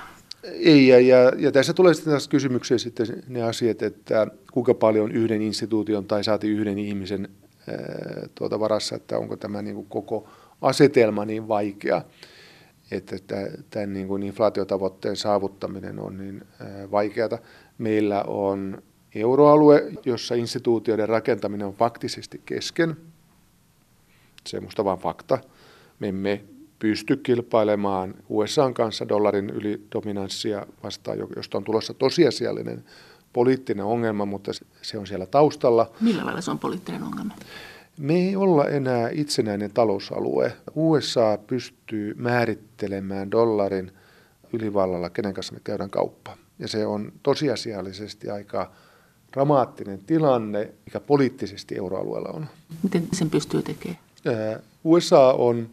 Ei, 0.42 0.88
ja, 0.88 1.00
ja, 1.00 1.32
ja 1.38 1.52
tässä 1.52 1.74
tulee 1.74 1.94
sitten 1.94 2.10
taas 2.10 2.28
kysymykseen 2.28 2.78
sitten 2.78 3.06
ne 3.28 3.42
asiat, 3.42 3.82
että 3.82 4.26
kuinka 4.52 4.74
paljon 4.74 5.12
yhden 5.12 5.42
instituution 5.42 6.04
tai 6.04 6.24
saati 6.24 6.48
yhden 6.48 6.78
ihmisen 6.78 7.28
ää, 7.68 7.76
tuota 8.34 8.60
varassa, 8.60 8.96
että 8.96 9.18
onko 9.18 9.36
tämä 9.36 9.62
niin 9.62 9.74
kuin 9.74 9.86
koko 9.86 10.28
asetelma 10.62 11.24
niin 11.24 11.48
vaikea, 11.48 12.02
että 12.90 13.16
tämän 13.70 13.92
niin 13.92 14.08
kuin 14.08 14.22
inflaatiotavoitteen 14.22 15.16
saavuttaminen 15.16 15.98
on 15.98 16.18
niin 16.18 16.44
vaikeata. 16.90 17.38
Meillä 17.78 18.22
on 18.22 18.82
euroalue, 19.14 19.92
jossa 20.04 20.34
instituutioiden 20.34 21.08
rakentaminen 21.08 21.66
on 21.66 21.74
faktisesti 21.74 22.40
kesken. 22.46 22.96
Se 24.46 24.56
on 24.56 24.62
minusta 24.62 24.84
vain 24.84 24.98
fakta. 24.98 25.38
Me 26.00 26.08
emme 26.08 26.44
pysty 26.78 27.16
kilpailemaan 27.16 28.14
USAn 28.28 28.74
kanssa 28.74 29.08
dollarin 29.08 29.50
ylidominanssia 29.50 30.66
vastaan, 30.82 31.18
josta 31.36 31.58
on 31.58 31.64
tulossa 31.64 31.94
tosiasiallinen 31.94 32.84
poliittinen 33.32 33.84
ongelma, 33.84 34.24
mutta 34.24 34.52
se 34.82 34.98
on 34.98 35.06
siellä 35.06 35.26
taustalla. 35.26 35.90
Millä 36.00 36.24
lailla 36.24 36.40
se 36.40 36.50
on 36.50 36.58
poliittinen 36.58 37.02
ongelma? 37.02 37.34
Me 37.98 38.14
ei 38.14 38.36
olla 38.36 38.64
enää 38.64 39.08
itsenäinen 39.12 39.72
talousalue. 39.72 40.52
USA 40.74 41.38
pystyy 41.46 42.14
määrittelemään 42.14 43.30
dollarin 43.30 43.92
ylivallalla, 44.52 45.10
kenen 45.10 45.34
kanssa 45.34 45.54
me 45.54 45.60
käydään 45.64 45.90
kauppa. 45.90 46.36
Ja 46.58 46.68
se 46.68 46.86
on 46.86 47.12
tosiasiallisesti 47.22 48.30
aika 48.30 48.72
dramaattinen 49.32 49.98
tilanne, 49.98 50.72
mikä 50.86 51.00
poliittisesti 51.00 51.76
euroalueella 51.78 52.28
on. 52.28 52.46
Miten 52.82 53.08
sen 53.12 53.30
pystyy 53.30 53.62
tekemään? 53.62 53.98
USA 54.84 55.32
on 55.32 55.70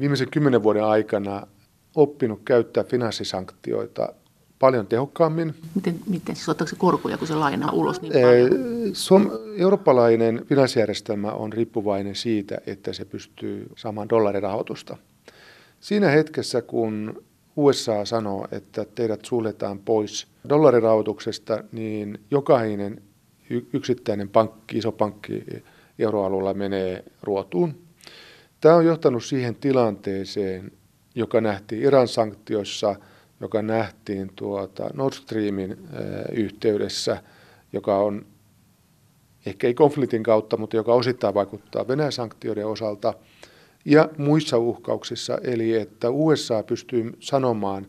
viimeisen 0.00 0.30
kymmenen 0.30 0.62
vuoden 0.62 0.84
aikana 0.84 1.46
oppinut 1.94 2.40
käyttää 2.44 2.84
finanssisanktioita 2.84 4.12
paljon 4.58 4.86
tehokkaammin. 4.86 5.54
Miten, 5.74 6.00
miten 6.06 6.36
siis 6.36 6.48
ottaako 6.48 6.68
se 6.68 6.76
korkoja, 6.76 7.18
kun 7.18 7.28
se 7.28 7.34
lainaa 7.34 7.72
ulos 7.72 8.02
niin 8.02 8.12
paljon? 8.12 8.50
Suom- 8.92 9.30
eurooppalainen 9.56 10.44
finanssijärjestelmä 10.48 11.32
on 11.32 11.52
riippuvainen 11.52 12.14
siitä, 12.14 12.58
että 12.66 12.92
se 12.92 13.04
pystyy 13.04 13.66
saamaan 13.76 14.08
dollarirahoitusta. 14.08 14.96
Siinä 15.80 16.08
hetkessä, 16.08 16.62
kun 16.62 17.22
USA 17.56 18.04
sanoo, 18.04 18.48
että 18.52 18.84
teidät 18.94 19.24
suljetaan 19.24 19.78
pois 19.78 20.26
dollarirahoituksesta, 20.48 21.64
niin 21.72 22.20
jokainen 22.30 23.02
yksittäinen 23.72 24.28
pankki, 24.28 24.78
iso 24.78 24.92
pankki 24.92 25.44
euroalueella 25.98 26.54
menee 26.54 27.04
ruotuun. 27.22 27.74
Tämä 28.60 28.74
on 28.74 28.86
johtanut 28.86 29.24
siihen 29.24 29.54
tilanteeseen, 29.54 30.72
joka 31.14 31.40
nähtiin 31.40 31.82
Iran 31.82 32.08
sanktioissa, 32.08 32.96
joka 33.40 33.62
nähtiin 33.62 34.32
tuota 34.36 34.90
Nord 34.94 35.14
Streamin 35.14 35.88
yhteydessä, 36.32 37.22
joka 37.72 37.98
on 37.98 38.26
ehkä 39.46 39.66
ei 39.66 39.74
konfliktin 39.74 40.22
kautta, 40.22 40.56
mutta 40.56 40.76
joka 40.76 40.94
osittain 40.94 41.34
vaikuttaa 41.34 41.88
Venäjän 41.88 42.12
sanktioiden 42.12 42.66
osalta, 42.66 43.14
ja 43.84 44.08
muissa 44.18 44.58
uhkauksissa, 44.58 45.38
eli 45.42 45.74
että 45.74 46.10
USA 46.10 46.62
pystyy 46.62 47.12
sanomaan, 47.20 47.86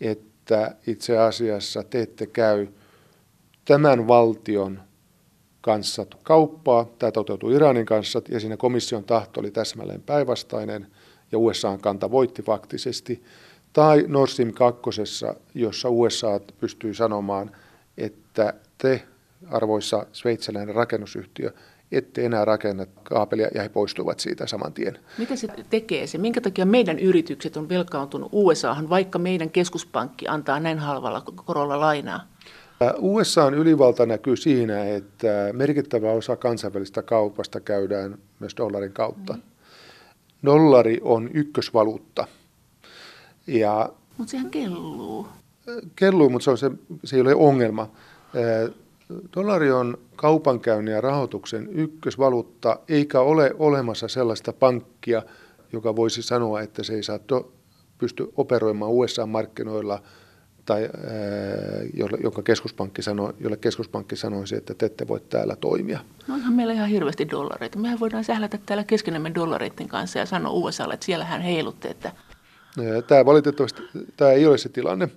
että 0.00 0.74
itse 0.86 1.18
asiassa 1.18 1.82
te 1.82 2.00
ette 2.00 2.26
käy 2.26 2.66
tämän 3.64 4.08
valtion 4.08 4.80
kanssa 5.60 6.06
kauppaa. 6.22 6.86
Tämä 6.98 7.12
toteutui 7.12 7.54
Iranin 7.54 7.86
kanssa 7.86 8.22
ja 8.28 8.40
siinä 8.40 8.56
komission 8.56 9.04
tahto 9.04 9.40
oli 9.40 9.50
täsmälleen 9.50 10.02
päinvastainen 10.02 10.86
ja 11.32 11.38
USAn 11.38 11.80
kanta 11.80 12.10
voitti 12.10 12.42
faktisesti. 12.42 13.22
Tai 13.72 14.04
Nord 14.08 14.30
Stream 14.30 14.52
2, 14.52 14.80
jossa 15.54 15.88
USA 15.88 16.40
pystyy 16.60 16.94
sanomaan, 16.94 17.50
että 17.98 18.54
te, 18.78 19.02
arvoissa 19.50 20.06
sveitsiläinen 20.12 20.74
rakennusyhtiö, 20.74 21.52
ette 21.92 22.26
enää 22.26 22.44
rakenna 22.44 22.86
kaapelia 23.02 23.48
ja 23.54 23.62
he 23.62 23.68
poistuvat 23.68 24.20
siitä 24.20 24.46
saman 24.46 24.72
tien. 24.72 24.98
Mitä 25.18 25.36
se 25.36 25.48
tekee 25.70 26.06
se? 26.06 26.18
Minkä 26.18 26.40
takia 26.40 26.66
meidän 26.66 26.98
yritykset 26.98 27.56
on 27.56 27.68
velkaantunut 27.68 28.28
USAhan, 28.32 28.90
vaikka 28.90 29.18
meidän 29.18 29.50
keskuspankki 29.50 30.28
antaa 30.28 30.60
näin 30.60 30.78
halvalla 30.78 31.20
korolla 31.20 31.80
lainaa? 31.80 32.26
USAn 32.98 33.54
ylivalta 33.54 34.06
näkyy 34.06 34.36
siinä, 34.36 34.84
että 34.84 35.50
merkittävä 35.52 36.12
osa 36.12 36.36
kansainvälistä 36.36 37.02
kaupasta 37.02 37.60
käydään 37.60 38.18
myös 38.38 38.52
dollarin 38.56 38.92
kautta. 38.92 39.32
Mm. 39.32 39.42
Dollari 40.46 41.00
on 41.02 41.30
ykkösvaluutta. 41.34 42.26
Ja 43.50 43.90
mutta 44.18 44.30
sehän 44.30 44.50
kelluu. 44.50 45.26
Kelluu, 45.96 46.30
mutta 46.30 46.44
se, 46.44 46.50
on 46.50 46.58
se, 46.58 46.70
se 47.04 47.16
ei 47.16 47.22
ole 47.22 47.34
ongelma. 47.34 47.90
Dollari 49.36 49.72
on 49.72 49.98
kaupankäynnin 50.16 50.94
ja 50.94 51.00
rahoituksen 51.00 51.68
ykkösvaluutta, 51.72 52.78
eikä 52.88 53.20
ole 53.20 53.54
olemassa 53.58 54.08
sellaista 54.08 54.52
pankkia, 54.52 55.22
joka 55.72 55.96
voisi 55.96 56.22
sanoa, 56.22 56.60
että 56.60 56.82
se 56.82 56.94
ei 56.94 57.02
saa 57.02 57.18
do, 57.28 57.52
pysty 57.98 58.32
operoimaan 58.36 58.90
USA-markkinoilla– 58.90 60.02
tai 60.70 60.90
jolle, 61.94 62.18
jonka 62.22 62.42
keskuspankki 62.42 63.02
sanoi, 63.02 63.34
jolle 63.40 63.56
keskuspankki 63.56 64.16
sanoisi, 64.16 64.56
että 64.56 64.74
te 64.74 64.86
ette 64.86 65.08
voi 65.08 65.20
täällä 65.20 65.56
toimia. 65.56 66.00
No 66.28 66.34
onhan 66.34 66.52
meillä 66.52 66.72
ihan 66.72 66.88
hirveästi 66.88 67.30
dollareita. 67.30 67.78
Mehän 67.78 68.00
voidaan 68.00 68.24
sählätä 68.24 68.58
täällä 68.66 68.84
keskenämme 68.84 69.34
dollareiden 69.34 69.88
kanssa 69.88 70.18
ja 70.18 70.26
sanoa 70.26 70.52
USAlle, 70.52 70.94
että 70.94 71.06
siellähän 71.06 71.42
heilutte. 71.42 71.88
Että... 71.88 72.12
Tämä 73.06 73.24
valitettavasti 73.24 73.82
tämä 74.16 74.30
ei 74.30 74.46
ole 74.46 74.58
se 74.58 74.68
tilanne. 74.68 75.08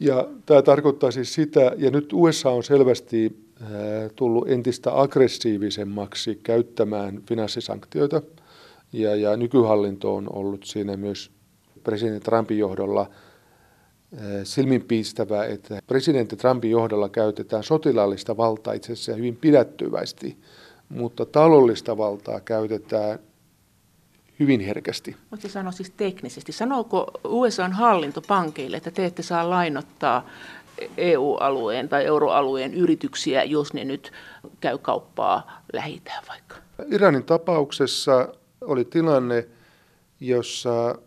Ja 0.00 0.28
tämä 0.46 0.62
tarkoittaa 0.62 1.10
siis 1.10 1.34
sitä, 1.34 1.72
ja 1.76 1.90
nyt 1.90 2.12
USA 2.12 2.50
on 2.50 2.64
selvästi 2.64 3.48
tullut 4.16 4.48
entistä 4.48 5.00
aggressiivisemmaksi 5.00 6.40
käyttämään 6.42 7.22
finanssisanktioita, 7.28 8.22
ja, 8.92 9.16
ja 9.16 9.36
nykyhallinto 9.36 10.14
on 10.14 10.26
ollut 10.32 10.64
siinä 10.64 10.96
myös 10.96 11.30
presidentti 11.84 12.24
Trumpin 12.24 12.58
johdolla– 12.58 13.10
silminpiistävää, 14.44 15.44
että 15.44 15.80
presidentti 15.86 16.36
Trumpin 16.36 16.70
johdolla 16.70 17.08
käytetään 17.08 17.62
sotilaallista 17.62 18.36
valtaa 18.36 18.74
itse 18.74 18.92
asiassa 18.92 19.14
hyvin 19.14 19.36
pidättyvästi, 19.36 20.36
mutta 20.88 21.26
taloudellista 21.26 21.96
valtaa 21.96 22.40
käytetään 22.40 23.18
hyvin 24.40 24.60
herkästi. 24.60 25.16
Mutta 25.30 25.48
sano 25.48 25.72
siis 25.72 25.90
teknisesti. 25.96 26.52
Sanooko 26.52 27.10
USAn 27.24 27.72
hallinto 27.72 28.20
pankeille, 28.20 28.76
että 28.76 28.90
te 28.90 29.06
ette 29.06 29.22
saa 29.22 29.50
lainottaa 29.50 30.26
EU-alueen 30.96 31.88
tai 31.88 32.04
euroalueen 32.04 32.74
yrityksiä, 32.74 33.44
jos 33.44 33.72
ne 33.72 33.84
nyt 33.84 34.12
käy 34.60 34.78
kauppaa 34.78 35.62
lähitään 35.72 36.24
vaikka? 36.28 36.56
Iranin 36.90 37.24
tapauksessa 37.24 38.28
oli 38.60 38.84
tilanne, 38.84 39.48
jossa 40.20 40.98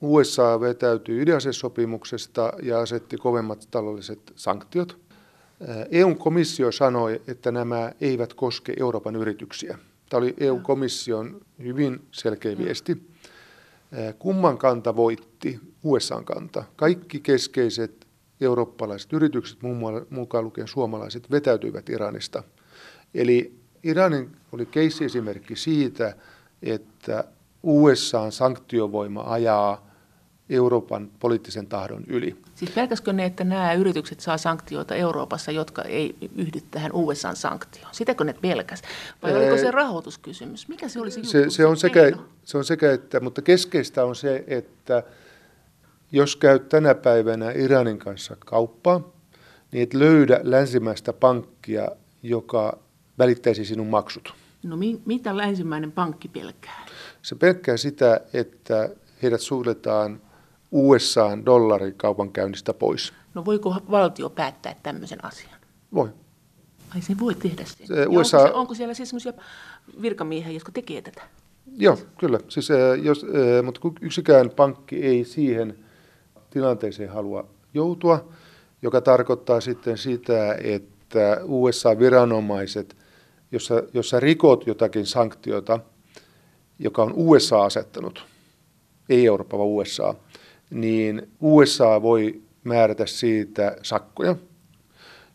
USA 0.00 0.60
vetäytyi 0.60 1.20
ydinasesopimuksesta 1.20 2.52
ja 2.62 2.80
asetti 2.80 3.16
kovemmat 3.16 3.68
taloudelliset 3.70 4.32
sanktiot. 4.36 4.98
EU-komissio 5.90 6.72
sanoi, 6.72 7.22
että 7.28 7.52
nämä 7.52 7.92
eivät 8.00 8.34
koske 8.34 8.74
Euroopan 8.80 9.16
yrityksiä. 9.16 9.78
Tämä 10.08 10.18
oli 10.18 10.34
EU-komission 10.40 11.40
hyvin 11.62 12.06
selkeä 12.10 12.58
viesti. 12.58 13.10
Kumman 14.18 14.58
kanta 14.58 14.96
voitti? 14.96 15.60
USAn 15.82 16.24
kanta. 16.24 16.64
Kaikki 16.76 17.20
keskeiset 17.20 18.06
eurooppalaiset 18.40 19.12
yritykset, 19.12 19.58
mukaan 20.10 20.44
lukien 20.44 20.68
suomalaiset, 20.68 21.30
vetäytyivät 21.30 21.88
Iranista. 21.88 22.42
Eli 23.14 23.58
Iranin 23.82 24.36
oli 24.52 24.66
keissi-esimerkki 24.66 25.56
siitä, 25.56 26.16
että 26.62 27.24
USAn 27.62 28.32
sanktiovoima 28.32 29.24
ajaa 29.26 29.85
Euroopan 30.50 31.10
poliittisen 31.20 31.66
tahdon 31.66 32.04
yli. 32.06 32.36
Siis 32.54 32.70
pelkäskö 32.70 33.12
ne, 33.12 33.24
että 33.24 33.44
nämä 33.44 33.72
yritykset 33.72 34.20
saa 34.20 34.38
sanktioita 34.38 34.94
Euroopassa, 34.94 35.52
jotka 35.52 35.82
ei 35.82 36.16
yhdy 36.36 36.60
tähän 36.70 36.92
USA-sanktioon? 36.92 37.94
Sitäkö 37.94 38.24
ne 38.24 38.32
pelkäs? 38.32 38.82
Vai 39.22 39.36
oliko 39.36 39.56
se 39.56 39.70
rahoituskysymys? 39.70 40.68
Mikä 40.68 40.88
se 40.88 41.00
olisi? 41.00 41.24
Se, 41.24 41.50
se, 41.50 41.66
on 41.66 41.76
sekä, 41.76 42.00
se 42.44 42.58
on 42.58 42.64
sekä 42.64 42.92
että, 42.92 43.20
mutta 43.20 43.42
keskeistä 43.42 44.04
on 44.04 44.16
se, 44.16 44.44
että 44.46 45.02
jos 46.12 46.36
käyt 46.36 46.68
tänä 46.68 46.94
päivänä 46.94 47.50
Iranin 47.50 47.98
kanssa 47.98 48.36
kauppaa, 48.38 49.00
niin 49.72 49.82
et 49.82 49.94
löydä 49.94 50.40
länsimäistä 50.42 51.12
pankkia, 51.12 51.88
joka 52.22 52.78
välittäisi 53.18 53.64
sinun 53.64 53.86
maksut. 53.86 54.34
No 54.62 54.76
mi- 54.76 55.00
mitä 55.06 55.36
länsimäinen 55.36 55.92
pankki 55.92 56.28
pelkää? 56.28 56.86
Se 57.22 57.34
pelkää 57.34 57.76
sitä, 57.76 58.20
että 58.32 58.88
heidät 59.22 59.40
suljetaan 59.40 60.20
USAn 60.76 61.46
dollarin 61.46 61.94
kaupankäynnistä 61.94 62.74
pois. 62.74 63.12
No 63.34 63.44
voiko 63.44 63.76
valtio 63.90 64.30
päättää 64.30 64.74
tämmöisen 64.82 65.24
asian? 65.24 65.60
Voi. 65.94 66.08
Ai 66.94 67.02
se 67.02 67.16
voi 67.20 67.34
tehdä 67.34 67.64
sen. 67.64 67.86
Se, 67.86 68.06
USA... 68.08 68.38
onko, 68.38 68.48
se, 68.48 68.54
onko 68.54 68.74
siellä 68.74 68.94
siis 68.94 69.10
sellaisia 69.10 69.32
virkamiehiä, 70.02 70.52
jotka 70.52 70.72
tekee 70.72 71.02
tätä? 71.02 71.22
Joo, 71.76 71.98
kyllä. 72.18 72.40
Siis, 72.48 72.68
jos, 73.02 73.26
mutta 73.62 73.80
yksikään 74.00 74.50
pankki 74.50 74.96
ei 74.96 75.24
siihen 75.24 75.78
tilanteeseen 76.50 77.10
halua 77.10 77.46
joutua, 77.74 78.28
joka 78.82 79.00
tarkoittaa 79.00 79.60
sitten 79.60 79.98
sitä, 79.98 80.56
että 80.62 81.40
USA-viranomaiset, 81.44 82.96
jos 83.52 83.66
sä, 83.66 83.82
jos 83.94 84.10
sä 84.10 84.20
rikot 84.20 84.66
jotakin 84.66 85.06
sanktiota, 85.06 85.80
joka 86.78 87.02
on 87.02 87.12
USA 87.16 87.64
asettanut, 87.64 88.26
ei 89.08 89.26
Eurooppa, 89.26 89.58
vaan 89.58 89.68
USA, 89.68 90.14
niin 90.70 91.30
USA 91.40 92.02
voi 92.02 92.42
määrätä 92.64 93.06
siitä 93.06 93.76
sakkoja, 93.82 94.36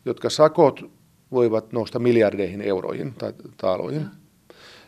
jotka 0.05 0.29
sakot 0.29 0.91
voivat 1.31 1.73
nousta 1.73 1.99
miljardeihin 1.99 2.61
euroihin 2.61 3.13
tai 3.13 3.33
taaloihin. 3.57 4.05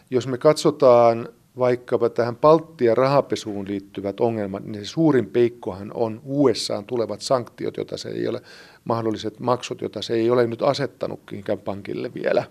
Jos 0.09 0.27
me 0.27 0.37
katsotaan 0.37 1.29
vaikkapa 1.57 2.09
tähän 2.09 2.35
palttia 2.35 2.95
rahapesuun 2.95 3.67
liittyvät 3.67 4.19
ongelmat, 4.19 4.63
niin 4.63 4.85
se 4.85 4.89
suurin 4.89 5.29
peikkohan 5.29 5.91
on 5.93 6.21
USAn 6.25 6.85
tulevat 6.85 7.21
sanktiot, 7.21 7.77
joita 7.77 7.97
se 7.97 8.09
ei 8.09 8.27
ole, 8.27 8.41
mahdolliset 8.85 9.39
maksut, 9.39 9.81
joita 9.81 10.01
se 10.01 10.13
ei 10.13 10.29
ole 10.29 10.47
nyt 10.47 10.61
asettanut 10.61 11.19
pankille 11.63 12.13
vielä, 12.13 12.43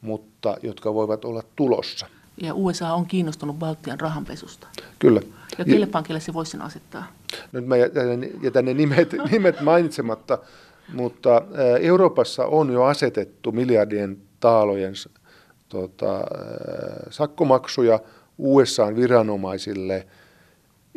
mutta 0.00 0.56
jotka 0.62 0.94
voivat 0.94 1.24
olla 1.24 1.42
tulossa. 1.56 2.06
Ja 2.42 2.54
USA 2.54 2.94
on 2.94 3.06
kiinnostunut 3.06 3.58
Baltian 3.58 4.00
rahanpesusta. 4.00 4.68
Kyllä. 4.98 5.20
Ja 5.58 5.64
kelle 5.64 5.86
pankille 5.86 6.20
se 6.20 6.32
voisi 6.32 6.50
sen 6.50 6.62
asettaa? 6.62 7.06
Nyt 7.52 7.66
mä 7.66 7.76
jätän, 7.76 8.24
jätän 8.42 8.64
ne 8.64 8.74
nimet, 8.74 9.12
nimet 9.30 9.60
mainitsematta, 9.60 10.38
mutta 10.92 11.42
Euroopassa 11.80 12.46
on 12.46 12.72
jo 12.72 12.82
asetettu 12.84 13.52
miljardien 13.52 14.16
taalojen 14.40 14.94
tota, 15.68 16.20
sakkomaksuja 17.10 18.00
USAn 18.38 18.96
viranomaisille 18.96 20.06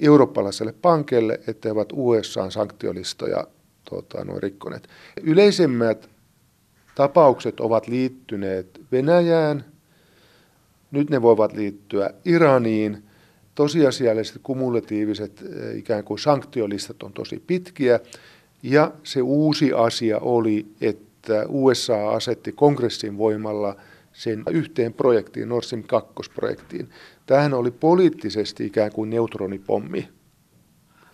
eurooppalaiselle 0.02 0.74
pankille, 0.82 1.40
että 1.48 1.68
he 1.70 1.72
ovat 1.72 1.90
USAn 1.94 2.52
sanktiolistoja 2.52 3.48
tota, 3.90 4.24
noin 4.24 4.44
rikkoneet. 4.44 4.88
Yleisemmät 5.24 6.10
tapaukset 6.96 7.60
ovat 7.60 7.88
liittyneet 7.88 8.82
Venäjään, 8.92 9.66
nyt 10.92 11.10
ne 11.10 11.22
voivat 11.22 11.54
liittyä 11.54 12.10
Iraniin. 12.26 13.05
Tosiasialliset 13.56 14.40
kumulatiiviset 14.44 15.42
eh, 15.42 15.78
ikään 15.78 16.04
kuin 16.04 16.20
sanktiolistat 16.20 17.04
on 17.04 17.14
tosi 17.14 17.44
pitkiä. 17.48 18.00
Ja 18.64 18.92
se 19.04 19.22
uusi 19.22 19.74
asia 19.74 20.20
oli, 20.20 20.66
että 20.82 21.46
USA 21.48 22.10
asetti 22.10 22.52
kongressin 22.52 23.18
voimalla 23.18 23.76
sen 24.14 24.44
yhteen 24.52 24.94
projektiin, 24.94 25.50
Nord 25.50 25.64
Stream 25.64 25.84
2-projektiin. 25.84 26.90
Tämähän 27.26 27.54
oli 27.54 27.72
poliittisesti 27.72 28.66
ikään 28.66 28.92
kuin 28.92 29.10
neutronipommi 29.10 30.10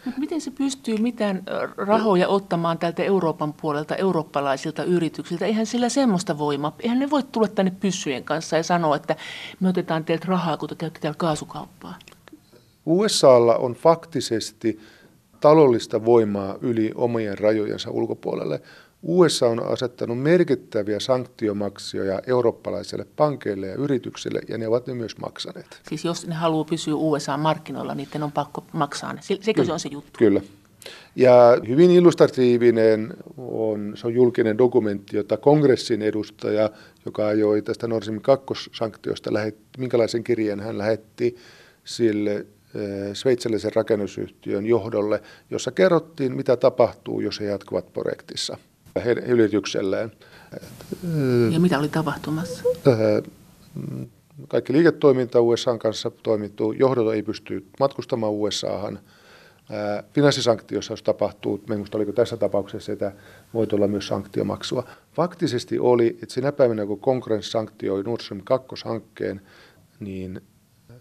mutta 0.06 0.20
miten 0.20 0.42
se 0.42 0.52
pystyy 0.52 0.98
mitään 0.98 1.44
rahoja 1.78 2.28
ottamaan 2.28 2.78
tältä 2.78 3.04
Euroopan 3.04 3.54
puolelta 3.54 3.96
eurooppalaisilta 3.96 4.84
yrityksiltä? 4.84 5.46
Eihän 5.46 5.66
sillä 5.66 5.90
semmoista 5.90 6.38
voimaa. 6.38 6.76
Eihän 6.80 7.00
ne 7.00 7.10
voi 7.10 7.24
tulla 7.24 7.48
tänne 7.48 7.72
pyssyjen 7.80 8.24
kanssa 8.24 8.58
ja 8.58 8.64
sanoa, 8.64 8.96
että 8.96 9.16
me 9.60 9.70
otetaan 9.70 10.06
teiltä 10.06 10.26
rahaa, 10.28 10.58
kun 10.58 10.70
te 10.70 10.76
käytte 10.76 11.00
täällä 11.00 11.18
kaasukauppaa. 11.18 11.96
USAlla 12.86 13.56
on 13.56 13.74
faktisesti 13.74 14.80
taloudellista 15.40 16.06
voimaa 16.06 16.58
yli 16.62 16.92
omien 16.96 17.38
rajojensa 17.38 17.92
ulkopuolelle. 17.92 18.62
USA 19.04 19.48
on 19.48 19.72
asettanut 19.72 20.22
merkittäviä 20.22 21.00
sanktiomaksioja 21.00 22.22
eurooppalaisille 22.28 23.06
pankeille 23.16 23.68
ja 23.68 23.76
yrityksille, 23.76 24.42
ja 24.48 24.58
ne 24.58 24.68
ovat 24.68 24.88
ne 24.88 24.94
myös 24.94 25.18
maksaneet. 25.18 25.82
Siis 25.90 26.06
jos 26.06 26.28
ne 26.28 26.36
haluaa 26.36 26.64
pysyä 26.64 26.96
USA-markkinoilla, 26.96 27.96
niiden 27.96 28.24
on 28.24 28.32
pakko 28.32 28.64
maksaa 28.74 29.14
ne. 29.14 29.22
Sekö 29.22 29.54
Kyllä. 29.54 29.66
se 29.66 29.74
on 29.74 29.80
se 29.80 29.90
juttu? 29.92 30.12
Kyllä. 30.18 30.42
Ja 31.16 31.58
hyvin 31.68 31.92
illustratiivinen 31.92 33.14
on, 33.38 33.94
se 33.96 34.08
on 34.08 34.14
julkinen 34.14 34.58
dokumentti, 34.58 35.18
jota 35.18 35.38
kongressin 35.38 36.02
edustaja, 36.02 36.70
joka 37.06 37.28
ajoi 37.28 37.62
tästä 37.62 37.88
Nord 37.88 38.04
Stream 38.04 38.22
2-sanktiosta, 38.22 39.34
lähetti, 39.34 39.62
minkälaisen 39.78 40.24
kirjeen 40.24 40.60
hän 40.60 40.78
lähetti 40.78 41.36
sille 41.84 42.46
sveitsiläisen 43.14 43.76
rakennusyhtiön 43.76 44.66
johdolle, 44.66 45.22
jossa 45.50 45.72
kerrottiin, 45.72 46.36
mitä 46.36 46.58
tapahtuu, 46.58 47.22
jos 47.22 47.40
he 47.40 47.46
jatkuvat 47.46 47.94
projektissa– 47.94 48.58
yritykselleen. 49.26 50.12
Ja 51.54 51.60
mitä 51.60 51.80
oli 51.80 51.90
tapahtumassa? 51.90 52.64
Kaikki 54.48 54.74
liiketoiminta 54.74 55.42
USA 55.42 55.78
kanssa 55.78 56.12
toimittu, 56.24 56.72
johdot 56.72 57.14
ei 57.14 57.24
pysty 57.24 57.66
matkustamaan 57.80 58.34
USAhan. 58.34 59.00
Finanssisanktiossa, 60.14 60.94
jos 60.94 61.04
tapahtuu, 61.04 61.64
minusta 61.70 61.98
oliko 61.98 62.12
tässä 62.12 62.38
tapauksessa, 62.38 62.92
että 62.92 63.12
voi 63.54 63.68
olla 63.74 63.88
myös 63.88 64.08
sanktiomaksua. 64.08 64.88
Faktisesti 65.14 65.80
oli, 65.80 66.08
että 66.08 66.34
sinä 66.34 66.52
päivänä, 66.52 66.86
kun 66.86 67.00
konkurrenssi 67.00 67.52
sanktioi 67.52 68.04
Nord 68.04 68.22
Stream 68.22 68.42
2-hankkeen, 68.42 69.42
niin 70.00 70.42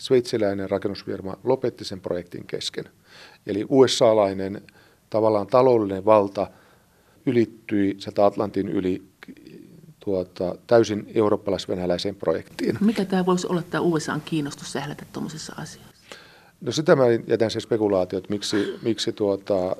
sveitsiläinen 0.01 0.71
rakennusfirma 0.71 1.37
lopetti 1.45 1.85
sen 1.85 2.01
projektin 2.01 2.47
kesken. 2.47 2.85
Eli 3.47 3.67
USA-lainen 3.69 4.63
tavallaan 5.11 5.47
taloudellinen 5.47 6.05
valta– 6.05 6.47
ylittyi 7.27 7.95
sieltä 7.99 8.27
Atlantin 8.27 8.69
yli 8.69 9.03
tuota, 10.01 10.55
täysin 10.67 11.07
eurooppalais-venäläiseen 11.15 12.17
projektiin. 12.17 12.79
Mikä 12.81 13.05
tämä 13.05 13.27
voisi 13.27 13.47
olla 13.47 13.63
tämä 13.63 13.83
USAn 13.83 14.21
kiinnostus 14.25 14.73
sählätä 14.73 15.05
tuommoisessa 15.13 15.53
asiassa? 15.57 15.91
No 16.61 16.73
sitä 16.73 16.97
mä 16.97 17.05
jätän 17.27 17.51
se 17.51 17.61
spekulaatio, 17.61 18.19
että 18.19 18.31
miksi, 18.31 18.79
miksi 18.83 19.13
tuota, 19.13 19.77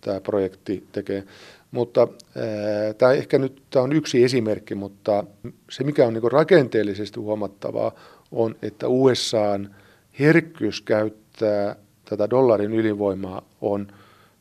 tämä 0.00 0.20
projekti 0.20 0.86
tekee. 0.92 1.24
Mutta 1.70 2.08
tämä 2.98 3.12
ehkä 3.12 3.38
nyt 3.38 3.62
tämä 3.70 3.82
on 3.82 3.92
yksi 3.92 4.24
esimerkki, 4.24 4.74
mutta 4.74 5.24
se 5.70 5.84
mikä 5.84 6.06
on 6.06 6.12
niin 6.12 6.32
rakenteellisesti 6.32 7.20
huomattavaa 7.20 7.92
on, 8.34 8.56
että 8.62 8.88
USAn 8.88 9.74
herkkyys 10.18 10.80
käyttää 10.80 11.76
tätä 12.04 12.30
dollarin 12.30 12.74
ylivoimaa 12.74 13.42
on 13.60 13.88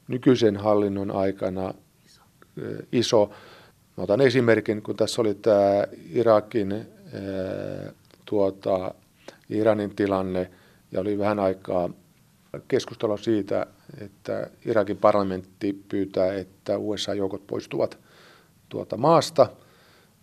nykyisen 0.07 0.57
hallinnon 0.57 1.11
aikana 1.11 1.73
iso. 2.91 3.29
Mä 3.97 4.03
otan 4.03 4.21
esimerkin, 4.21 4.81
kun 4.81 4.95
tässä 4.95 5.21
oli 5.21 5.35
tämä 5.35 5.83
Irakin, 6.11 6.87
tuota, 8.25 8.93
Iranin 9.49 9.95
tilanne 9.95 10.51
ja 10.91 11.01
oli 11.01 11.17
vähän 11.17 11.39
aikaa 11.39 11.89
keskustelua 12.67 13.17
siitä, 13.17 13.67
että 14.01 14.47
Irakin 14.65 14.97
parlamentti 14.97 15.83
pyytää, 15.89 16.33
että 16.33 16.77
USA-joukot 16.77 17.47
poistuvat 17.47 17.99
tuota 18.69 18.97
maasta, 18.97 19.49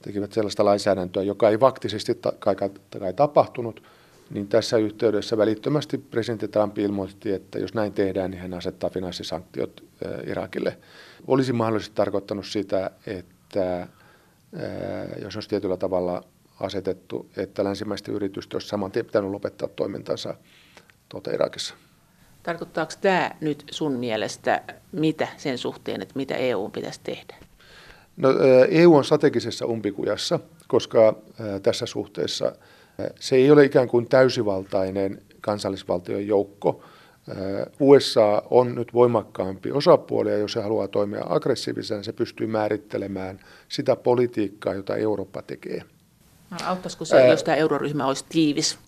tekivät 0.03 0.33
sellaista 0.33 0.65
lainsäädäntöä, 0.65 1.23
joka 1.23 1.49
ei 1.49 1.61
vaktisesti 1.61 2.19
kai, 2.39 2.57
kai 3.01 3.13
tapahtunut, 3.17 3.83
niin 4.31 4.49
tässä 4.49 4.77
yhteydessä 4.77 5.37
välittömästi 5.37 5.99
presidentti 5.99 6.49
Trump 6.49 6.79
ilmoitti, 6.79 7.33
että 7.33 7.59
jos 7.59 7.75
näin 7.75 7.93
tehdään, 7.93 8.31
niin 8.31 8.41
hän 8.41 8.55
asettaa 8.55 8.91
finanssisanktiot 8.91 9.85
Irakille. 10.27 10.79
Olisi 11.27 11.53
mahdollisesti 11.53 11.95
tarkoittanut 11.95 12.47
sitä, 12.47 12.91
että 13.07 13.87
jos 15.23 15.37
olisi 15.37 15.49
tietyllä 15.49 15.77
tavalla 15.77 16.25
asetettu, 16.61 17.31
että 17.37 17.65
länsimäisten 17.65 18.15
yritysten 18.15 18.57
olisi 18.57 18.69
saman 18.69 18.93
tien 18.93 19.07
pitänyt 19.07 19.31
lopettaa 19.31 19.69
toimintansa 19.69 20.35
tuota 21.09 21.31
Irakissa. 21.31 21.75
Tarkoittaako 22.43 22.93
tämä 23.01 23.31
nyt 23.41 23.65
sun 23.71 23.93
mielestä 23.93 24.63
mitä 24.93 25.29
sen 25.37 25.59
suhteen, 25.59 26.03
että 26.03 26.17
mitä 26.17 26.37
EU 26.37 26.69
pitäisi 26.69 27.01
tehdä? 27.05 27.50
No, 28.21 28.29
EU 28.69 28.97
on 28.97 29.05
strategisessa 29.05 29.67
umpikujassa, 29.67 30.41
koska 30.69 31.15
tässä 31.63 31.87
suhteessa 31.87 32.53
se 33.21 33.37
ei 33.37 33.51
ole 33.51 33.65
ikään 33.65 33.89
kuin 33.89 34.09
täysivaltainen 34.09 35.23
kansallisvaltion 35.41 36.27
joukko, 36.27 36.83
USA 37.81 38.43
on 38.51 38.75
nyt 38.75 38.95
voimakkaampi 38.95 39.73
osapuoli 39.73 40.31
ja 40.31 40.39
jos 40.39 40.53
se 40.53 40.61
haluaa 40.61 40.89
toimia 40.89 41.25
aggressiivisena, 41.29 42.03
se 42.03 42.13
pystyy 42.13 42.47
määrittelemään 42.47 43.41
sitä 43.69 43.97
politiikkaa, 43.97 44.75
jota 44.75 44.97
Eurooppa 44.97 45.43
tekee. 45.43 45.83
No, 46.51 46.57
auttaisiko 46.65 47.05
se, 47.05 47.17
Ää, 47.17 47.27
jos 47.27 47.45
tämä 47.45 47.57
euroryhmä 47.57 48.07
olisi 48.07 48.25
tiivis? 48.29 48.79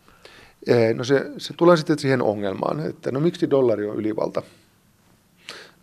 No 0.94 1.04
se, 1.04 1.30
se 1.38 1.54
tulee 1.56 1.76
sitten 1.76 1.98
siihen 1.98 2.22
ongelmaan, 2.22 2.86
että 2.86 3.12
no 3.12 3.20
miksi 3.20 3.50
dollari 3.50 3.86
on 3.86 3.96
ylivalta? 3.96 4.42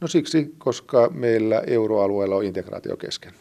No 0.01 0.07
siksi, 0.07 0.55
koska 0.57 1.09
meillä 1.13 1.63
euroalueella 1.67 2.35
on 2.35 2.43
integraatio 2.43 2.97
kesken. 2.97 3.33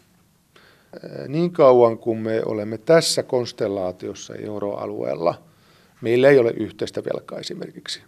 Niin 1.29 1.53
kauan 1.53 1.99
kuin 1.99 2.19
me 2.19 2.43
olemme 2.47 2.79
tässä 2.79 3.23
konstellaatiossa 3.23 4.35
euroalueella, 4.35 5.43
meillä 6.01 6.29
ei 6.29 6.39
ole 6.39 6.51
yhteistä 6.51 7.03
velkaa 7.05 7.39
esimerkiksi. 7.39 8.03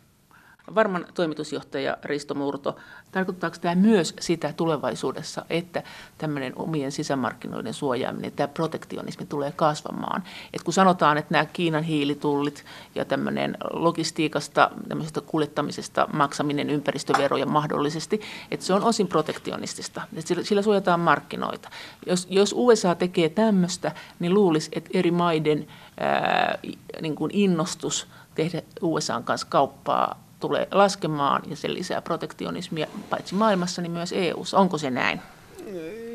Varman 0.74 1.06
toimitusjohtaja 1.14 1.96
Risto 2.04 2.34
Murto, 2.34 2.76
tarkoittaako 3.12 3.56
tämä 3.60 3.74
myös 3.74 4.14
sitä 4.20 4.52
tulevaisuudessa, 4.52 5.44
että 5.50 5.82
tämmöinen 6.18 6.52
omien 6.56 6.92
sisämarkkinoiden 6.92 7.74
suojaaminen, 7.74 8.32
tämä 8.32 8.48
protektionismi 8.48 9.26
tulee 9.26 9.52
kasvamaan? 9.52 10.22
Et 10.52 10.62
kun 10.62 10.74
sanotaan, 10.74 11.18
että 11.18 11.34
nämä 11.34 11.44
Kiinan 11.44 11.82
hiilitullit 11.82 12.64
ja 12.94 13.04
tämmöinen 13.04 13.56
logistiikasta, 13.72 14.70
tämmöisestä 14.88 15.20
kuljettamisesta 15.20 16.08
maksaminen 16.12 16.70
ympäristöveroja 16.70 17.46
mahdollisesti, 17.46 18.20
että 18.50 18.66
se 18.66 18.74
on 18.74 18.84
osin 18.84 19.08
protektionistista, 19.08 20.02
että 20.16 20.28
sillä, 20.28 20.44
sillä 20.44 20.62
suojataan 20.62 21.00
markkinoita. 21.00 21.70
Jos, 22.06 22.26
jos 22.30 22.54
USA 22.56 22.94
tekee 22.94 23.28
tämmöistä, 23.28 23.92
niin 24.18 24.34
luulisi, 24.34 24.70
että 24.74 24.90
eri 24.94 25.10
maiden 25.10 25.66
ää, 26.00 26.58
niin 27.00 27.14
kuin 27.14 27.30
innostus 27.34 28.06
tehdä 28.34 28.62
USAn 28.82 29.24
kanssa 29.24 29.46
kauppaa 29.50 30.29
tulee 30.40 30.68
laskemaan 30.70 31.42
ja 31.50 31.56
se 31.56 31.74
lisää 31.74 32.02
protektionismia 32.02 32.86
paitsi 33.10 33.34
maailmassa, 33.34 33.82
niin 33.82 33.92
myös 33.92 34.12
EU:ssa. 34.12 34.58
Onko 34.58 34.78
se 34.78 34.90
näin? 34.90 35.20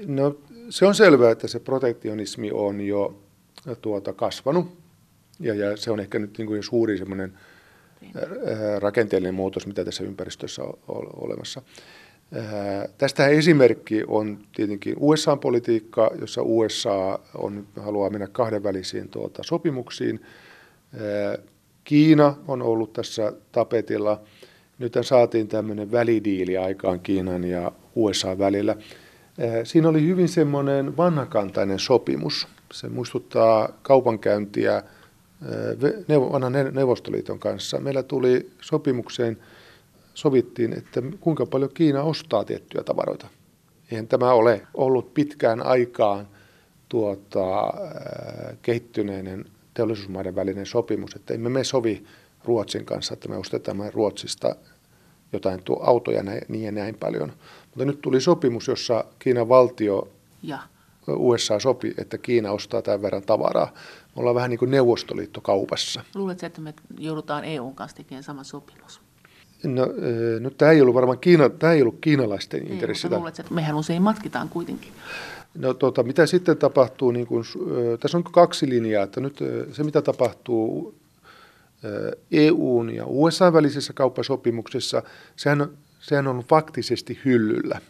No 0.05 0.35
se 0.69 0.85
on 0.85 0.95
selvää, 0.95 1.31
että 1.31 1.47
se 1.47 1.59
protektionismi 1.59 2.51
on 2.51 2.81
jo 2.81 3.19
tuota, 3.81 4.13
kasvanut 4.13 4.77
ja, 5.39 5.53
ja 5.53 5.77
se 5.77 5.91
on 5.91 5.99
ehkä 5.99 6.19
nyt 6.19 6.37
niin 6.37 6.47
kuin 6.47 6.63
suuri 6.63 6.97
semmoinen 6.97 7.33
rakenteellinen 8.79 9.35
muutos, 9.35 9.67
mitä 9.67 9.85
tässä 9.85 10.03
ympäristössä 10.03 10.63
on 10.63 11.09
olemassa. 11.13 11.61
Tästä 12.97 13.27
esimerkki 13.27 14.03
on 14.07 14.39
tietenkin 14.55 14.95
USA-politiikka, 14.99 16.11
jossa 16.19 16.41
USA 16.41 17.19
on, 17.37 17.67
haluaa 17.81 18.09
mennä 18.09 18.27
kahdenvälisiin 18.27 19.09
tuota, 19.09 19.43
sopimuksiin. 19.45 20.25
Kiina 21.85 22.35
on 22.47 22.61
ollut 22.61 22.93
tässä 22.93 23.33
tapetilla. 23.51 24.21
Nyt 24.79 24.93
saatiin 25.01 25.47
tämmöinen 25.47 25.91
välidiili 25.91 26.57
aikaan 26.57 26.99
Kiinan 26.99 27.43
ja 27.43 27.71
USA 27.95 28.37
välillä. 28.37 28.75
Siinä 29.63 29.89
oli 29.89 30.07
hyvin 30.07 30.29
semmoinen 30.29 30.97
vanhakantainen 30.97 31.79
sopimus. 31.79 32.47
Se 32.73 32.89
muistuttaa 32.89 33.69
kaupankäyntiä 33.81 34.83
vanhan 36.31 36.53
Neuvostoliiton 36.71 37.39
kanssa. 37.39 37.79
Meillä 37.79 38.03
tuli 38.03 38.51
sopimukseen, 38.61 39.37
sovittiin, 40.13 40.73
että 40.73 41.01
kuinka 41.19 41.45
paljon 41.45 41.71
Kiina 41.73 42.03
ostaa 42.03 42.43
tiettyjä 42.43 42.83
tavaroita. 42.83 43.27
eihän 43.91 44.07
tämä 44.07 44.33
ole 44.33 44.61
ollut 44.73 45.13
pitkään 45.13 45.65
aikaan 45.65 46.27
tuota, 46.89 47.73
kehittyneiden 48.61 49.45
teollisuusmaiden 49.75 50.35
välinen 50.35 50.65
sopimus, 50.65 51.15
että 51.15 51.33
emme 51.33 51.49
me 51.49 51.63
sovi 51.63 52.03
Ruotsin 52.43 52.85
kanssa, 52.85 53.13
että 53.13 53.29
me 53.29 53.37
ostetaan 53.37 53.93
Ruotsista 53.93 54.55
jotain 55.33 55.63
tuo 55.63 55.79
autoja 55.83 56.23
niin 56.23 56.63
ja 56.63 56.71
näin 56.71 56.95
paljon. 56.95 57.33
Mutta 57.65 57.85
nyt 57.85 58.01
tuli 58.01 58.21
sopimus, 58.21 58.67
jossa 58.67 59.05
Kiinan 59.19 59.49
valtio 59.49 60.07
ja. 60.43 60.59
USA 61.07 61.59
sopi, 61.59 61.93
että 61.97 62.17
Kiina 62.17 62.51
ostaa 62.51 62.81
tämän 62.81 63.01
verran 63.01 63.23
tavaraa. 63.23 63.73
Me 64.15 64.19
ollaan 64.19 64.35
vähän 64.35 64.49
niin 64.49 64.59
kuin 64.59 64.71
neuvostoliitto 64.71 65.41
kaupassa. 65.41 66.03
Luuletko, 66.15 66.45
että 66.45 66.61
me 66.61 66.73
joudutaan 66.97 67.43
EUn 67.43 67.75
kanssa 67.75 67.97
tekemään 67.97 68.23
sama 68.23 68.43
sopimus? 68.43 69.01
No, 69.63 69.85
no 70.39 70.49
tämä 70.49 70.71
ei 70.71 70.81
ollut 70.81 70.95
varmaan 70.95 71.19
Kiina, 71.19 71.49
tämä 71.49 71.73
ei 71.73 71.81
ollut 71.81 71.97
kiinalaisten 72.01 72.71
intressi. 72.71 73.07
Mutta 73.07 73.17
luuletko, 73.17 73.41
että 73.41 73.53
mehän 73.53 73.75
usein 73.75 74.01
matkitaan 74.01 74.49
kuitenkin? 74.49 74.91
No 75.55 75.73
tota, 75.73 76.03
mitä 76.03 76.25
sitten 76.25 76.57
tapahtuu, 76.57 77.11
niin 77.11 77.27
kun, 77.27 77.45
tässä 77.99 78.17
on 78.17 78.23
kaksi 78.23 78.69
linjaa, 78.69 79.03
että 79.03 79.21
nyt 79.21 79.39
se 79.71 79.83
mitä 79.83 80.01
tapahtuu 80.01 80.95
EUn 82.31 82.89
ja 82.89 83.05
USA 83.07 83.53
välisessä 83.53 83.93
kauppasopimuksessa, 83.93 85.03
sehän, 85.35 85.69
sehän 85.99 86.27
on 86.27 86.39
faktisesti 86.39 87.19
hyllyllä. 87.25 87.81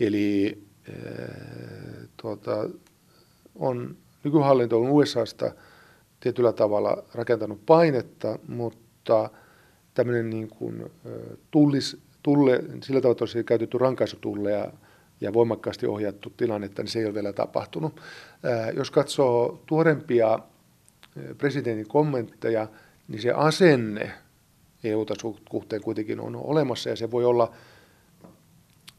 Eli 0.00 0.62
tuota, 2.16 2.68
on, 3.54 3.96
nykyhallinto 4.24 4.80
on 4.80 4.90
USAsta 4.90 5.52
tietyllä 6.20 6.52
tavalla 6.52 7.04
rakentanut 7.14 7.66
painetta, 7.66 8.38
mutta 8.48 9.30
tämmöinen 9.94 10.30
niin 10.30 10.48
kuin, 10.48 10.92
tullis, 11.50 11.96
tulle, 12.22 12.64
sillä 12.82 13.00
tavalla 13.00 13.18
tosiaan 13.18 13.44
käytetty 13.44 13.78
rankaisutulleja 13.78 14.72
ja 15.20 15.32
voimakkaasti 15.32 15.86
ohjattu 15.86 16.30
tilannetta, 16.36 16.82
niin 16.82 16.90
se 16.90 16.98
ei 16.98 17.04
ole 17.04 17.14
vielä 17.14 17.32
tapahtunut. 17.32 18.00
Jos 18.76 18.90
katsoo 18.90 19.62
tuorempia 19.66 20.38
presidentin 21.38 21.88
kommentteja, 21.88 22.68
niin 23.08 23.22
se 23.22 23.30
asenne 23.30 24.10
EU-ta 24.84 25.14
suhteen 25.50 25.82
kuitenkin 25.82 26.20
on 26.20 26.36
olemassa 26.36 26.90
ja 26.90 26.96
se 26.96 27.10
voi 27.10 27.24
olla 27.24 27.52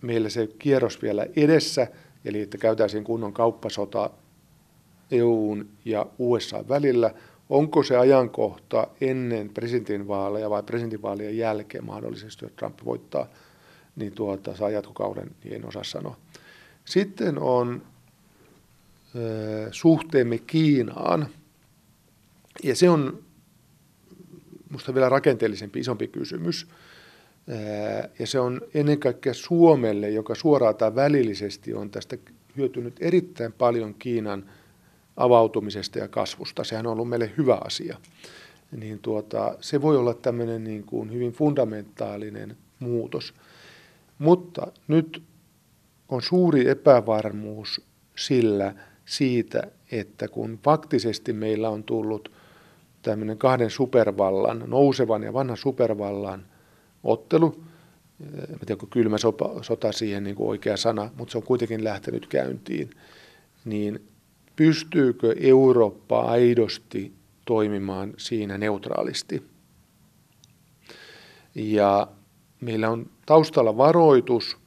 meillä 0.02 0.30
se 0.30 0.48
kierros 0.60 1.02
vielä 1.02 1.26
edessä, 1.36 1.88
eli 2.26 2.42
että 2.42 2.58
käytäisiin 2.58 3.04
kunnon 3.04 3.34
kauppasota 3.34 4.10
EUn 5.12 5.70
ja 5.86 6.06
USA 6.20 6.68
välillä. 6.70 7.14
Onko 7.50 7.84
se 7.84 7.98
ajankohta 7.98 8.88
ennen 9.02 9.50
presidentinvaaleja 9.50 10.50
vai 10.50 10.64
presidentinvaalien 10.64 11.38
jälkeen 11.38 11.86
mahdollisesti, 11.86 12.46
jos 12.46 12.54
Trump 12.54 12.80
voittaa, 12.86 13.28
niin 13.96 14.12
tuota, 14.12 14.56
saa 14.56 14.70
jatkokauden, 14.70 15.32
niin 15.44 15.56
en 15.56 15.68
osaa 15.68 15.84
sanoa. 15.84 16.18
Sitten 16.86 17.40
on 17.40 17.82
suhteemme 19.72 20.38
Kiinaan, 20.38 21.28
ja 22.64 22.76
se 22.76 22.90
on 22.90 23.20
minusta 24.70 24.94
vielä 24.94 25.10
rakenteellisempi, 25.10 25.80
isompi 25.80 26.08
kysymys. 26.08 26.68
Ja 28.20 28.28
se 28.28 28.40
on 28.40 28.62
ennen 28.74 29.00
kaikkea 29.00 29.34
Suomelle, 29.34 30.10
joka 30.10 30.36
suoraan 30.36 30.76
tai 30.76 30.96
välillisesti 30.96 31.74
on 31.74 31.90
tästä 31.90 32.18
hyötynyt 32.58 32.96
erittäin 33.00 33.54
paljon 33.54 33.94
Kiinan 33.94 34.50
avautumisesta 35.18 36.00
ja 36.00 36.08
kasvusta. 36.08 36.64
Sehän 36.64 36.88
on 36.88 36.94
ollut 36.94 37.10
meille 37.10 37.32
hyvä 37.38 37.58
asia. 37.66 37.98
Niin 38.72 39.00
tuota, 39.00 39.58
se 39.62 39.82
voi 39.82 39.98
olla 39.98 40.14
tämmöinen 40.14 40.64
niin 40.64 40.84
kuin 40.84 41.14
hyvin 41.14 41.32
fundamentaalinen 41.32 42.58
muutos. 42.80 43.34
Mutta 44.20 44.68
nyt 44.88 45.24
on 46.10 46.22
suuri 46.22 46.70
epävarmuus 46.70 47.82
sillä 48.16 48.76
siitä, 49.06 49.72
että 49.92 50.28
kun 50.28 50.60
faktisesti 50.64 51.34
meillä 51.34 51.70
on 51.70 51.84
tullut 51.84 52.32
tämmöinen 53.02 53.38
kahden 53.38 53.70
supervallan, 53.70 54.64
nousevan 54.68 55.24
ja 55.24 55.34
vanhan 55.34 55.58
supervallan 55.58 56.46
ottelu. 57.04 57.64
En 58.20 58.60
tiedä, 58.60 58.74
onko 58.74 58.88
kylmä 58.88 59.18
sota 59.62 59.92
siihen 59.92 60.24
niin 60.24 60.36
kuin 60.36 60.50
oikea 60.50 60.78
sana, 60.78 61.10
mutta 61.18 61.32
se 61.32 61.38
on 61.38 61.44
kuitenkin 61.44 61.84
lähtenyt 61.84 62.28
käyntiin. 62.28 62.90
Niin 63.66 64.08
pystyykö 64.56 65.36
Eurooppa 65.40 66.22
aidosti 66.22 67.14
toimimaan 67.46 68.14
siinä 68.18 68.58
neutraalisti? 68.58 69.44
Ja 71.56 72.08
meillä 72.62 72.90
on 72.90 73.10
taustalla 73.26 73.78
varoitus, 73.78 74.58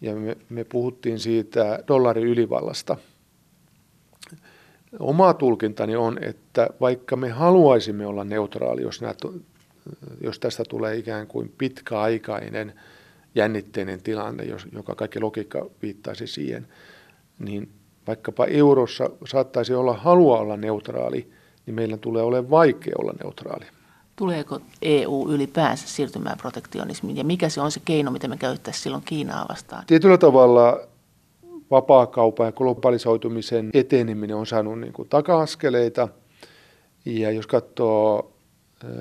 ja 0.00 0.14
me, 0.14 0.36
me 0.48 0.64
puhuttiin 0.64 1.18
siitä 1.18 1.84
dollarin 1.88 2.26
ylivallasta– 2.26 2.96
Oma 4.98 5.34
tulkintani 5.34 5.96
on, 5.96 6.18
että 6.24 6.70
vaikka 6.80 7.16
me 7.16 7.28
haluaisimme 7.28 8.06
olla 8.06 8.24
neutraali, 8.24 8.82
jos, 8.82 9.00
nämä, 9.00 9.14
jos 10.20 10.38
tästä 10.38 10.62
tulee 10.68 10.96
ikään 10.96 11.26
kuin 11.26 11.52
pitkäaikainen 11.58 12.72
jännitteinen 13.34 14.02
tilanne, 14.02 14.44
joka 14.72 14.94
kaikki 14.94 15.20
logiikka 15.20 15.66
viittaisi 15.82 16.26
siihen, 16.26 16.66
niin 17.38 17.68
vaikkapa 18.06 18.46
eurossa 18.46 19.10
saattaisi 19.24 19.74
olla 19.74 19.94
halua 19.94 20.38
olla 20.38 20.56
neutraali, 20.56 21.30
niin 21.66 21.74
meillä 21.74 21.96
tulee 21.96 22.22
olemaan 22.22 22.50
vaikea 22.50 22.94
olla 22.98 23.12
neutraali. 23.22 23.64
Tuleeko 24.20 24.60
EU 24.82 25.28
ylipäänsä 25.28 25.88
siirtymään 25.88 26.38
protektionismiin 26.38 27.16
ja 27.16 27.24
mikä 27.24 27.48
se 27.48 27.60
on 27.60 27.70
se 27.70 27.80
keino, 27.84 28.10
mitä 28.10 28.28
me 28.28 28.36
käyttäisiin 28.36 28.82
silloin 28.82 29.02
Kiinaa 29.06 29.46
vastaan? 29.48 29.84
Tietyllä 29.86 30.18
tavalla 30.18 30.80
vapaakaupan 31.70 32.46
ja 32.46 32.52
globalisoitumisen 32.52 33.70
eteneminen 33.74 34.36
on 34.36 34.46
saanut 34.46 34.80
niin 34.80 34.92
kuin 34.92 35.08
taka-askeleita. 35.08 36.08
Ja 37.04 37.30
jos 37.30 37.46
katsoo 37.46 38.32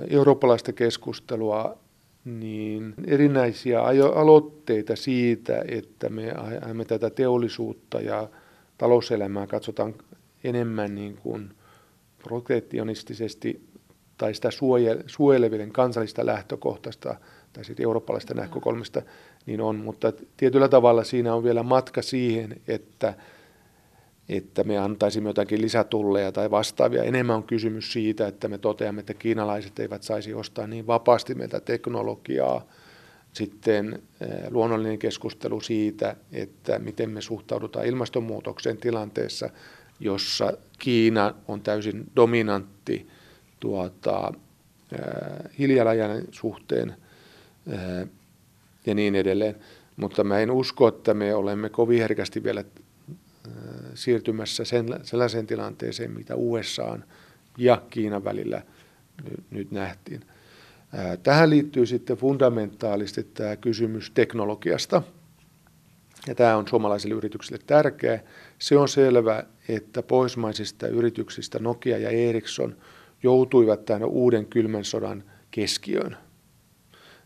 eurooppalaista 0.10 0.74
keskustelua, 0.74 1.78
niin 2.26 2.94
erinäisiä 3.08 3.82
aloitteita 4.16 4.96
siitä, 4.96 5.64
että 5.68 6.10
me 6.10 6.32
ajamme 6.32 6.86
tätä 6.86 7.10
teollisuutta 7.10 8.02
ja 8.02 8.28
talouselämää 8.78 9.48
katsotaan 9.48 9.96
enemmän 10.44 10.96
niin 10.96 11.18
kuin 11.18 11.50
protektionistisesti 12.24 13.69
tai 14.20 14.34
sitä 14.34 14.50
suojelevien 15.08 15.72
kansallista 15.72 16.26
lähtökohtaista 16.26 17.16
tai 17.54 17.66
sitten 17.66 17.84
eurooppalaista 17.84 18.34
näkökulmasta, 18.34 19.02
niin 19.46 19.62
on, 19.62 19.76
mutta 19.76 20.14
tietyllä 20.38 20.68
tavalla 20.68 21.04
siinä 21.04 21.34
on 21.34 21.44
vielä 21.44 21.64
matka 21.64 22.02
siihen, 22.02 22.62
että, 22.68 23.14
että 24.30 24.64
me 24.64 24.78
antaisimme 24.78 25.30
jotakin 25.30 25.62
lisätulleja 25.62 26.32
tai 26.32 26.52
vastaavia. 26.52 27.04
Enemmän 27.04 27.36
on 27.36 27.44
kysymys 27.44 27.94
siitä, 27.94 28.28
että 28.28 28.48
me 28.48 28.58
toteamme, 28.58 29.00
että 29.00 29.14
kiinalaiset 29.14 29.80
eivät 29.80 30.04
saisi 30.04 30.34
ostaa 30.34 30.68
niin 30.68 30.88
vapaasti 30.88 31.36
meiltä 31.36 31.60
teknologiaa. 31.60 32.66
Sitten 33.34 34.02
eh, 34.22 34.30
luonnollinen 34.50 35.00
keskustelu 35.00 35.62
siitä, 35.62 36.16
että 36.32 36.80
miten 36.80 37.10
me 37.10 37.22
suhtaudutaan 37.22 37.86
ilmastonmuutoksen 37.86 38.78
tilanteessa, 38.78 39.50
jossa 40.00 40.54
Kiina 40.80 41.34
on 41.48 41.62
täysin 41.62 42.04
dominantti 42.16 43.08
tuota, 43.60 44.34
hiilijalanjäljen 45.60 46.28
suhteen 46.32 46.96
ja 48.86 48.96
niin 48.96 49.16
edelleen. 49.16 49.56
Mutta 49.96 50.24
mä 50.24 50.40
en 50.40 50.52
usko, 50.52 50.88
että 50.88 51.14
me 51.14 51.36
olemme 51.36 51.70
kovin 51.70 52.00
herkästi 52.00 52.44
vielä 52.44 52.64
siirtymässä 53.94 54.66
sen, 54.66 54.86
sellaiseen 55.04 55.48
tilanteeseen, 55.48 56.12
mitä 56.12 56.36
USA 56.36 57.00
ja 57.58 57.82
Kiinan 57.90 58.24
välillä 58.24 58.62
nyt 59.50 59.72
nähtiin. 59.72 60.22
Äh, 60.98 61.18
tähän 61.24 61.50
liittyy 61.50 61.86
sitten 61.86 62.18
fundamentaalisti 62.18 63.24
tämä 63.24 63.56
kysymys 63.56 64.12
teknologiasta. 64.12 65.02
Ja 66.28 66.36
tämä 66.36 66.58
on 66.58 66.68
suomalaisille 66.68 67.16
yrityksille 67.16 67.60
tärkeä. 67.68 68.20
Se 68.60 68.78
on 68.78 68.90
selvä, 68.90 69.44
että 69.68 70.04
pohjoismaisista 70.04 70.88
yrityksistä 70.88 71.60
Nokia 71.60 71.98
ja 71.98 72.10
Ericsson 72.10 72.76
joutuivat 73.24 73.86
tämän 73.86 74.10
uuden 74.10 74.46
kylmän 74.46 74.86
sodan 74.86 75.24
keskiöön 75.52 76.18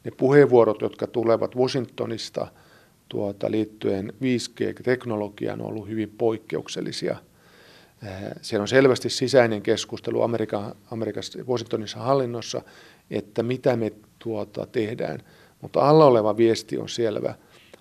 ne 0.04 0.12
puheenvuorot, 0.12 0.82
jotka 0.82 1.08
tulevat 1.08 1.56
Washingtonista 1.56 2.48
tuota, 3.10 3.52
liittyen 3.52 4.14
5G-teknologiaan, 4.22 5.62
on 5.62 5.68
ollut 5.68 5.88
hyvin 5.88 6.10
poikkeuksellisia. 6.18 7.18
Eh, 8.04 8.10
siellä 8.42 8.62
on 8.62 8.68
selvästi 8.68 9.10
sisäinen 9.10 9.62
keskustelu 9.62 10.22
Amerikan, 10.22 10.76
Amerikassa, 10.92 11.40
Washingtonissa 11.44 12.00
hallinnossa, 12.00 12.62
että 13.12 13.44
mitä 13.44 13.76
me 13.76 13.94
tuota, 14.20 14.66
tehdään. 14.66 15.20
Mutta 15.62 15.90
alla 15.90 16.06
oleva 16.06 16.38
viesti 16.38 16.78
on 16.78 16.90
selvä. 16.90 17.36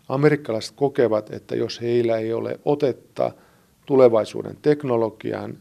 Amerikkalaiset 0.09 0.73
kokevat, 0.77 1.31
että 1.31 1.57
jos 1.57 1.81
heillä 1.81 2.19
ei 2.19 2.33
ole 2.33 2.61
otetta 2.65 3.33
tulevaisuuden 3.87 4.59
teknologiaan, 4.63 5.59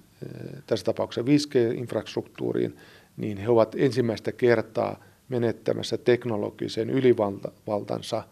tässä 0.68 0.86
tapauksessa 0.86 1.32
5G-infrastruktuuriin, 1.32 2.78
niin 3.18 3.38
he 3.38 3.50
ovat 3.50 3.76
ensimmäistä 3.78 4.32
kertaa– 4.32 5.00
menettämässä 5.32 5.98
teknologisen 5.98 6.90
ylivaltansa 6.90 8.24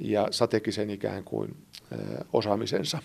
ja 0.00 0.28
strategisen 0.30 0.90
ikään 0.90 1.24
kuin 1.24 1.56
osaamisensa. 2.32 2.98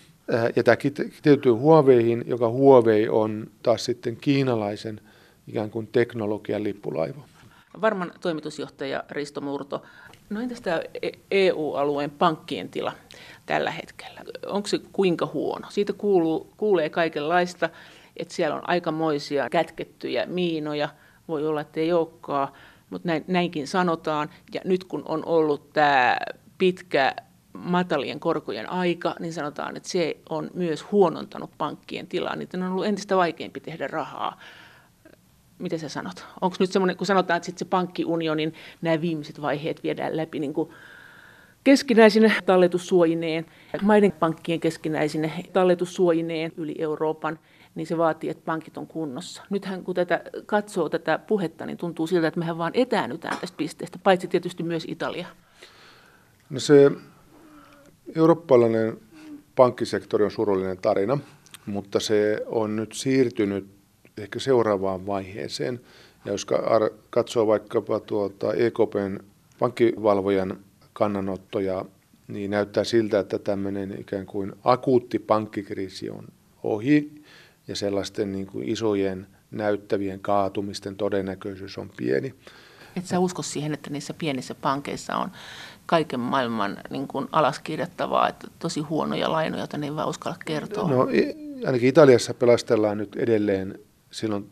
Ja 0.56 0.62
tämä 0.62 0.76
kiteytyy 0.76 1.52
Huaweihin, 1.52 2.24
joka 2.26 2.48
Huawei 2.48 3.08
on 3.08 3.50
taas 3.62 3.84
sitten 3.84 4.16
kiinalaisen 4.16 5.00
ikään 5.48 5.70
kuin 5.70 5.86
teknologian 5.86 6.64
lippulaiva. 6.64 7.22
Varman 7.80 8.12
toimitusjohtaja 8.20 9.04
Risto 9.10 9.40
Murto, 9.40 9.82
no 10.30 10.40
entäs 10.40 10.60
tämä 10.60 10.80
EU-alueen 11.30 12.10
pankkien 12.10 12.68
tila 12.68 12.92
tällä 13.46 13.70
hetkellä? 13.70 14.20
Onko 14.46 14.68
se 14.68 14.80
kuinka 14.92 15.26
huono? 15.26 15.66
Siitä 15.70 15.92
kuuluu, 15.92 16.52
kuulee 16.56 16.90
kaikenlaista, 16.90 17.70
että 18.20 18.34
siellä 18.34 18.56
on 18.56 18.68
aikamoisia 18.68 19.50
kätkettyjä 19.50 20.26
miinoja, 20.26 20.88
voi 21.28 21.46
olla, 21.46 21.60
että 21.60 21.80
ei 21.80 21.92
olekaan, 21.92 22.48
mutta 22.90 23.08
näin, 23.08 23.24
näinkin 23.28 23.66
sanotaan. 23.66 24.30
Ja 24.54 24.60
nyt 24.64 24.84
kun 24.84 25.02
on 25.08 25.26
ollut 25.26 25.72
tämä 25.72 26.16
pitkä 26.58 27.14
matalien 27.52 28.20
korkojen 28.20 28.70
aika, 28.70 29.14
niin 29.18 29.32
sanotaan, 29.32 29.76
että 29.76 29.88
se 29.88 30.16
on 30.28 30.50
myös 30.54 30.92
huonontanut 30.92 31.50
pankkien 31.58 32.06
tilaa. 32.06 32.36
Niiden 32.36 32.62
on 32.62 32.72
ollut 32.72 32.86
entistä 32.86 33.16
vaikeampi 33.16 33.60
tehdä 33.60 33.86
rahaa. 33.86 34.40
Miten 35.58 35.78
sä 35.78 35.88
sanot? 35.88 36.26
Onko 36.40 36.56
nyt 36.60 36.72
semmoinen, 36.72 36.96
kun 36.96 37.06
sanotaan, 37.06 37.36
että 37.36 37.46
sitten 37.46 37.66
se 37.66 37.70
pankkiunionin 37.70 38.54
nämä 38.82 39.00
viimeiset 39.00 39.40
vaiheet 39.40 39.82
viedään 39.82 40.16
läpi 40.16 40.38
niin 40.38 40.54
kuin 40.54 40.70
keskinäisine 41.64 42.32
talletussuojineen, 42.46 43.46
maiden 43.82 44.12
pankkien 44.12 44.60
keskinäisine 44.60 45.32
talletussuojineen 45.52 46.52
yli 46.56 46.74
Euroopan, 46.78 47.38
niin 47.80 47.86
se 47.86 47.98
vaatii, 47.98 48.30
että 48.30 48.44
pankit 48.44 48.76
on 48.76 48.86
kunnossa. 48.86 49.42
Nythän 49.50 49.84
kun 49.84 49.94
tätä 49.94 50.22
katsoo 50.46 50.88
tätä 50.88 51.18
puhetta, 51.18 51.66
niin 51.66 51.76
tuntuu 51.78 52.06
siltä, 52.06 52.26
että 52.26 52.40
mehän 52.40 52.58
vaan 52.58 52.72
etäännytään 52.74 53.38
tästä 53.40 53.56
pisteestä, 53.56 53.98
paitsi 54.02 54.28
tietysti 54.28 54.62
myös 54.62 54.84
Italia. 54.88 55.26
No 56.50 56.60
se 56.60 56.90
eurooppalainen 58.16 58.98
pankkisektori 59.56 60.24
on 60.24 60.30
surullinen 60.30 60.78
tarina, 60.78 61.18
mutta 61.66 62.00
se 62.00 62.42
on 62.46 62.76
nyt 62.76 62.92
siirtynyt 62.92 63.66
ehkä 64.18 64.38
seuraavaan 64.38 65.06
vaiheeseen. 65.06 65.80
Ja 66.24 66.32
jos 66.32 66.46
katsoo 67.10 67.46
vaikkapa 67.46 68.00
tuota 68.00 68.52
EKPn 68.52 69.18
pankkivalvojan 69.58 70.58
kannanottoja, 70.92 71.84
niin 72.28 72.50
näyttää 72.50 72.84
siltä, 72.84 73.18
että 73.18 73.38
tämmöinen 73.38 74.00
ikään 74.00 74.26
kuin 74.26 74.52
akuutti 74.64 75.18
pankkikriisi 75.18 76.10
on 76.10 76.24
ohi 76.62 77.20
ja 77.70 77.76
sellaisten 77.76 78.32
niin 78.32 78.46
kuin 78.46 78.68
isojen 78.68 79.26
näyttävien 79.50 80.20
kaatumisten 80.20 80.96
todennäköisyys 80.96 81.78
on 81.78 81.90
pieni. 81.96 82.34
Et 82.96 83.06
sä 83.06 83.18
usko 83.18 83.42
siihen, 83.42 83.74
että 83.74 83.90
niissä 83.90 84.14
pienissä 84.14 84.54
pankeissa 84.54 85.16
on 85.16 85.30
kaiken 85.86 86.20
maailman 86.20 86.76
niin 86.90 87.08
kuin 87.08 87.28
alaskirjattavaa, 87.32 88.28
että 88.28 88.48
tosi 88.58 88.80
huonoja 88.80 89.32
lainoja, 89.32 89.60
joita 89.60 89.78
ne 89.78 89.86
ei 89.86 89.96
vaan 89.96 90.08
uskalla 90.08 90.36
kertoa? 90.44 90.90
No 90.90 91.08
ainakin 91.66 91.88
Italiassa 91.88 92.34
pelastellaan 92.34 92.98
nyt 92.98 93.16
edelleen 93.16 93.78
silloin 94.10 94.48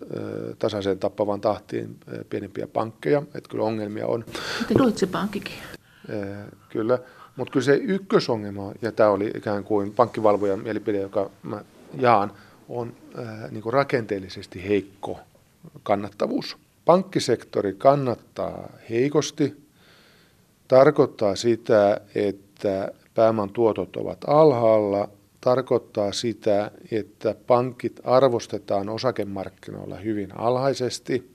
tasaiseen 0.58 0.98
tappavan 0.98 1.40
tahtiin 1.40 1.96
pienempiä 2.30 2.66
pankkeja, 2.66 3.22
että 3.34 3.50
kyllä 3.50 3.64
ongelmia 3.64 4.06
on. 4.06 4.24
Miten 4.60 4.78
Deutsche 4.78 5.06
Bankikin? 5.06 5.58
Kyllä, 6.68 6.98
mutta 7.36 7.52
kyllä 7.52 7.64
se 7.64 7.74
ykkösongelma, 7.74 8.72
ja 8.82 8.92
tämä 8.92 9.10
oli 9.10 9.30
ikään 9.34 9.64
kuin 9.64 9.92
pankkivalvojan 9.94 10.60
mielipide, 10.60 11.00
joka 11.00 11.30
mä 11.42 11.64
jaan, 12.00 12.32
on 12.68 12.96
niin 13.50 13.62
kuin 13.62 13.72
rakenteellisesti 13.72 14.68
heikko 14.68 15.20
kannattavuus. 15.82 16.56
Pankkisektori 16.84 17.74
kannattaa 17.74 18.72
heikosti, 18.90 19.56
tarkoittaa 20.68 21.36
sitä, 21.36 22.00
että 22.14 22.92
pääoman 23.14 23.50
tuotot 23.50 23.96
ovat 23.96 24.18
alhaalla, 24.26 25.08
tarkoittaa 25.40 26.12
sitä, 26.12 26.70
että 26.90 27.34
pankit 27.46 28.00
arvostetaan 28.04 28.88
osakemarkkinoilla 28.88 29.96
hyvin 29.96 30.38
alhaisesti, 30.38 31.34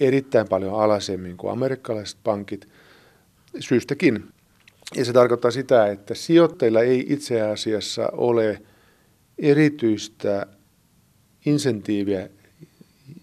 erittäin 0.00 0.48
paljon 0.48 0.82
alhaisemmin 0.82 1.36
kuin 1.36 1.52
amerikkalaiset 1.52 2.18
pankit, 2.24 2.68
syystäkin. 3.60 4.24
Ja 4.94 5.04
se 5.04 5.12
tarkoittaa 5.12 5.50
sitä, 5.50 5.86
että 5.86 6.14
sijoittajilla 6.14 6.80
ei 6.80 7.06
itse 7.08 7.40
asiassa 7.40 8.08
ole 8.12 8.62
erityistä 9.42 10.46
insentiiviä, 11.46 12.28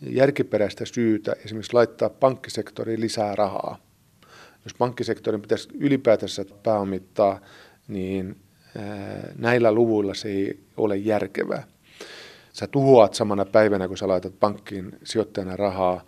järkiperäistä 0.01 0.85
syytä 0.85 1.35
esimerkiksi 1.45 1.73
laittaa 1.73 2.09
pankkisektoriin 2.09 3.01
lisää 3.01 3.35
rahaa. 3.35 3.79
Jos 4.63 4.73
pankkisektorin 4.73 5.41
pitäisi 5.41 5.69
ylipäätänsä 5.73 6.45
pääomittaa, 6.63 7.39
niin 7.87 8.35
näillä 9.37 9.71
luvuilla 9.71 10.13
se 10.13 10.29
ei 10.29 10.59
ole 10.77 10.97
järkevää. 10.97 11.63
Sä 12.53 12.67
tuhoat 12.67 13.13
samana 13.13 13.45
päivänä, 13.45 13.87
kun 13.87 13.97
sä 13.97 14.07
laitat 14.07 14.39
pankkiin 14.39 14.97
sijoittajana 15.03 15.55
rahaa 15.55 16.05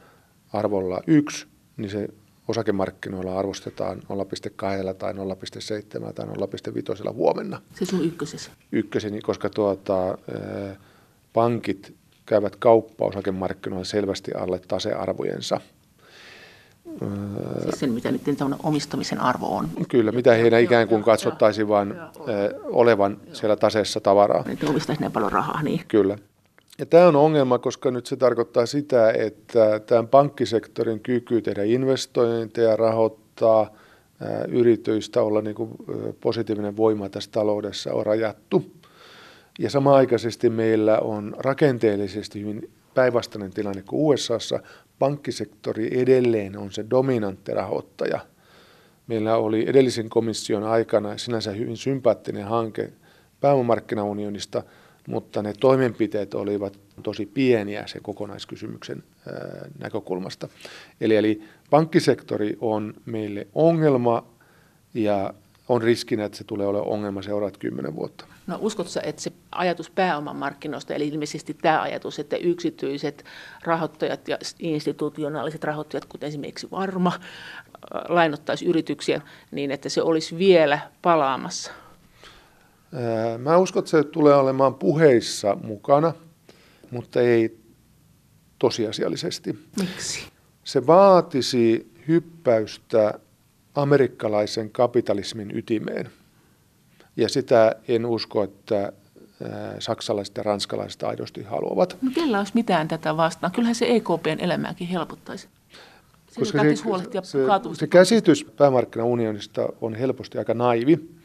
arvolla 0.54 1.02
yksi, 1.08 1.48
niin 1.78 1.92
se 1.92 2.08
osakemarkkinoilla 2.52 3.40
arvostetaan 3.40 3.98
0,2 3.98 4.04
tai 4.98 5.14
0,7 5.14 6.14
tai 6.14 6.26
0,5 6.26 7.14
huomenna. 7.14 7.62
Se 7.74 7.86
sun 7.86 8.06
ykkösessä? 8.06 8.52
Ykköseni, 8.72 9.22
koska 9.22 9.50
tuota, 9.50 10.18
pankit 11.34 11.94
käyvät 12.26 12.56
kauppaa 12.56 13.08
osakemarkkinoilla 13.08 13.86
selvästi 13.86 14.32
alle 14.32 14.60
tasearvojensa. 14.68 15.62
Siis 17.64 17.80
sen, 17.80 17.92
mitä 17.92 18.12
nyt 18.12 18.22
omistamisen 18.64 19.20
arvo 19.20 19.58
on. 19.58 19.70
Kyllä, 19.90 20.12
mitä 20.12 20.34
heidän 20.34 20.62
ikään 20.62 20.88
kuin 20.88 21.04
katsottaisiin 21.04 21.68
vain 21.68 21.94
olevan 22.64 23.18
siellä 23.34 23.56
taseessa 23.56 24.00
tavaraa. 24.00 24.44
Että 24.50 24.70
omistaisi 24.70 25.02
näin 25.02 25.12
paljon 25.12 25.32
rahaa, 25.32 25.64
niin. 25.64 25.82
Kyllä. 25.88 26.18
Ja 26.80 26.86
tämä 26.86 27.08
on 27.08 27.16
ongelma, 27.16 27.60
koska 27.60 27.92
nyt 27.92 28.06
se 28.06 28.16
tarkoittaa 28.16 28.66
sitä, 28.66 29.12
että 29.12 29.80
tämän 29.80 30.08
pankkisektorin 30.08 31.00
kyky 31.00 31.42
tehdä 31.42 31.64
investointeja, 31.64 32.76
rahoittaa 32.76 33.76
yritystä, 34.48 35.22
olla 35.22 35.42
niin 35.42 35.56
kuin 35.56 35.70
positiivinen 36.22 36.78
voima 36.78 37.10
tässä 37.10 37.32
taloudessa 37.32 37.94
on 37.94 38.06
rajattu. 38.06 38.72
Ja 39.60 39.70
samaaikaisesti 39.70 40.50
meillä 40.50 41.00
on 41.00 41.36
rakenteellisesti 41.38 42.42
hyvin 42.42 42.72
päinvastainen 42.94 43.54
tilanne 43.54 43.82
kuin 43.82 44.02
USAssa. 44.02 44.60
Pankkisektori 45.00 46.02
edelleen 46.02 46.58
on 46.58 46.72
se 46.72 46.86
dominantti 46.90 47.54
rahoittaja. 47.54 48.20
Meillä 49.08 49.36
oli 49.36 49.70
edellisen 49.70 50.10
komission 50.10 50.64
aikana 50.64 51.18
sinänsä 51.18 51.52
hyvin 51.52 51.78
sympaattinen 51.78 52.46
hanke 52.46 52.94
pääomamarkkinaunionista– 53.42 54.64
mutta 55.08 55.42
ne 55.42 55.54
toimenpiteet 55.60 56.34
olivat 56.34 56.80
tosi 57.04 57.26
pieniä 57.26 57.88
sen 57.88 58.02
kokonaiskysymyksen 58.02 59.04
näkökulmasta. 59.80 60.50
Eli, 61.02 61.16
eli 61.16 61.44
pankkisektori 61.70 62.58
on 62.62 62.94
meille 63.06 63.48
ongelma 63.56 64.24
ja 64.94 65.34
on 65.70 65.82
riskinä, 65.82 66.26
että 66.26 66.38
se 66.38 66.44
tulee 66.44 66.68
olemaan 66.68 66.92
ongelma 66.92 67.22
seuraavat 67.22 67.58
kymmenen 67.58 67.96
vuotta. 67.96 68.26
No 68.48 68.58
uskotko 68.62 68.92
että 69.04 69.22
se 69.22 69.32
ajatus 69.52 69.90
pääoman 69.90 70.36
markkinoista, 70.36 70.94
eli 70.94 71.08
ilmeisesti 71.08 71.54
tämä 71.54 71.82
ajatus, 71.82 72.20
että 72.20 72.36
yksityiset 72.36 73.26
rahoittajat 73.64 74.28
ja 74.28 74.38
institutionaaliset 74.60 75.64
rahoittajat, 75.64 76.06
kuten 76.06 76.28
esimerkiksi 76.28 76.72
Varma, 76.72 77.12
lainottaisi 78.10 78.66
yrityksiä 78.66 79.22
niin, 79.52 79.72
että 79.72 79.90
se 79.90 80.02
olisi 80.02 80.38
vielä 80.38 80.80
palaamassa 81.02 81.72
Mä 83.38 83.58
uskon, 83.58 83.80
että 83.80 83.92
se 83.92 84.04
tulee 84.04 84.36
olemaan 84.36 84.74
puheissa 84.74 85.58
mukana, 85.64 86.14
mutta 86.92 87.22
ei 87.22 87.58
tosiasiallisesti. 88.60 89.60
Miksi? 89.80 90.24
Se 90.64 90.88
vaatisi 90.88 91.92
hyppäystä 92.08 93.20
amerikkalaisen 93.76 94.70
kapitalismin 94.70 95.58
ytimeen. 95.58 96.10
Ja 97.18 97.30
sitä 97.30 97.76
en 97.88 98.06
usko, 98.06 98.44
että 98.44 98.94
saksalaiset 99.80 100.38
ja 100.38 100.44
ranskalaiset 100.44 101.04
aidosti 101.04 101.44
haluavat. 101.44 101.98
No 102.02 102.12
kellä 102.16 102.38
olisi 102.38 102.54
mitään 102.56 102.88
tätä 102.88 103.18
vastaan? 103.18 103.52
Kyllähän 103.52 103.76
se 103.76 103.96
EKPn 103.96 104.40
elämääkin 104.40 104.88
helpottaisi. 104.88 105.48
Koska 106.40 106.60
se, 106.60 106.76
se, 107.24 107.40
se 107.74 107.88
käsitys 107.88 108.44
päämarkkinaunionista 108.44 109.70
on 109.82 109.96
helposti 109.96 110.38
aika 110.38 110.54
naivi 110.54 111.21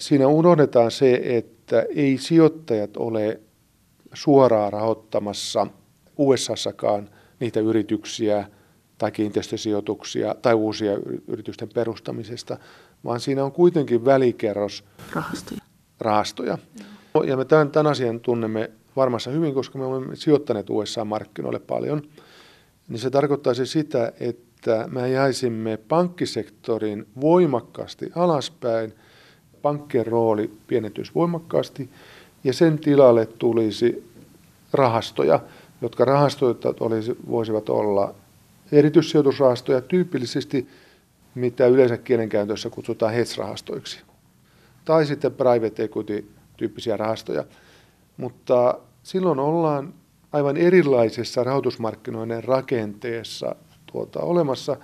Siinä 0.00 0.26
unohdetaan 0.26 0.90
se, 0.90 1.20
että 1.24 1.86
ei 1.96 2.18
sijoittajat 2.18 2.96
ole 2.96 3.40
suoraan 4.12 4.72
rahoittamassa 4.72 5.66
USAssakaan 6.18 7.08
niitä 7.40 7.60
yrityksiä 7.60 8.48
tai 8.98 9.12
kiinteistösijoituksia 9.12 10.34
tai 10.42 10.54
uusia 10.54 10.92
yritysten 11.28 11.68
perustamisesta, 11.74 12.58
vaan 13.04 13.20
siinä 13.20 13.44
on 13.44 13.52
kuitenkin 13.52 14.04
välikerros 14.04 14.84
rahastoja. 15.12 15.60
rahastoja. 16.00 16.58
Ja 17.26 17.36
me 17.36 17.44
tämän, 17.44 17.70
tämän 17.70 17.90
asian 17.90 18.20
tunnemme 18.20 18.70
varmassa 18.96 19.30
hyvin, 19.30 19.54
koska 19.54 19.78
me 19.78 19.84
olemme 19.84 20.16
sijoittaneet 20.16 20.70
USA-markkinoille 20.70 21.60
paljon. 21.60 22.02
Niin 22.88 22.98
se 22.98 23.10
tarkoittaisi 23.10 23.66
sitä, 23.66 24.12
että 24.20 24.50
että 24.60 24.88
me 24.90 25.10
jäisimme 25.10 25.76
pankkisektorin 25.76 27.06
voimakkaasti 27.20 28.12
alaspäin, 28.16 28.92
pankkien 29.62 30.06
rooli 30.06 30.50
pienentyisi 30.66 31.12
voimakkaasti 31.14 31.90
ja 32.44 32.52
sen 32.52 32.78
tilalle 32.78 33.26
tulisi 33.26 34.10
rahastoja, 34.72 35.40
jotka 35.82 36.04
rahastoja 36.04 36.54
olisi, 36.80 37.16
voisivat 37.30 37.68
olla 37.68 38.14
erityissijoitusrahastoja 38.72 39.80
tyypillisesti, 39.80 40.68
mitä 41.34 41.66
yleensä 41.66 41.96
kielenkäytössä 41.96 42.70
kutsutaan 42.70 43.14
hedge-rahastoiksi, 43.14 44.00
tai 44.84 45.06
sitten 45.06 45.32
private 45.32 45.84
equity-tyyppisiä 45.84 46.96
rahastoja. 46.96 47.44
Mutta 48.16 48.78
silloin 49.02 49.38
ollaan 49.38 49.94
aivan 50.32 50.56
erilaisessa 50.56 51.44
rahoitusmarkkinoiden 51.44 52.44
rakenteessa 52.44 53.56
tuota, 53.92 54.20
olemassa. 54.20 54.76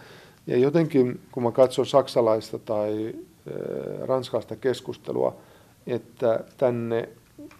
Ja 0.46 0.58
jotenkin, 0.58 1.20
kun 1.32 1.42
mä 1.42 1.52
katson 1.52 1.86
saksalaista 1.86 2.58
tai 2.58 3.14
ranskalaista 4.00 4.56
keskustelua, 4.56 5.36
että 5.86 6.44
tänne 6.56 7.08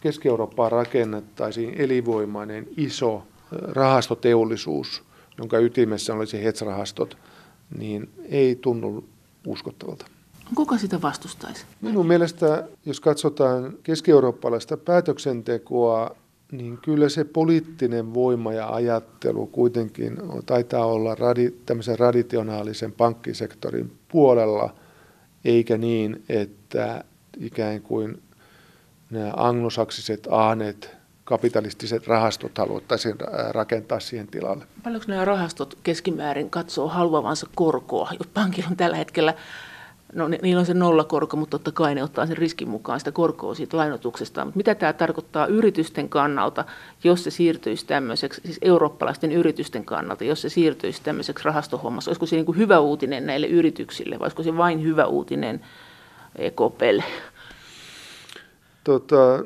Keski-Eurooppaan 0.01 0.73
rakennettaisiin 0.73 1.75
elinvoimainen 1.79 2.67
iso 2.77 3.23
rahastoteollisuus, 3.53 5.03
jonka 5.39 5.59
ytimessä 5.59 6.15
olisi 6.15 6.45
hedge-rahastot, 6.45 7.17
niin 7.79 8.09
ei 8.29 8.57
tunnu 8.57 9.05
uskottavalta. 9.47 10.07
Kuka 10.55 10.79
sitä 10.79 11.03
vastustaisi? 11.03 11.65
Minun 11.81 12.07
mielestä, 12.07 12.69
jos 12.87 13.01
katsotaan 13.01 13.75
keski-eurooppalaista 13.83 14.77
päätöksentekoa, 14.77 16.17
niin 16.53 16.79
kyllä 16.79 17.09
se 17.09 17.25
poliittinen 17.25 18.15
voima 18.15 18.53
ja 18.53 18.69
ajattelu 18.69 19.47
kuitenkin 19.47 20.17
taitaa 20.47 20.87
olla 20.87 21.15
radi, 21.15 21.55
tämmöisen 21.67 21.99
raditionaalisen 21.99 22.93
pankkisektorin 22.93 23.93
puolella, 24.09 24.75
eikä 25.47 25.79
niin, 25.79 26.25
että 26.29 27.05
ikään 27.39 27.83
kuin 27.83 28.23
nämä 29.11 29.33
anglosaksiset 29.37 30.29
ahneet 30.31 30.97
kapitalistiset 31.25 32.07
rahastot 32.07 32.59
haluttaisiin 32.59 33.17
rakentaa 33.51 34.01
siihen 34.01 34.27
tilalle. 34.27 34.65
Paljonko 34.83 35.07
nämä 35.09 35.25
rahastot 35.25 35.79
keskimäärin 35.83 36.51
katsoo 36.51 36.89
haluavansa 36.89 37.47
korkoa? 37.55 38.11
Jos 38.19 38.27
pankilla 38.35 38.69
on 38.71 38.77
tällä 38.77 38.97
hetkellä 38.97 39.35
No 40.15 40.29
niillä 40.29 40.61
on 40.61 40.67
se 40.67 40.75
nollakorko, 40.75 41.37
mutta 41.37 41.59
totta 41.59 41.73
kai 41.73 41.95
ne 41.95 42.03
ottaa 42.03 42.27
sen 42.27 42.37
riskin 42.37 42.69
mukaan 42.69 43.01
sitä 43.01 43.13
korkoa 43.13 43.55
siitä 43.55 43.77
lainotuksesta. 43.77 44.45
Mutta 44.45 44.57
mitä 44.57 44.75
tämä 44.75 44.93
tarkoittaa 44.93 45.47
yritysten 45.47 46.09
kannalta, 46.09 46.65
jos 47.05 47.25
se 47.25 47.31
siirtyisi 47.31 47.87
tämmöiseksi, 47.87 48.41
siis 48.45 48.59
eurooppalaisten 48.63 49.33
yritysten 49.33 49.85
kannalta, 49.85 50.25
jos 50.25 50.43
se 50.43 50.49
siirtyisi 50.49 51.03
tämmöiseksi 51.03 51.45
rahastohommassa? 51.45 52.11
Olisiko 52.11 52.27
se 52.27 52.37
niin 52.37 52.47
kuin 52.47 52.59
hyvä 52.59 52.79
uutinen 52.79 53.27
näille 53.27 53.47
yrityksille 53.47 54.19
vai 54.19 54.25
olisiko 54.25 54.43
se 54.43 54.57
vain 54.57 54.83
hyvä 54.83 55.07
uutinen 55.07 55.61
EKPlle? 56.37 57.05
Tota, 58.85 59.45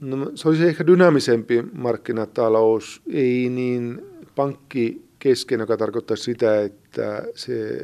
no, 0.00 0.30
se 0.34 0.48
olisi 0.48 0.64
ehkä 0.64 0.86
dynaamisempi 0.86 1.62
markkinatalous, 1.72 3.02
ei 3.12 3.48
niin 3.48 4.06
pankki 4.36 5.02
kesken, 5.18 5.60
joka 5.60 5.76
tarkoittaa 5.76 6.16
sitä, 6.16 6.62
että 6.62 7.22
se 7.34 7.78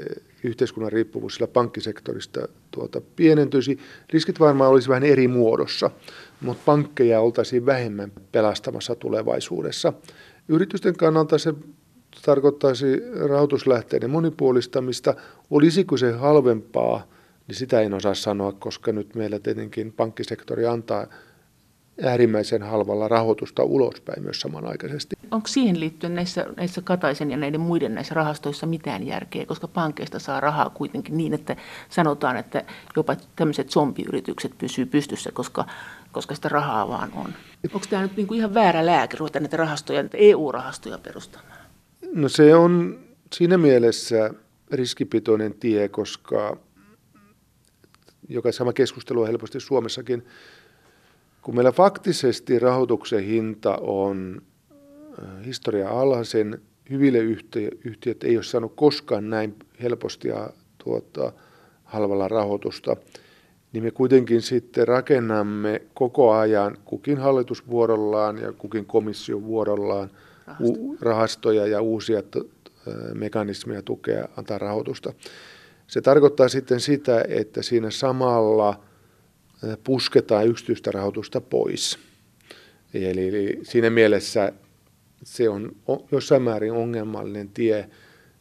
yhteiskunnan 0.44 0.92
riippuvuus 0.92 1.34
sillä 1.34 1.46
pankkisektorista 1.46 2.48
tuota, 2.70 3.00
pienentyisi. 3.16 3.78
Riskit 4.10 4.40
varmaan 4.40 4.70
olisi 4.70 4.88
vähän 4.88 5.02
eri 5.02 5.28
muodossa, 5.28 5.90
mutta 6.40 6.62
pankkeja 6.66 7.20
oltaisiin 7.20 7.66
vähemmän 7.66 8.12
pelastamassa 8.32 8.94
tulevaisuudessa. 8.94 9.92
Yritysten 10.48 10.96
kannalta 10.96 11.38
se 11.38 11.54
tarkoittaisi 12.24 12.86
rahoituslähteiden 13.28 14.10
monipuolistamista. 14.10 15.14
Olisiko 15.50 15.96
se 15.96 16.12
halvempaa, 16.12 17.06
niin 17.46 17.56
sitä 17.56 17.80
en 17.80 17.94
osaa 17.94 18.14
sanoa, 18.14 18.52
koska 18.52 18.92
nyt 18.92 19.14
meillä 19.14 19.38
tietenkin 19.38 19.92
pankkisektori 19.92 20.66
antaa 20.66 21.06
äärimmäisen 22.02 22.62
halvalla 22.62 23.08
rahoitusta 23.08 23.62
ulospäin 23.62 24.22
myös 24.22 24.40
samanaikaisesti. 24.40 25.16
Onko 25.30 25.48
siihen 25.48 25.80
liittyen 25.80 26.14
näissä, 26.14 26.46
näissä 26.56 26.82
Kataisen 26.82 27.30
ja 27.30 27.36
näiden 27.36 27.60
muiden 27.60 27.94
näissä 27.94 28.14
rahastoissa 28.14 28.66
mitään 28.66 29.06
järkeä, 29.06 29.46
koska 29.46 29.68
pankeista 29.68 30.18
saa 30.18 30.40
rahaa 30.40 30.70
kuitenkin 30.70 31.16
niin, 31.16 31.34
että 31.34 31.56
sanotaan, 31.88 32.36
että 32.36 32.64
jopa 32.96 33.16
tämmöiset 33.36 33.70
zombiyritykset 33.70 34.58
pysyy 34.58 34.86
pystyssä, 34.86 35.30
koska, 35.32 35.66
koska 36.12 36.34
sitä 36.34 36.48
rahaa 36.48 36.88
vaan 36.88 37.12
on. 37.14 37.34
Onko 37.74 37.86
tämä 37.90 38.02
nyt 38.02 38.16
niinku 38.16 38.34
ihan 38.34 38.54
väärä 38.54 38.86
lääke 38.86 39.16
ruveta 39.16 39.40
näitä 39.40 39.56
rahastoja, 39.56 40.02
näitä 40.02 40.18
EU-rahastoja 40.20 40.98
perustamaan? 40.98 41.58
No 42.14 42.28
se 42.28 42.54
on 42.54 42.98
siinä 43.32 43.58
mielessä 43.58 44.30
riskipitoinen 44.72 45.54
tie, 45.54 45.88
koska 45.88 46.56
joka 48.28 48.52
sama 48.52 48.72
keskustelu 48.72 49.20
on 49.20 49.26
helposti 49.26 49.60
Suomessakin 49.60 50.26
kun 51.42 51.54
meillä 51.54 51.72
faktisesti 51.72 52.58
rahoituksen 52.58 53.24
hinta 53.24 53.76
on 53.80 54.42
äh, 54.72 55.46
historia 55.46 55.88
alhaisen, 55.88 56.62
hyville 56.90 57.18
yhtiöt 57.84 58.24
ei 58.24 58.36
ole 58.36 58.42
saanut 58.44 58.72
koskaan 58.76 59.30
näin 59.30 59.56
helposti 59.82 60.28
ja 60.28 60.50
tuota, 60.84 61.32
halvalla 61.84 62.28
rahoitusta, 62.28 62.96
niin 63.72 63.84
me 63.84 63.90
kuitenkin 63.90 64.42
sitten 64.42 64.88
rakennamme 64.88 65.82
koko 65.94 66.32
ajan 66.32 66.78
kukin 66.84 67.18
hallitus 67.18 67.68
vuorollaan 67.68 68.38
ja 68.38 68.52
kukin 68.52 68.86
komissio 68.86 69.42
vuorollaan 69.42 70.10
u- 70.60 70.96
rahastoja 71.00 71.66
ja 71.66 71.80
uusia 71.80 72.22
t- 72.22 72.72
mekanismeja 73.14 73.82
tukea 73.82 74.28
antaa 74.36 74.58
rahoitusta. 74.58 75.12
Se 75.86 76.00
tarkoittaa 76.00 76.48
sitten 76.48 76.80
sitä, 76.80 77.24
että 77.28 77.62
siinä 77.62 77.90
samalla– 77.90 78.76
pusketaan 79.84 80.46
yksityistä 80.46 80.90
rahoitusta 80.90 81.40
pois. 81.40 81.98
Eli, 82.94 83.28
eli 83.28 83.58
siinä 83.62 83.90
mielessä 83.90 84.52
se 85.24 85.48
on 85.48 85.76
jossain 86.12 86.42
määrin 86.42 86.72
ongelmallinen 86.72 87.48
tie, 87.48 87.88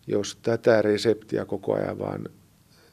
jos 0.07 0.37
tätä 0.41 0.81
reseptiä 0.81 1.45
koko 1.45 1.73
ajan 1.73 1.99
vaan 1.99 2.29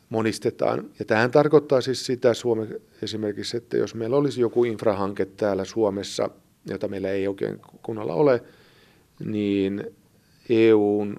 monistetaan. 0.08 0.90
Ja 0.98 1.04
tähän 1.04 1.30
tarkoittaa 1.30 1.80
siis 1.80 2.06
sitä 2.06 2.34
Suomen 2.34 2.80
esimerkiksi, 3.02 3.56
että 3.56 3.76
jos 3.76 3.94
meillä 3.94 4.16
olisi 4.16 4.40
joku 4.40 4.64
infrahanke 4.64 5.24
täällä 5.24 5.64
Suomessa, 5.64 6.30
jota 6.66 6.88
meillä 6.88 7.10
ei 7.10 7.28
oikein 7.28 7.60
kunnolla 7.82 8.14
ole, 8.14 8.42
niin 9.24 9.84
EUn 10.48 11.16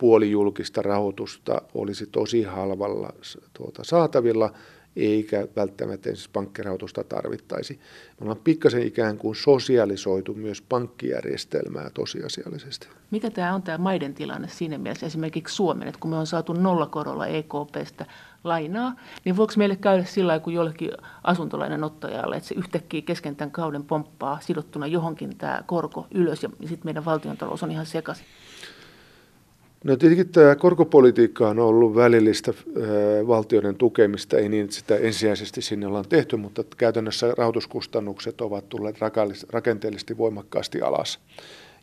puolijulkista 0.00 0.82
rahoitusta 0.82 1.62
olisi 1.74 2.06
tosi 2.06 2.42
halvalla 2.42 3.12
tuota, 3.52 3.84
saatavilla– 3.84 4.52
eikä 4.96 5.48
välttämättä 5.56 6.08
siis 6.08 6.28
pankkirahoitusta 6.28 7.04
tarvittaisi. 7.04 7.74
Me 7.74 8.16
ollaan 8.20 8.40
pikkasen 8.44 8.82
ikään 8.82 9.18
kuin 9.18 9.36
sosialisoitu 9.36 10.34
myös 10.34 10.62
pankkijärjestelmää 10.62 11.90
tosiasiallisesti. 11.90 12.88
Mikä 13.10 13.30
tämä 13.30 13.54
on 13.54 13.62
tämä 13.62 13.78
maiden 13.78 14.14
tilanne 14.14 14.48
siinä 14.48 14.78
mielessä 14.78 15.06
esimerkiksi 15.06 15.54
Suomen, 15.54 15.88
että 15.88 16.00
kun 16.00 16.10
me 16.10 16.16
on 16.16 16.26
saatu 16.26 16.52
nollakorolla 16.52 17.26
EKPstä 17.26 18.06
lainaa, 18.44 18.94
niin 19.24 19.36
voiko 19.36 19.52
meille 19.56 19.76
käydä 19.76 20.04
sillä 20.04 20.40
kuin 20.40 20.54
jollekin 20.54 20.90
asuntolainen 21.24 21.84
ottajalle, 21.84 22.36
että 22.36 22.48
se 22.48 22.54
yhtäkkiä 22.54 23.02
kesken 23.02 23.36
tämän 23.36 23.50
kauden 23.50 23.84
pomppaa 23.84 24.40
sidottuna 24.40 24.86
johonkin 24.86 25.36
tämä 25.36 25.62
korko 25.66 26.06
ylös 26.14 26.42
ja 26.42 26.48
sitten 26.60 26.84
meidän 26.84 27.04
valtiontalous 27.04 27.62
on 27.62 27.70
ihan 27.70 27.86
sekaisin? 27.86 28.26
No 29.84 29.96
tietenkin 29.96 30.28
tämä 30.28 30.56
korkopolitiikka 30.56 31.48
on 31.48 31.58
ollut 31.58 31.94
välillistä 31.94 32.52
valtioiden 33.26 33.76
tukemista, 33.76 34.38
ei 34.38 34.48
niin, 34.48 34.64
että 34.64 34.76
sitä 34.76 34.96
ensisijaisesti 34.96 35.62
sinne 35.62 35.86
ollaan 35.86 36.08
tehty, 36.08 36.36
mutta 36.36 36.64
käytännössä 36.76 37.34
rahoituskustannukset 37.38 38.40
ovat 38.40 38.68
tulleet 38.68 38.96
rakenteellisesti 39.52 40.18
voimakkaasti 40.18 40.82
alas. 40.82 41.20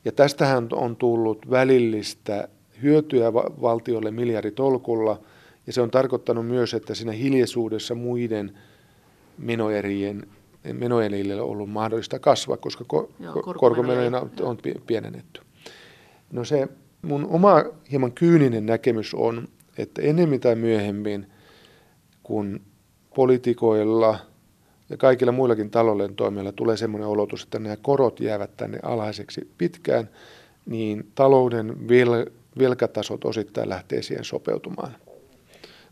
Ja 0.05 0.11
tästähän 0.11 0.67
on 0.71 0.95
tullut 0.95 1.49
välillistä 1.49 2.47
hyötyä 2.83 3.33
valtiolle 3.33 4.11
miljarditolkulla, 4.11 5.21
ja 5.67 5.73
se 5.73 5.81
on 5.81 5.91
tarkoittanut 5.91 6.47
myös, 6.47 6.73
että 6.73 6.95
siinä 6.95 7.11
hiljaisuudessa 7.11 7.95
muiden 7.95 8.57
menoerien 9.37 10.27
menoerille 10.73 11.41
on 11.41 11.49
ollut 11.49 11.69
mahdollista 11.69 12.19
kasvaa, 12.19 12.57
koska 12.57 12.85
korkomenoja 13.59 14.21
on 14.41 14.57
pienennetty. 14.87 15.41
No 16.31 16.43
se 16.43 16.67
mun 17.01 17.27
oma 17.29 17.63
hieman 17.91 18.11
kyyninen 18.11 18.65
näkemys 18.65 19.13
on, 19.13 19.47
että 19.77 20.01
enemmän 20.01 20.39
tai 20.39 20.55
myöhemmin, 20.55 21.27
kun 22.23 22.61
poliitikoilla 23.15 24.19
ja 24.89 24.97
kaikilla 24.97 25.31
muillakin 25.31 25.69
talouden 25.69 26.15
toimijoilla 26.15 26.51
tulee 26.51 26.77
sellainen 26.77 27.07
olotus, 27.07 27.43
että 27.43 27.59
nämä 27.59 27.77
korot 27.81 28.19
jäävät 28.19 28.57
tänne 28.57 28.79
alhaiseksi 28.83 29.51
pitkään, 29.57 30.09
niin 30.65 31.11
talouden 31.15 31.69
vel- 31.69 32.31
velkatasot 32.59 33.25
osittain 33.25 33.69
lähtee 33.69 34.01
siihen 34.01 34.25
sopeutumaan. 34.25 34.95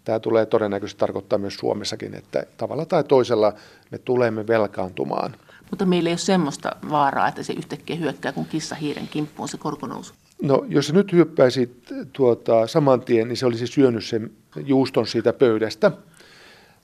Tämä 0.04 0.20
tulee 0.20 0.46
todennäköisesti 0.46 1.00
tarkoittaa 1.00 1.40
myös 1.40 1.56
Suomessakin, 1.56 2.16
että 2.16 2.46
tavalla 2.58 2.86
tai 2.86 3.04
toisella 3.04 3.54
me 3.92 3.98
tulemme 3.98 4.48
velkaantumaan. 4.48 5.36
Mutta 5.70 5.86
meillä 5.86 6.10
ei 6.10 6.12
ole 6.12 6.18
semmoista 6.18 6.76
vaaraa, 6.90 7.28
että 7.28 7.44
se 7.44 7.54
yhtäkkiä 7.54 7.96
hyökkää 7.96 8.32
kuin 8.32 8.48
kissa 8.48 8.76
hiiren 8.76 9.08
kimppuun 9.08 9.50
se 9.50 9.58
korkonousu. 9.58 10.14
No, 10.42 10.66
jos 10.68 10.94
nyt 10.94 11.14
hyppäisit 11.14 11.94
tuota, 12.14 12.68
saman 12.68 13.02
tien, 13.02 13.28
niin 13.28 13.38
se 13.38 13.46
olisi 13.46 13.68
syönyt 13.68 14.06
sen 14.06 14.32
juuston 14.66 15.08
siitä 15.08 15.34
pöydästä. 15.34 15.92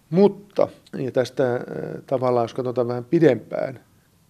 Mutta, 0.10 0.68
ja 0.98 1.12
tästä 1.12 1.56
äh, 1.56 1.62
tavallaan, 2.08 2.44
jos 2.44 2.54
katsotaan 2.54 2.88
vähän 2.88 3.06
pidempään, 3.06 3.80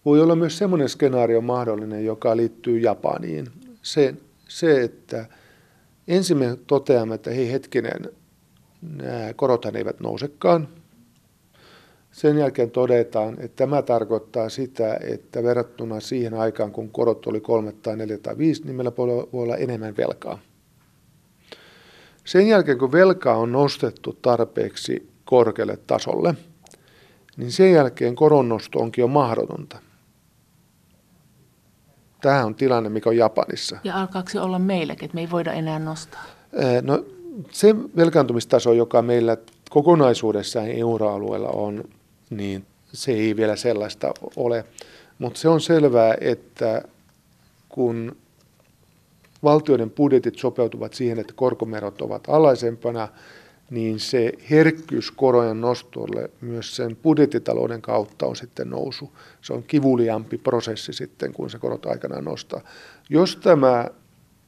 voi 0.04 0.20
olla 0.20 0.36
myös 0.36 0.58
semmoinen 0.58 0.88
skenaario 0.88 1.40
mahdollinen, 1.40 2.04
joka 2.04 2.36
liittyy 2.36 2.78
Japaniin. 2.78 3.46
Se, 3.82 4.14
se 4.48 4.82
että 4.82 5.26
ensin 6.08 6.38
me 6.38 6.58
toteamme, 6.66 7.14
että 7.14 7.30
hei 7.30 7.52
hetkinen, 7.52 8.08
nämä 8.82 9.32
korothan 9.36 9.76
eivät 9.76 10.00
nousekaan. 10.00 10.68
Sen 12.12 12.38
jälkeen 12.38 12.70
todetaan, 12.70 13.36
että 13.40 13.56
tämä 13.56 13.82
tarkoittaa 13.82 14.48
sitä, 14.48 14.98
että 15.00 15.42
verrattuna 15.42 16.00
siihen 16.00 16.34
aikaan, 16.34 16.72
kun 16.72 16.90
korot 16.90 17.26
oli 17.26 17.40
3 17.40 17.72
tai 17.72 17.96
4 17.96 18.18
tai 18.18 18.38
5, 18.38 18.64
niin 18.64 18.76
meillä 18.76 18.92
voi 18.96 19.28
olla 19.32 19.56
enemmän 19.56 19.96
velkaa. 19.96 20.38
Sen 22.24 22.48
jälkeen, 22.48 22.78
kun 22.78 22.92
velkaa 22.92 23.36
on 23.36 23.52
nostettu 23.52 24.18
tarpeeksi 24.22 25.12
korkealle 25.24 25.78
tasolle, 25.86 26.34
niin 27.36 27.52
sen 27.52 27.72
jälkeen 27.72 28.14
koronnosto 28.14 28.78
onkin 28.78 29.02
jo 29.02 29.08
mahdotonta. 29.08 29.78
Tämä 32.20 32.44
on 32.44 32.54
tilanne, 32.54 32.90
mikä 32.90 33.10
on 33.10 33.16
Japanissa. 33.16 33.78
Ja 33.84 34.00
alkaako 34.00 34.28
se 34.30 34.40
olla 34.40 34.58
meilläkin, 34.58 35.04
että 35.04 35.14
me 35.14 35.20
ei 35.20 35.30
voida 35.30 35.52
enää 35.52 35.78
nostaa? 35.78 36.24
No, 36.82 37.04
se 37.50 37.74
velkaantumistaso, 37.96 38.72
joka 38.72 39.02
meillä 39.02 39.36
kokonaisuudessaan 39.70 40.66
euroalueella 40.66 41.48
on, 41.48 41.84
niin 42.36 42.66
se 42.92 43.12
ei 43.12 43.36
vielä 43.36 43.56
sellaista 43.56 44.14
ole. 44.36 44.64
Mutta 45.18 45.40
se 45.40 45.48
on 45.48 45.60
selvää, 45.60 46.14
että 46.20 46.82
kun 47.68 48.16
valtioiden 49.42 49.90
budjetit 49.90 50.38
sopeutuvat 50.38 50.94
siihen, 50.94 51.18
että 51.18 51.32
korkomerot 51.36 52.02
ovat 52.02 52.28
alaisempana, 52.28 53.08
niin 53.70 54.00
se 54.00 54.32
herkkyys 54.50 55.10
korojen 55.10 55.60
nostolle 55.60 56.30
myös 56.40 56.76
sen 56.76 56.96
budjettitalouden 56.96 57.82
kautta 57.82 58.26
on 58.26 58.36
sitten 58.36 58.70
nousu. 58.70 59.12
Se 59.42 59.52
on 59.52 59.62
kivuliampi 59.62 60.38
prosessi 60.38 60.92
sitten, 60.92 61.32
kun 61.32 61.50
se 61.50 61.58
korot 61.58 61.86
aikanaan 61.86 62.24
nostaa. 62.24 62.60
Jos 63.10 63.36
tämä 63.36 63.86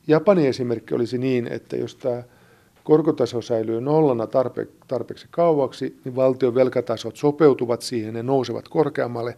Japanin 0.07 0.49
esimerkki 0.49 0.95
olisi 0.95 1.18
niin, 1.18 1.47
että 1.47 1.76
jos 1.76 1.97
tämä 1.97 2.22
korkotaso 2.85 3.43
säilyy 3.43 3.80
nollana 3.80 4.26
tarpe, 4.26 4.68
tarpeeksi 4.89 5.26
kauaksi, 5.30 6.01
niin 6.05 6.16
valtion 6.16 6.55
velkatasot 6.55 7.16
sopeutuvat 7.16 7.82
siihen 7.82 8.16
ja 8.16 8.22
nousevat 8.22 8.68
korkeammalle. 8.68 9.37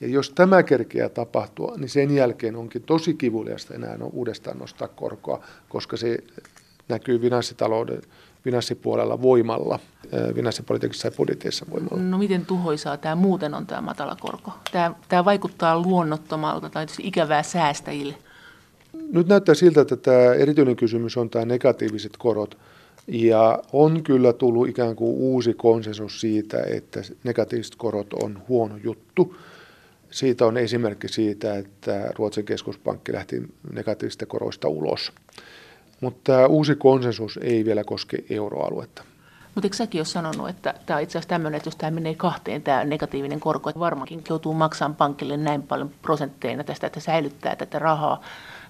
Ja 0.00 0.08
jos 0.08 0.30
tämä 0.30 0.62
kerkeää 0.62 1.08
tapahtua, 1.08 1.74
niin 1.76 1.88
sen 1.88 2.14
jälkeen 2.14 2.56
onkin 2.56 2.82
tosi 2.82 3.14
kivuliasta 3.14 3.74
enää 3.74 3.98
uudestaan 4.12 4.58
nostaa 4.58 4.88
korkoa, 4.88 5.44
koska 5.68 5.96
se 5.96 6.18
näkyy 6.88 7.18
finanssitalouden 7.18 8.02
finanssipuolella 8.44 9.22
voimalla, 9.22 9.78
finanssipolitiikassa 10.34 11.08
ja 11.08 11.12
budjetissa 11.16 11.66
voimalla. 11.70 12.02
No 12.02 12.18
miten 12.18 12.46
tuhoisaa 12.46 12.96
tämä 12.96 13.14
muuten 13.14 13.54
on 13.54 13.66
tämä 13.66 13.80
matala 13.80 14.16
korko? 14.20 14.52
Tämä, 14.72 14.94
tämä 15.08 15.24
vaikuttaa 15.24 15.82
luonnottomalta 15.82 16.70
tai 16.70 16.86
ikävää 17.00 17.42
säästäjille. 17.42 18.14
Nyt 19.12 19.26
näyttää 19.26 19.54
siltä, 19.54 19.80
että 19.80 19.96
tämä 19.96 20.34
erityinen 20.34 20.76
kysymys 20.76 21.16
on 21.16 21.30
tämä 21.30 21.44
negatiiviset 21.44 22.12
korot. 22.18 22.58
Ja 23.08 23.62
on 23.72 24.02
kyllä 24.02 24.32
tullut 24.32 24.68
ikään 24.68 24.96
kuin 24.96 25.14
uusi 25.14 25.54
konsensus 25.54 26.20
siitä, 26.20 26.62
että 26.62 27.00
negatiiviset 27.24 27.74
korot 27.76 28.12
on 28.12 28.42
huono 28.48 28.76
juttu. 28.76 29.36
Siitä 30.10 30.46
on 30.46 30.56
esimerkki 30.56 31.08
siitä, 31.08 31.54
että 31.54 32.10
Ruotsin 32.18 32.44
keskuspankki 32.44 33.12
lähti 33.12 33.42
negatiivisista 33.72 34.26
koroista 34.26 34.68
ulos. 34.68 35.12
Mutta 36.00 36.20
tämä 36.32 36.46
uusi 36.46 36.74
konsensus 36.74 37.38
ei 37.42 37.64
vielä 37.64 37.84
koske 37.84 38.18
euroaluetta. 38.30 39.02
Mutta 39.54 39.66
eikö 39.66 39.76
säkin 39.76 39.98
ole 39.98 40.06
sanonut, 40.06 40.48
että 40.48 40.74
tämä 40.86 40.96
on 40.96 41.02
itse 41.02 41.18
asiassa 41.18 41.28
tämmöinen, 41.28 41.56
että 41.56 41.66
jos 41.68 41.76
tämä 41.76 41.90
menee 41.90 42.14
kahteen, 42.14 42.62
tämä 42.62 42.84
negatiivinen 42.84 43.40
korko, 43.40 43.70
että 43.70 43.80
varmaankin 43.80 44.24
joutuu 44.28 44.54
maksamaan 44.54 44.96
pankille 44.96 45.36
näin 45.36 45.62
paljon 45.62 45.90
prosentteina 46.02 46.64
tästä, 46.64 46.86
että 46.86 47.00
säilyttää 47.00 47.56
tätä 47.56 47.78
rahaa, 47.78 48.20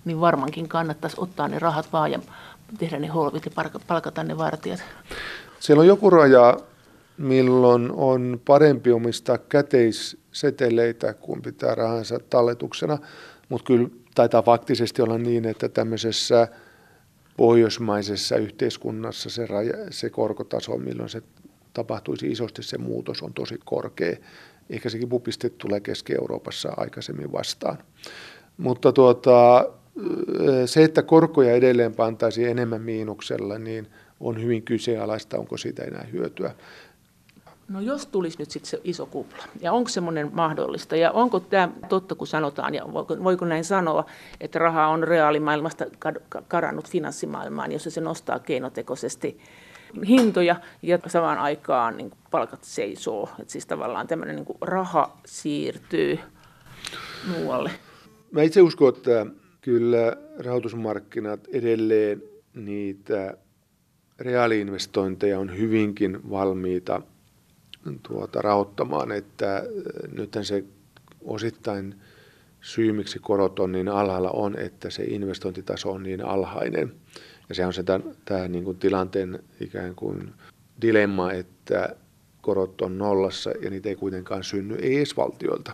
niin 0.05 0.21
varmaankin 0.21 0.69
kannattaisi 0.69 1.17
ottaa 1.21 1.49
ne 1.49 1.59
rahat 1.59 1.93
vaan 1.93 2.13
ja 2.13 2.19
tehdä 2.79 2.99
ne 2.99 3.07
holvit 3.07 3.45
ja 3.45 3.51
palkata 3.87 4.25
ne 4.25 4.39
vartijat. 4.39 4.85
Siellä 5.61 5.81
on 5.81 5.87
joku 5.87 6.11
raja, 6.11 6.57
milloin 7.19 7.93
on 7.93 8.41
parempi 8.45 8.93
omistaa 8.93 9.39
käteisseteleitä, 9.39 11.15
kuin 11.15 11.43
pitää 11.43 11.75
rahansa 11.75 12.19
talletuksena, 12.31 12.99
mutta 13.49 13.67
kyllä 13.67 13.89
taitaa 14.15 14.43
faktisesti 14.43 15.03
olla 15.03 15.19
niin, 15.19 15.45
että 15.45 15.69
tämmöisessä– 15.69 16.49
pohjoismaisessa 17.37 18.37
yhteiskunnassa 18.37 19.31
se, 19.31 19.47
raja, 19.47 19.73
se 19.91 20.11
korkotaso, 20.11 20.77
milloin 20.77 21.09
se 21.09 21.23
tapahtuisi 21.73 22.31
isosti 22.31 22.63
se 22.63 22.79
muutos, 22.79 23.23
on 23.23 23.33
tosi 23.33 23.61
korkea. 23.65 24.17
Ehkä 24.71 24.91
se 24.91 24.99
kipupiste 24.99 25.51
tulee 25.51 25.81
Keski-Euroopassa 25.81 26.73
aikaisemmin 26.77 27.33
vastaan. 27.33 27.79
Mutta 28.57 28.93
tuota, 28.93 29.69
se, 30.67 30.85
että 30.85 31.03
korkoja 31.03 31.53
edelleen 31.53 31.95
pantaisiin 31.95 32.49
enemmän 32.49 32.83
miinuksella, 32.83 33.59
niin 33.59 33.87
on 34.21 34.43
hyvin 34.43 34.63
kyseenalaista, 34.63 35.39
onko 35.39 35.57
siitä 35.57 35.85
enää 35.85 36.07
hyötyä. 36.13 36.55
No 37.69 37.81
jos 37.81 38.07
tulisi 38.07 38.39
nyt 38.39 38.51
sitten 38.51 38.71
se 38.71 38.81
iso 38.85 39.07
kupla, 39.07 39.45
ja 39.61 39.73
onko 39.73 39.89
semmoinen 39.89 40.31
mahdollista, 40.33 40.97
ja 40.97 41.11
onko 41.11 41.41
tämä 41.41 41.69
totta, 41.89 42.15
kun 42.15 42.27
sanotaan, 42.27 42.75
ja 42.75 42.93
voiko, 42.93 43.17
voiko 43.25 43.45
näin 43.45 43.65
sanoa, 43.65 44.05
että 44.41 44.59
raha 44.59 44.89
on 44.89 45.05
reaalimaailmasta 45.05 45.85
karannut 46.49 46.91
finanssimaailmaan, 46.91 47.73
jossa 47.73 47.91
se 47.91 48.01
nostaa 48.01 48.39
keinotekoisesti 48.39 49.39
hintoja, 50.09 50.57
ja 50.83 50.99
samaan 51.07 51.39
aikaan 51.39 51.97
niin 51.97 52.13
palkat 52.31 52.65
seisoo. 52.65 53.29
Että 53.39 53.53
siis 53.53 53.67
tavallaan 53.67 54.07
tämmöinen 54.07 54.37
niin 54.37 54.59
raha 54.61 55.19
siirtyy 55.27 56.19
muualle. 57.29 57.71
Mä 58.31 58.43
itse 58.43 58.63
uskon, 58.63 58.89
että 58.89 59.27
kyllä 59.67 60.17
rahoitusmarkkinat 60.39 61.41
edelleen 61.53 62.23
niitä 62.55 63.37
reaaliinvestointeja 64.19 65.39
on 65.39 65.59
hyvinkin 65.59 66.31
valmiita– 66.31 67.03
tuota, 68.03 68.43
rahoittamaan, 68.43 69.13
että 69.13 69.57
äh, 69.57 69.63
nyt 70.13 70.37
se 70.43 70.65
osittain 71.25 71.95
syy, 72.61 72.93
miksi 72.93 73.19
korot 73.19 73.59
on 73.59 73.73
niin 73.73 73.89
alhaalla, 73.89 74.31
on, 74.31 74.59
että 74.59 74.91
se 74.91 75.05
investointitaso 75.05 75.93
on 75.93 76.03
niin 76.03 76.25
alhainen. 76.25 76.93
Ja 77.49 77.55
se 77.55 77.67
on 77.67 77.73
se 77.73 77.85
tämä 78.25 78.49
niin 78.49 78.65
kuin 78.65 78.77
tilanteen 78.77 79.39
ikään 79.61 79.95
kuin 79.95 80.33
dilemma, 80.81 81.33
että 81.33 81.97
korot 82.41 82.81
on 82.81 82.99
nollassa 82.99 83.51
ja 83.51 83.71
niitä 83.71 83.89
ei 83.89 83.97
kuitenkaan 83.97 84.45
synny, 84.45 84.75
edes 84.75 85.17
valtioilta. 85.17 85.73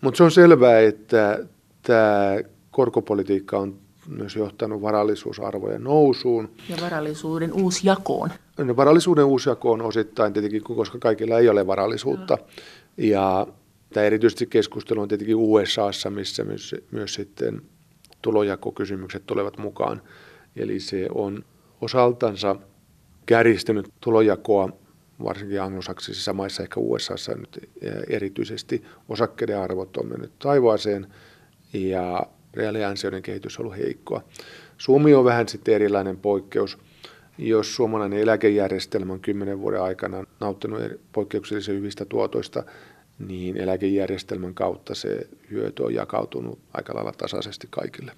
Mutta 0.00 0.18
se 0.18 0.24
on 0.24 0.30
selvää, 0.30 0.80
että 0.80 1.38
tämä 1.82 2.38
korkopolitiikka 2.74 3.58
on 3.58 3.78
myös 4.08 4.36
johtanut 4.36 4.82
varallisuusarvojen 4.82 5.84
nousuun. 5.84 6.50
Ja 6.68 6.76
varallisuuden 6.80 7.52
uusjakoon. 7.52 8.30
No, 8.58 8.76
varallisuuden 8.76 9.24
uusjako 9.24 9.72
on 9.72 9.82
osittain 9.82 10.32
tietenkin, 10.32 10.62
koska 10.62 10.98
kaikilla 10.98 11.38
ei 11.38 11.48
ole 11.48 11.66
varallisuutta. 11.66 12.38
No. 12.40 12.46
Ja 12.96 13.46
tämä 13.92 14.06
erityisesti 14.06 14.46
keskustelu 14.46 15.00
on 15.00 15.08
tietenkin 15.08 15.36
USAssa, 15.36 16.10
missä 16.10 16.44
myös, 16.44 16.74
myös 16.90 17.14
sitten 17.14 17.62
tulojakokysymykset 18.22 19.26
tulevat 19.26 19.58
mukaan. 19.58 20.02
Eli 20.56 20.80
se 20.80 21.08
on 21.14 21.44
osaltansa 21.80 22.56
kärjistynyt 23.26 23.88
tulojakoa, 24.00 24.68
varsinkin 25.24 25.62
anglosaksisissa 25.62 26.32
maissa, 26.32 26.62
ehkä 26.62 26.80
USAssa 26.80 27.34
nyt 27.34 27.70
erityisesti 28.08 28.84
osakkeiden 29.08 29.58
arvot 29.58 29.96
on 29.96 30.06
mennyt 30.06 30.32
taivaaseen 30.38 31.06
ja 31.72 32.26
reaaliansioiden 32.54 33.22
kehitys 33.22 33.58
on 33.58 33.66
ollut 33.66 33.78
heikkoa. 33.78 34.22
Suomi 34.78 35.14
on 35.14 35.24
vähän 35.24 35.48
sitten 35.48 35.74
erilainen 35.74 36.16
poikkeus. 36.16 36.78
Jos 37.38 37.74
suomalainen 37.74 38.18
eläkejärjestelmä 38.18 39.12
on 39.12 39.20
kymmenen 39.20 39.60
vuoden 39.60 39.82
aikana 39.82 40.24
nauttinut 40.40 40.80
poikkeuksellisen 41.12 41.74
hyvistä 41.74 42.04
tuotoista, 42.04 42.62
niin 43.18 43.56
eläkejärjestelmän 43.56 44.54
kautta 44.54 44.94
se 44.94 45.26
hyöty 45.50 45.82
on 45.82 45.94
jakautunut 45.94 46.58
aika 46.74 46.94
lailla 46.94 47.12
tasaisesti 47.12 47.66
kaikille. 47.70 48.12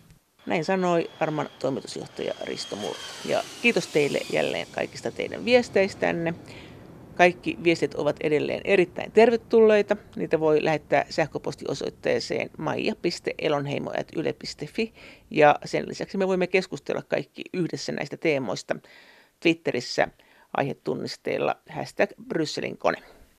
Näin 0.47 0.65
sanoi 0.65 1.11
Arman 1.21 1.49
toimitusjohtaja 1.59 2.35
Risto 2.45 2.77
Murto. 2.77 3.01
Ja 3.29 3.43
kiitos 3.63 3.87
teille 3.87 4.19
jälleen 4.33 4.67
kaikista 4.75 5.11
teidän 5.11 5.45
viesteistänne. 5.45 6.35
Kaikki 7.17 7.59
viestit 7.65 7.95
ovat 7.95 8.17
edelleen 8.21 8.61
erittäin 8.65 9.13
tervetulleita. 9.13 9.97
Niitä 10.17 10.41
voi 10.41 10.65
lähettää 10.65 11.07
sähköpostiosoitteeseen 11.11 12.51
maija.elonheimo.yle.fi 12.59 14.95
ja 15.31 15.59
sen 15.65 15.89
lisäksi 15.89 16.19
me 16.19 16.29
voimme 16.29 16.47
keskustella 16.47 17.03
kaikki 17.03 17.43
yhdessä 17.53 17.93
näistä 17.93 18.17
teemoista 18.17 18.77
Twitterissä 19.41 20.09
aihetunnisteella 20.57 21.57
hashtag 21.71 22.11
Brysselin 22.29 22.79
kone. 22.79 22.99